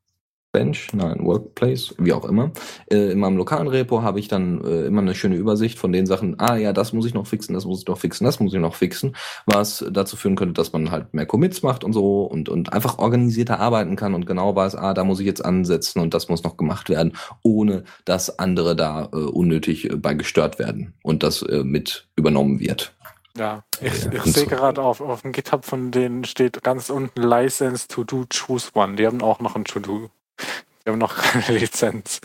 [0.55, 2.51] Bench, nein, Workplace, wie auch immer.
[2.89, 6.05] Äh, in meinem lokalen Repo habe ich dann äh, immer eine schöne Übersicht von den
[6.05, 8.53] Sachen, ah ja, das muss ich noch fixen, das muss ich noch fixen, das muss
[8.53, 12.23] ich noch fixen, was dazu führen könnte, dass man halt mehr Commits macht und so
[12.23, 15.99] und, und einfach organisierter arbeiten kann und genau weiß, ah, da muss ich jetzt ansetzen
[15.99, 20.57] und das muss noch gemacht werden, ohne dass andere da äh, unnötig äh, bei gestört
[20.57, 22.95] werden und das äh, mit übernommen wird.
[23.37, 27.89] Ja, ich, ich sehe gerade auf, auf dem GitHub von denen steht ganz unten License
[27.89, 28.95] to do choose one.
[28.95, 30.09] Die haben auch noch ein To-Do.
[30.85, 32.21] Die haben noch keine Lizenz.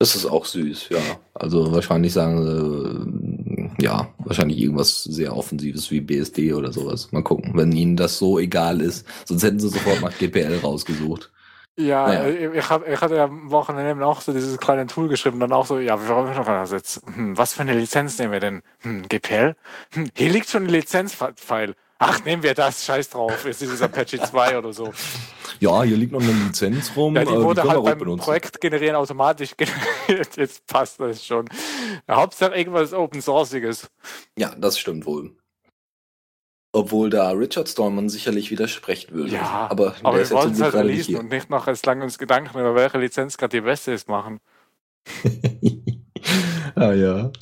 [0.00, 0.98] Das ist auch süß, ja.
[1.34, 2.42] Also wahrscheinlich sagen
[3.78, 7.12] sie, ja, wahrscheinlich irgendwas sehr Offensives wie BSD oder sowas.
[7.12, 9.06] Mal gucken, wenn ihnen das so egal ist.
[9.26, 11.30] Sonst hätten sie sofort nach GPL rausgesucht.
[11.78, 12.52] Ja, naja.
[12.52, 15.66] ich, hab, ich hatte ja am Wochenende auch so dieses kleine Tool geschrieben, dann auch
[15.66, 17.02] so, ja, wie wollen wir das jetzt?
[17.14, 18.62] Hm, was für eine Lizenz nehmen wir denn?
[18.80, 19.56] Hm, GPL?
[19.92, 21.74] Hm, hier liegt schon ein Lizenzfile.
[21.98, 24.92] Ach, nehmen wir das, scheiß drauf, ist dieses Apache 2 oder so.
[25.60, 27.14] Ja, hier liegt noch eine Lizenz rum.
[27.14, 28.24] Ja, die wurde die halt beim benutzen.
[28.24, 30.36] Projekt generieren automatisch generiert.
[30.36, 31.48] Jetzt passt das schon.
[32.10, 33.90] Hauptsache irgendwas Open Sourceiges.
[34.38, 35.36] Ja, das stimmt wohl.
[36.72, 39.32] Obwohl da Richard Stallman sicherlich widersprechen würde.
[39.32, 42.58] Ja, aber, aber wir wollen es halt releasen und nicht noch als lange uns Gedanken
[42.58, 44.40] über welche Lizenz gerade die beste ist machen.
[46.74, 47.32] ah ja.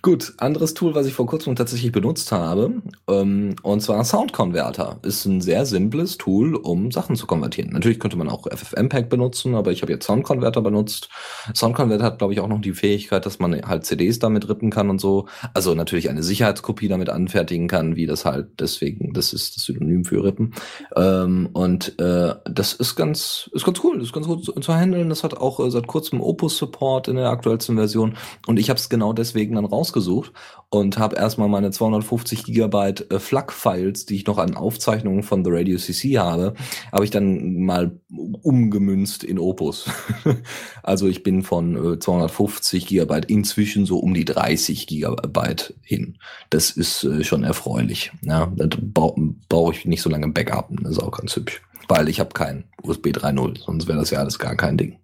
[0.00, 2.74] Gut, anderes Tool, was ich vor kurzem tatsächlich benutzt habe,
[3.08, 4.98] ähm, und zwar Sound Converter.
[5.02, 7.70] Ist ein sehr simples Tool, um Sachen zu konvertieren.
[7.72, 11.08] Natürlich könnte man auch FFmpeg benutzen, aber ich habe jetzt Sound Converter benutzt.
[11.54, 14.70] Sound Converter hat, glaube ich, auch noch die Fähigkeit, dass man halt CDs damit rippen
[14.70, 15.26] kann und so.
[15.52, 20.04] Also natürlich eine Sicherheitskopie damit anfertigen kann, wie das halt deswegen, das ist das Synonym
[20.04, 20.54] für Rippen.
[20.94, 25.08] Ähm, und äh, das ist ganz, ist ganz cool, ist ganz gut zu, zu handeln.
[25.08, 28.14] Das hat auch äh, seit kurzem Opus Support in der aktuellsten Version.
[28.46, 30.32] Und ich habe es genau deswegen dann rausgesucht
[30.70, 35.50] und habe erstmal meine 250 Gigabyte äh, FLAC-Files, die ich noch an Aufzeichnungen von The
[35.52, 36.54] Radio CC habe,
[36.92, 38.00] habe ich dann mal
[38.42, 39.88] umgemünzt in Opus.
[40.82, 46.18] also ich bin von äh, 250 Gigabyte inzwischen so um die 30 Gigabyte hin.
[46.50, 48.12] Das ist äh, schon erfreulich.
[48.22, 50.68] Ja, da brauche brauch ich nicht so lange Backup.
[50.82, 51.62] Das ist auch ganz hübsch.
[51.88, 54.98] Weil ich habe kein USB 3.0, sonst wäre das ja alles gar kein Ding.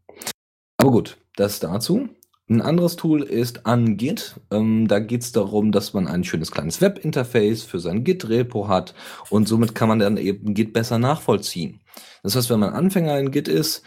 [0.77, 2.11] Aber gut, das dazu.
[2.46, 4.38] Ein anderes Tool ist Ungit.
[4.50, 8.94] Ähm, da geht es darum, dass man ein schönes kleines Webinterface für sein Git-Repo hat
[9.30, 11.80] und somit kann man dann eben Git besser nachvollziehen.
[12.22, 13.82] Das heißt, wenn man Anfänger in Git ist,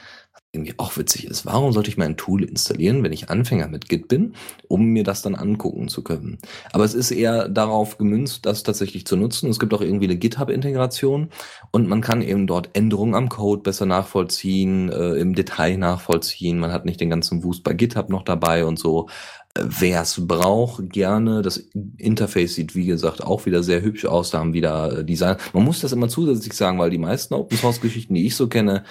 [0.57, 1.45] irgendwie auch witzig ist.
[1.45, 4.33] Warum sollte ich mir ein Tool installieren, wenn ich Anfänger mit Git bin,
[4.67, 6.39] um mir das dann angucken zu können?
[6.73, 9.49] Aber es ist eher darauf gemünzt, das tatsächlich zu nutzen.
[9.49, 11.29] Es gibt auch irgendwie eine GitHub-Integration
[11.71, 16.59] und man kann eben dort Änderungen am Code besser nachvollziehen, äh, im Detail nachvollziehen.
[16.59, 19.07] Man hat nicht den ganzen Wust bei GitHub noch dabei und so.
[19.53, 21.41] Äh, Wer es braucht, gerne.
[21.41, 21.57] Das
[21.97, 24.31] Interface sieht, wie gesagt, auch wieder sehr hübsch aus.
[24.31, 25.37] Da haben wieder äh, Design.
[25.53, 28.47] Man muss das immer zusätzlich sagen, weil die meisten Open Source Geschichten, die ich so
[28.47, 28.83] kenne,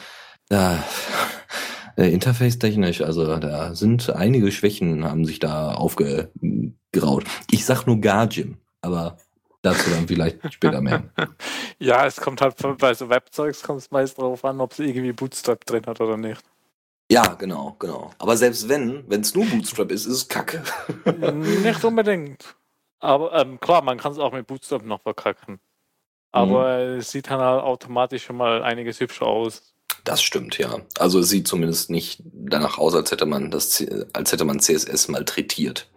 [0.48, 0.84] da,
[1.97, 7.24] äh, Interface-technisch, also da sind einige Schwächen, haben sich da aufgegraut.
[7.51, 9.16] Ich sag nur Gargim, aber
[9.62, 11.05] dazu dann vielleicht später mehr.
[11.78, 15.12] Ja, es kommt halt bei so Webzeugs kommt es meist drauf an, ob es irgendwie
[15.12, 16.43] Bootstrap drin hat oder nicht.
[17.10, 18.10] Ja, genau, genau.
[18.18, 20.62] Aber selbst wenn, wenn es nur Bootstrap ist, ist es kacke.
[21.62, 22.56] nicht unbedingt.
[22.98, 25.60] Aber ähm, klar, man kann es auch mit Bootstrap noch verkacken.
[26.32, 29.74] Aber es sieht dann halt automatisch schon mal einiges hübscher aus.
[30.07, 30.81] Das stimmt, ja.
[30.99, 35.09] Also es sieht zumindest nicht danach aus, als hätte man das, als hätte man CSS
[35.09, 35.91] malträtiert.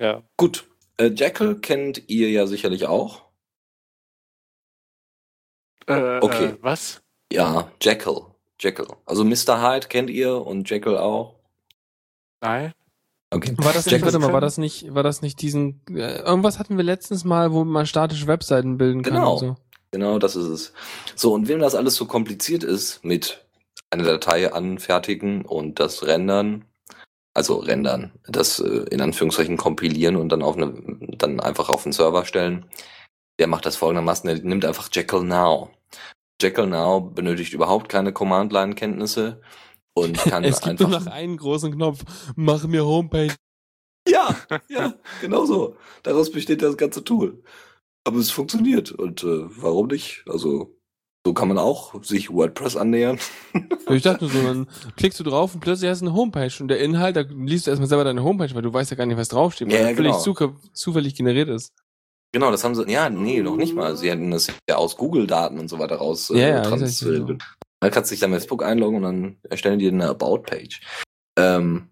[0.00, 0.22] Ja.
[0.38, 0.66] Gut.
[0.96, 3.22] Äh, Jekyll kennt ihr ja sicherlich auch.
[5.86, 6.44] Äh, Okay.
[6.46, 7.02] Äh, was?
[7.30, 8.22] Ja, Jekyll.
[8.60, 8.88] Jekyll.
[9.04, 9.60] Also Mr.
[9.62, 11.34] Hyde kennt ihr und Jekyll auch.
[12.40, 12.72] Nein?
[13.30, 13.54] Okay.
[13.58, 16.78] War das nicht, warte mal, war das nicht, war das nicht diesen, äh, irgendwas hatten
[16.78, 19.32] wir letztens mal, wo man statische Webseiten bilden kann Genau.
[19.34, 19.56] und so.
[19.90, 20.72] Genau, das ist es.
[21.14, 23.44] So, und wem das alles so kompliziert ist mit
[23.90, 26.64] einer Datei anfertigen und das rendern,
[27.34, 30.74] also rendern, das äh, in Anführungszeichen kompilieren und dann auf eine,
[31.16, 32.66] dann einfach auf den Server stellen,
[33.38, 35.70] der macht das folgendermaßen, der nimmt einfach Jekyll Now.
[36.40, 39.40] Jekyll Now benötigt überhaupt keine Command-Line-Kenntnisse
[39.94, 42.00] und kann Es gibt nur einfach noch einen großen Knopf,
[42.36, 43.34] mach mir Homepage.
[44.06, 44.34] Ja,
[44.68, 45.76] ja, genau so.
[46.02, 47.42] Daraus besteht das ganze Tool.
[48.08, 50.24] Aber es funktioniert und äh, warum nicht?
[50.28, 50.74] Also
[51.26, 53.18] so kann man auch sich WordPress annähern.
[53.90, 54.66] Ich dachte nur so, dann
[54.96, 57.70] klickst du drauf und plötzlich hast du eine Homepage und der Inhalt, da liest du
[57.70, 59.94] erstmal selber deine Homepage, weil du weißt ja gar nicht, was draufsteht, weil Ja, ja,
[59.94, 60.24] völlig genau.
[60.24, 61.74] zuka- zufällig generiert ist.
[62.32, 62.84] Genau, das haben sie.
[62.90, 63.96] Ja, nee, noch nicht mal.
[63.96, 67.24] Sie hätten das ja aus Google-Daten und so weiter raus Ja, ja, ja so.
[67.80, 70.80] Dann kannst du dich dann mit Facebook einloggen und dann erstellen die eine About-Page.
[71.38, 71.88] Ähm,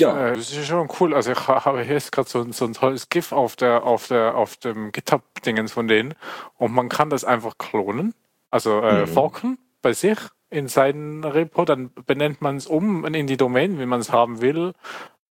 [0.00, 1.14] ja, Äh, das ist schon cool.
[1.14, 3.84] Also ich ha- habe hier jetzt gerade so, ein- so ein tolles GIF auf der
[3.84, 6.14] auf der auf dem GitHub-Dingens von denen
[6.56, 8.14] und man kann das einfach klonen,
[8.50, 9.06] also äh, Mhm.
[9.08, 10.18] forken bei sich
[10.50, 14.40] in seinen Repo, dann benennt man es um in die Domain, wie man es haben
[14.40, 14.74] will,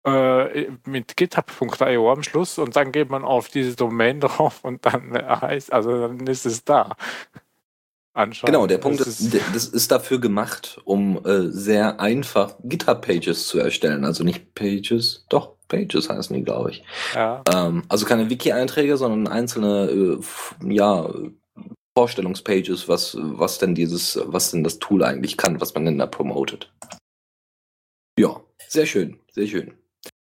[0.04, 5.14] äh, mit github.io am Schluss und dann geht man auf diese Domain drauf und dann
[5.14, 6.96] äh, heißt, also dann ist es da.
[8.16, 8.54] Anscheinend.
[8.54, 13.58] genau, der Punkt ist, d- das ist dafür gemacht, um äh, sehr einfach GitHub-Pages zu
[13.58, 14.06] erstellen.
[14.06, 16.82] Also nicht Pages, doch, Pages heißen die, glaube ich.
[17.14, 17.42] ja.
[17.54, 20.18] Ähm, also keine Wiki-Einträge, sondern einzelne, äh,
[20.74, 21.12] ja,
[21.94, 26.06] Vorstellungspages, was, was denn dieses, was denn das Tool eigentlich kann, was man denn da
[26.06, 26.72] promotet.
[28.18, 29.74] Ja, sehr schön, sehr schön.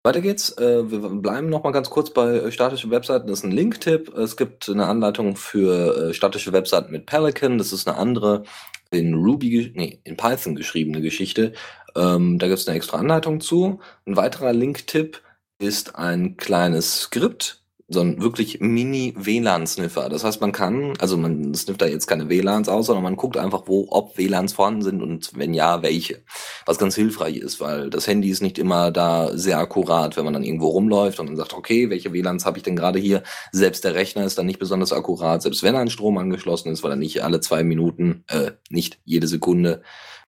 [0.02, 0.56] Weiter geht's.
[0.56, 3.28] Äh, wir bleiben noch mal ganz kurz bei äh, statischen Webseiten.
[3.28, 4.16] Das ist ein Link-Tipp.
[4.16, 7.58] Es gibt eine Anleitung für äh, statische Webseiten mit Pelican.
[7.58, 8.44] Das ist eine andere
[8.90, 11.52] in Ruby, nee, in Python geschriebene Geschichte.
[11.94, 13.80] Ähm, da gibt's eine extra Anleitung zu.
[14.06, 15.20] Ein weiterer Link-Tipp
[15.58, 17.59] ist ein kleines Skript,
[17.92, 20.08] so ein wirklich Mini-WLAN-Sniffer.
[20.08, 23.36] Das heißt, man kann, also man snifft da jetzt keine WLANs aus, sondern man guckt
[23.36, 26.22] einfach, wo, ob WLANs vorhanden sind und wenn ja, welche.
[26.66, 30.34] Was ganz hilfreich ist, weil das Handy ist nicht immer da sehr akkurat, wenn man
[30.34, 33.24] dann irgendwo rumläuft und dann sagt, okay, welche WLANs habe ich denn gerade hier?
[33.50, 36.92] Selbst der Rechner ist dann nicht besonders akkurat, selbst wenn ein Strom angeschlossen ist, weil
[36.92, 39.82] er nicht alle zwei Minuten, äh, nicht jede Sekunde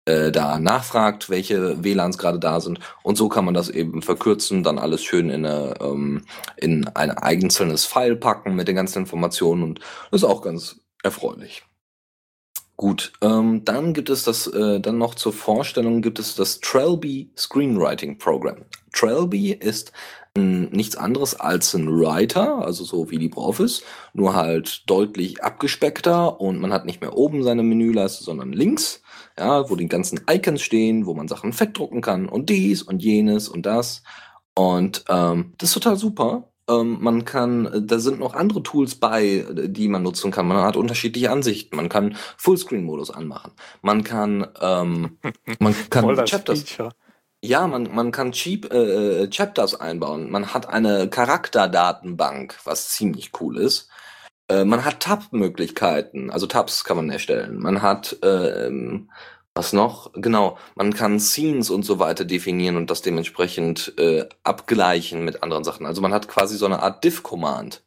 [0.06, 2.78] äh, da nachfragt, welche WLANs gerade da sind.
[3.02, 6.22] Und so kann man das eben verkürzen, dann alles schön in, eine, ähm,
[6.56, 9.80] in ein einzelnes File packen mit den ganzen Informationen und
[10.10, 11.64] das ist auch ganz erfreulich.
[12.76, 17.32] Gut, ähm, dann gibt es das, äh, dann noch zur Vorstellung gibt es das Trelby
[17.36, 18.66] Screenwriting Program.
[18.92, 19.92] Trelby ist
[20.36, 26.72] nichts anderes als ein Writer, also so wie LibreOffice, nur halt deutlich abgespeckter und man
[26.72, 29.02] hat nicht mehr oben seine Menüleiste, sondern links,
[29.38, 33.48] ja, wo die ganzen Icons stehen, wo man Sachen fettdrucken kann und dies und jenes
[33.48, 34.02] und das.
[34.54, 36.50] Und ähm, das ist total super.
[36.68, 40.48] Ähm, man kann, äh, da sind noch andere Tools bei, äh, die man nutzen kann.
[40.48, 41.76] Man hat unterschiedliche Ansichten.
[41.76, 43.52] Man kann Fullscreen-Modus anmachen.
[43.82, 45.18] Man kann, ähm,
[45.60, 46.62] man kann Chapters.
[46.62, 46.90] Feature.
[47.44, 50.30] Ja, man, man kann Cheap, äh, äh, Chapters einbauen.
[50.30, 53.88] Man hat eine Charakterdatenbank, was ziemlich cool ist.
[54.48, 57.58] Äh, man hat Tab-Möglichkeiten, also Tabs kann man erstellen.
[57.58, 59.10] Man hat, ähm,
[59.54, 60.12] was noch?
[60.14, 65.64] Genau, man kann Scenes und so weiter definieren und das dementsprechend äh, abgleichen mit anderen
[65.64, 65.86] Sachen.
[65.86, 67.82] Also man hat quasi so eine Art Diff-Command.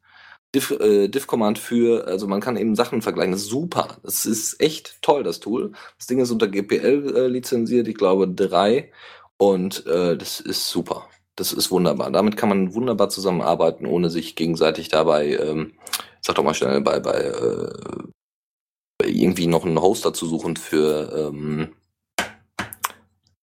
[0.55, 3.31] Diff, äh, Diff-Command für, also man kann eben Sachen vergleichen.
[3.33, 3.97] Das ist super.
[4.03, 5.73] Das ist echt toll, das Tool.
[5.97, 8.91] Das Ding ist unter GPL äh, lizenziert, ich glaube drei.
[9.37, 11.07] Und äh, das ist super.
[11.39, 12.11] Das ist wunderbar.
[12.11, 15.71] Damit kann man wunderbar zusammenarbeiten, ohne sich gegenseitig dabei, ähm,
[16.19, 21.73] sag doch mal schnell, bei, bei äh, irgendwie noch einen Hoster zu suchen für ähm,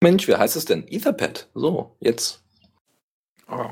[0.01, 0.87] Mensch, wie heißt es denn?
[0.87, 1.49] Etherpad.
[1.53, 2.43] So, jetzt.
[3.47, 3.69] Oh.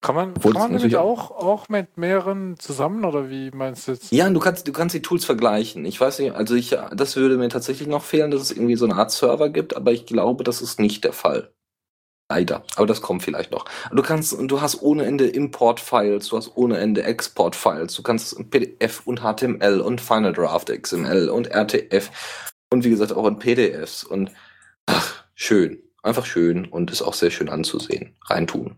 [0.00, 3.88] Kann man, Obwohl kann man damit natürlich auch, auch mit mehreren zusammen oder wie meinst
[3.88, 4.12] du jetzt?
[4.12, 5.84] Ja, du kannst, du kannst die Tools vergleichen.
[5.84, 8.84] Ich weiß nicht, also ich, das würde mir tatsächlich noch fehlen, dass es irgendwie so
[8.84, 11.52] eine Art Server gibt, aber ich glaube, das ist nicht der Fall.
[12.30, 12.62] Leider.
[12.76, 13.64] Aber das kommt vielleicht noch.
[13.90, 18.50] Du kannst, du hast ohne Ende Import-Files, du hast ohne Ende Export-Files, du kannst in
[18.50, 22.10] PDF und HTML und Final Draft XML und RTF
[22.70, 24.30] und wie gesagt auch in PDFs und
[24.86, 25.82] ach, schön.
[26.02, 28.14] Einfach schön und ist auch sehr schön anzusehen.
[28.26, 28.76] Reintun.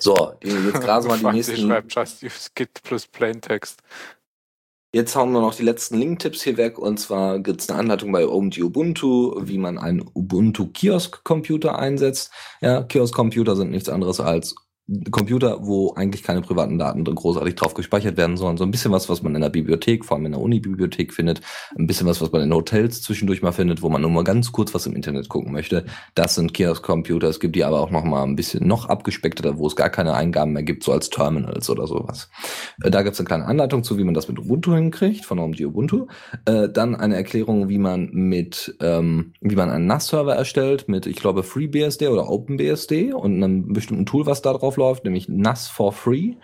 [0.00, 1.68] So, jetzt grasen wir die nächsten.
[1.68, 3.80] schreibt Just Use Git plus Plaintext.
[4.94, 6.78] Jetzt hauen wir noch die letzten Link-Tipps hier weg.
[6.78, 12.30] Und zwar gibt es eine Anleitung bei OMG Ubuntu, wie man einen Ubuntu Kiosk-Computer einsetzt.
[12.60, 14.54] Ja, Kiosk-Computer sind nichts anderes als
[15.10, 19.08] Computer, wo eigentlich keine privaten Daten großartig drauf gespeichert werden, sondern so ein bisschen was,
[19.08, 21.40] was man in der Bibliothek, vor allem in der Uni-Bibliothek findet,
[21.78, 24.50] ein bisschen was, was man in Hotels zwischendurch mal findet, wo man nur mal ganz
[24.50, 25.84] kurz was im Internet gucken möchte.
[26.14, 27.28] Das sind Kiosk-Computer.
[27.28, 30.14] Es gibt die aber auch noch mal ein bisschen noch abgespeckter, wo es gar keine
[30.14, 32.28] Eingaben mehr gibt, so als Terminals oder sowas.
[32.82, 35.38] Äh, Da gibt es eine kleine Anleitung zu, wie man das mit Ubuntu hinkriegt, von
[35.38, 36.06] OMG Ubuntu.
[36.44, 41.16] Äh, dann eine Erklärung, wie man mit, ähm, wie man einen NAS-Server erstellt, mit, ich
[41.16, 45.92] glaube, FreeBSD oder OpenBSD und einem bestimmten Tool, was da drauf läuft, nämlich NAS for
[45.92, 46.34] Free,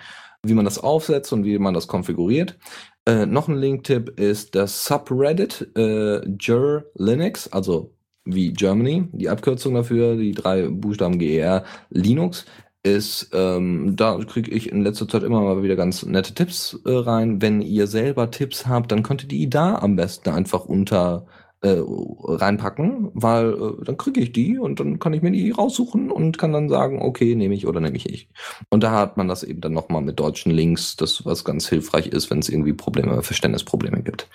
[0.43, 2.59] wie man das aufsetzt und wie man das konfiguriert.
[3.07, 7.95] Äh, noch ein Link-Tipp ist das Subreddit äh, Ger Linux, also
[8.25, 12.45] wie Germany, die Abkürzung dafür, die drei Buchstaben GER Linux
[12.83, 16.91] ist, ähm, da kriege ich in letzter Zeit immer mal wieder ganz nette Tipps äh,
[16.91, 17.43] rein.
[17.43, 21.27] Wenn ihr selber Tipps habt, dann könnt ihr die da am besten einfach unter
[21.61, 26.11] äh, reinpacken, weil äh, dann kriege ich die und dann kann ich mir die raussuchen
[26.11, 28.29] und kann dann sagen, okay, nehme ich oder nehme ich nicht.
[28.71, 32.09] Und da hat man das eben dann nochmal mit deutschen Links, das was ganz hilfreich
[32.09, 34.29] ist, wenn es irgendwie Probleme, Verständnisprobleme gibt.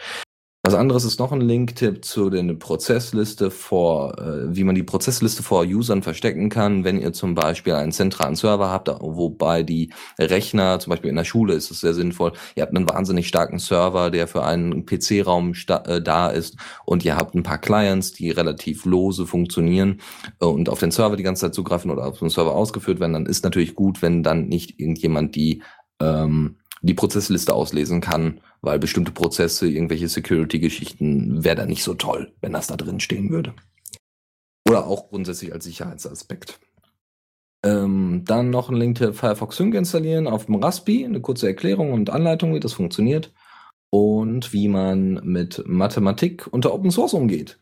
[0.66, 5.44] Was anderes ist noch ein Link-Tipp zu der Prozessliste vor, äh, wie man die Prozessliste
[5.44, 10.80] vor Usern verstecken kann, wenn ihr zum Beispiel einen zentralen Server habt, wobei die Rechner,
[10.80, 14.10] zum Beispiel in der Schule ist es sehr sinnvoll, ihr habt einen wahnsinnig starken Server,
[14.10, 18.86] der für einen PC-Raum äh, da ist und ihr habt ein paar Clients, die relativ
[18.86, 20.00] lose funktionieren
[20.40, 23.12] äh, und auf den Server die ganze Zeit zugreifen oder auf den Server ausgeführt werden,
[23.12, 25.62] dann ist natürlich gut, wenn dann nicht irgendjemand die
[26.00, 32.34] ähm, die Prozessliste auslesen kann, weil bestimmte Prozesse, irgendwelche Security-Geschichten, wäre da nicht so toll,
[32.42, 33.54] wenn das da drin stehen würde.
[34.68, 36.60] Oder auch grundsätzlich als Sicherheitsaspekt.
[37.66, 41.94] Ähm, dann noch ein Link zu Firefox Sync installieren auf dem Raspi, eine kurze Erklärung
[41.94, 43.32] und Anleitung, wie das funktioniert
[43.90, 47.60] und wie man mit Mathematik unter Open Source umgeht.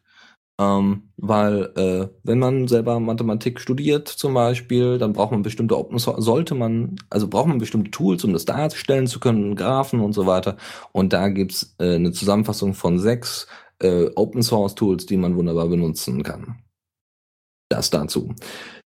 [0.59, 5.97] Ähm, weil äh, wenn man selber Mathematik studiert zum Beispiel, dann braucht man bestimmte Open
[5.97, 10.13] Source, sollte man, also braucht man bestimmte Tools, um das darstellen zu können, Graphen und
[10.13, 10.57] so weiter.
[10.91, 13.47] Und da gibt's äh, eine Zusammenfassung von sechs
[13.79, 16.57] äh, Open Source Tools, die man wunderbar benutzen kann.
[17.69, 18.35] Das dazu.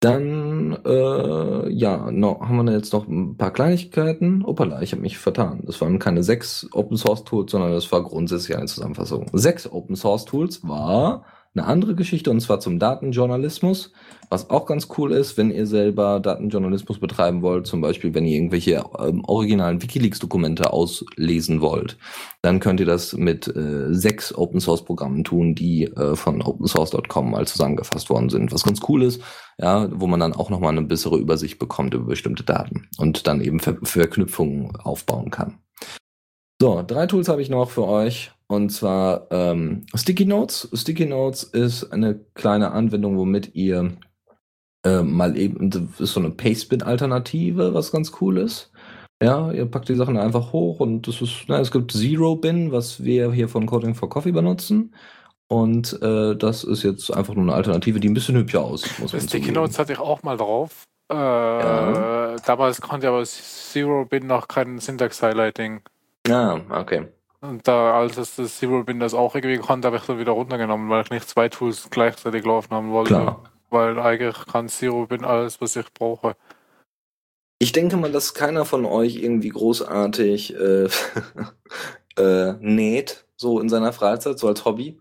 [0.01, 4.45] Dann, äh, ja, no, haben wir jetzt noch ein paar Kleinigkeiten.
[4.45, 5.63] Opala, ich habe mich vertan.
[5.65, 9.31] Das waren keine sechs Open Source Tools, sondern das war grundsätzlich eine Zusammenfassung.
[9.33, 11.25] Sechs Open Source Tools war
[11.55, 13.93] eine andere Geschichte und zwar zum Datenjournalismus,
[14.31, 18.37] was auch ganz cool ist, wenn ihr selber Datenjournalismus betreiben wollt, zum Beispiel wenn ihr
[18.37, 21.99] irgendwelche ähm, originalen WikiLeaks-Dokumente auslesen wollt,
[22.41, 28.09] dann könnt ihr das mit äh, sechs Open-Source-Programmen tun, die äh, von opensource.com mal zusammengefasst
[28.09, 29.23] worden sind, was ganz cool ist,
[29.59, 33.43] ja, wo man dann auch nochmal eine bessere Übersicht bekommt über bestimmte Daten und dann
[33.43, 35.59] eben Ver Verknüpfungen aufbauen kann.
[36.61, 38.32] So, drei Tools habe ich noch für euch.
[38.49, 40.69] Und zwar ähm, Sticky Notes.
[40.75, 43.97] Sticky Notes ist eine kleine Anwendung, womit ihr
[44.85, 48.71] äh, mal eben, das ist so eine Pastebin-Alternative, was ganz cool ist.
[49.23, 52.73] Ja, ihr packt die Sachen einfach hoch und das ist, na, es gibt Zero Bin,
[52.73, 54.95] was wir hier von Coding for Coffee benutzen.
[55.49, 58.99] Und äh, das ist jetzt einfach nur eine Alternative, die ein bisschen hübscher aussieht.
[58.99, 59.53] Muss man Sticky.
[59.53, 60.85] Notes hatte ich auch mal drauf.
[61.11, 62.37] Äh, Ja.
[62.45, 65.83] Damals konnte aber Zero Bin noch kein Syntax Highlighting.
[66.29, 67.07] Ah, okay.
[67.43, 70.33] Und da, als es das Zero Bin das auch irgendwie konnte, habe ich dann wieder
[70.33, 73.15] runtergenommen, weil ich nicht zwei Tools gleichzeitig laufen haben wollte.
[73.15, 73.45] Klar.
[73.71, 76.37] Weil eigentlich kann Zero Bin alles, was ich brauche.
[77.59, 80.89] Ich denke mal, dass keiner von euch irgendwie großartig äh,
[82.17, 85.01] äh, näht, so in seiner Freizeit, so als Hobby.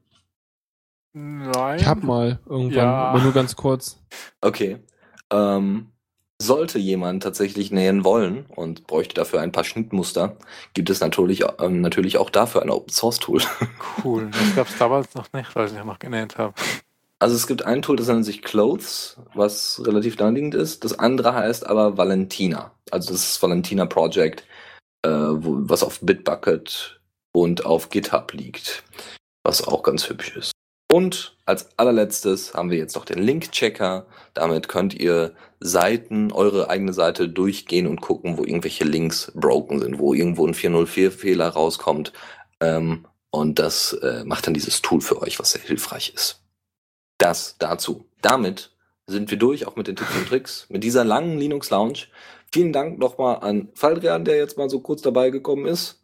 [1.13, 1.80] Nein.
[1.80, 2.93] Ich hab mal irgendwann, Ja.
[3.09, 4.01] aber nur ganz kurz.
[4.41, 4.80] Okay.
[5.31, 5.91] Ähm,
[6.41, 10.38] Sollte jemand tatsächlich nähen wollen und bräuchte dafür ein paar Schnittmuster,
[10.73, 13.41] gibt es natürlich, ähm, natürlich auch dafür ein Open Source Tool.
[14.03, 14.31] Cool.
[14.31, 16.55] Das gab es damals noch nicht, weil ich noch genäht habe.
[17.19, 20.84] Also es gibt ein Tool, das nennt sich Clothes, was relativ naheliegend ist.
[20.84, 22.72] Das andere heißt aber Valentina.
[22.89, 24.43] Also das ist Valentina Project,
[25.03, 26.99] äh, wo, was auf Bitbucket
[27.34, 28.84] und auf GitHub liegt,
[29.43, 30.51] was auch ganz hübsch ist.
[30.91, 34.07] Und als allerletztes haben wir jetzt noch den Link-Checker.
[34.34, 39.99] Damit könnt ihr Seiten, eure eigene Seite durchgehen und gucken, wo irgendwelche Links broken sind,
[39.99, 42.11] wo irgendwo ein 404-Fehler rauskommt.
[42.59, 46.43] Ähm, und das äh, macht dann dieses Tool für euch, was sehr hilfreich ist.
[47.18, 48.09] Das dazu.
[48.22, 48.72] Damit
[49.07, 52.07] sind wir durch, auch mit den Tipps und Tricks, mit dieser langen Linux Lounge.
[52.51, 56.01] Vielen Dank nochmal an Faldrian, der jetzt mal so kurz dabei gekommen ist.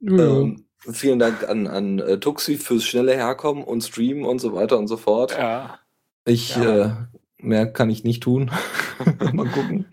[0.00, 0.18] Ja.
[0.18, 4.78] Ähm, vielen Dank an, an äh, Tuxi fürs schnelle Herkommen und Streamen und so weiter
[4.78, 5.36] und so fort.
[5.36, 5.78] Ja.
[6.24, 6.62] Ich, Ja.
[6.86, 6.90] äh,
[7.38, 8.50] mehr kann ich nicht tun.
[9.32, 9.86] Mal gucken.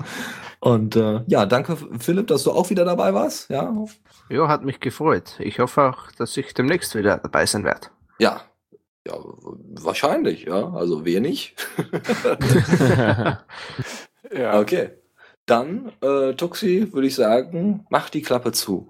[0.59, 3.49] Und äh, ja, danke Philipp, dass du auch wieder dabei warst.
[3.49, 3.71] Ja,
[4.29, 5.35] Ja, hat mich gefreut.
[5.39, 7.87] Ich hoffe auch, dass ich demnächst wieder dabei sein werde.
[8.19, 8.41] ja,
[9.07, 9.13] ja,
[9.81, 10.45] wahrscheinlich.
[10.45, 11.55] Ja, also wenig.
[14.35, 14.59] Ja.
[14.59, 14.89] Okay,
[15.45, 18.89] dann äh, Tuxi würde ich sagen, mach die Klappe zu.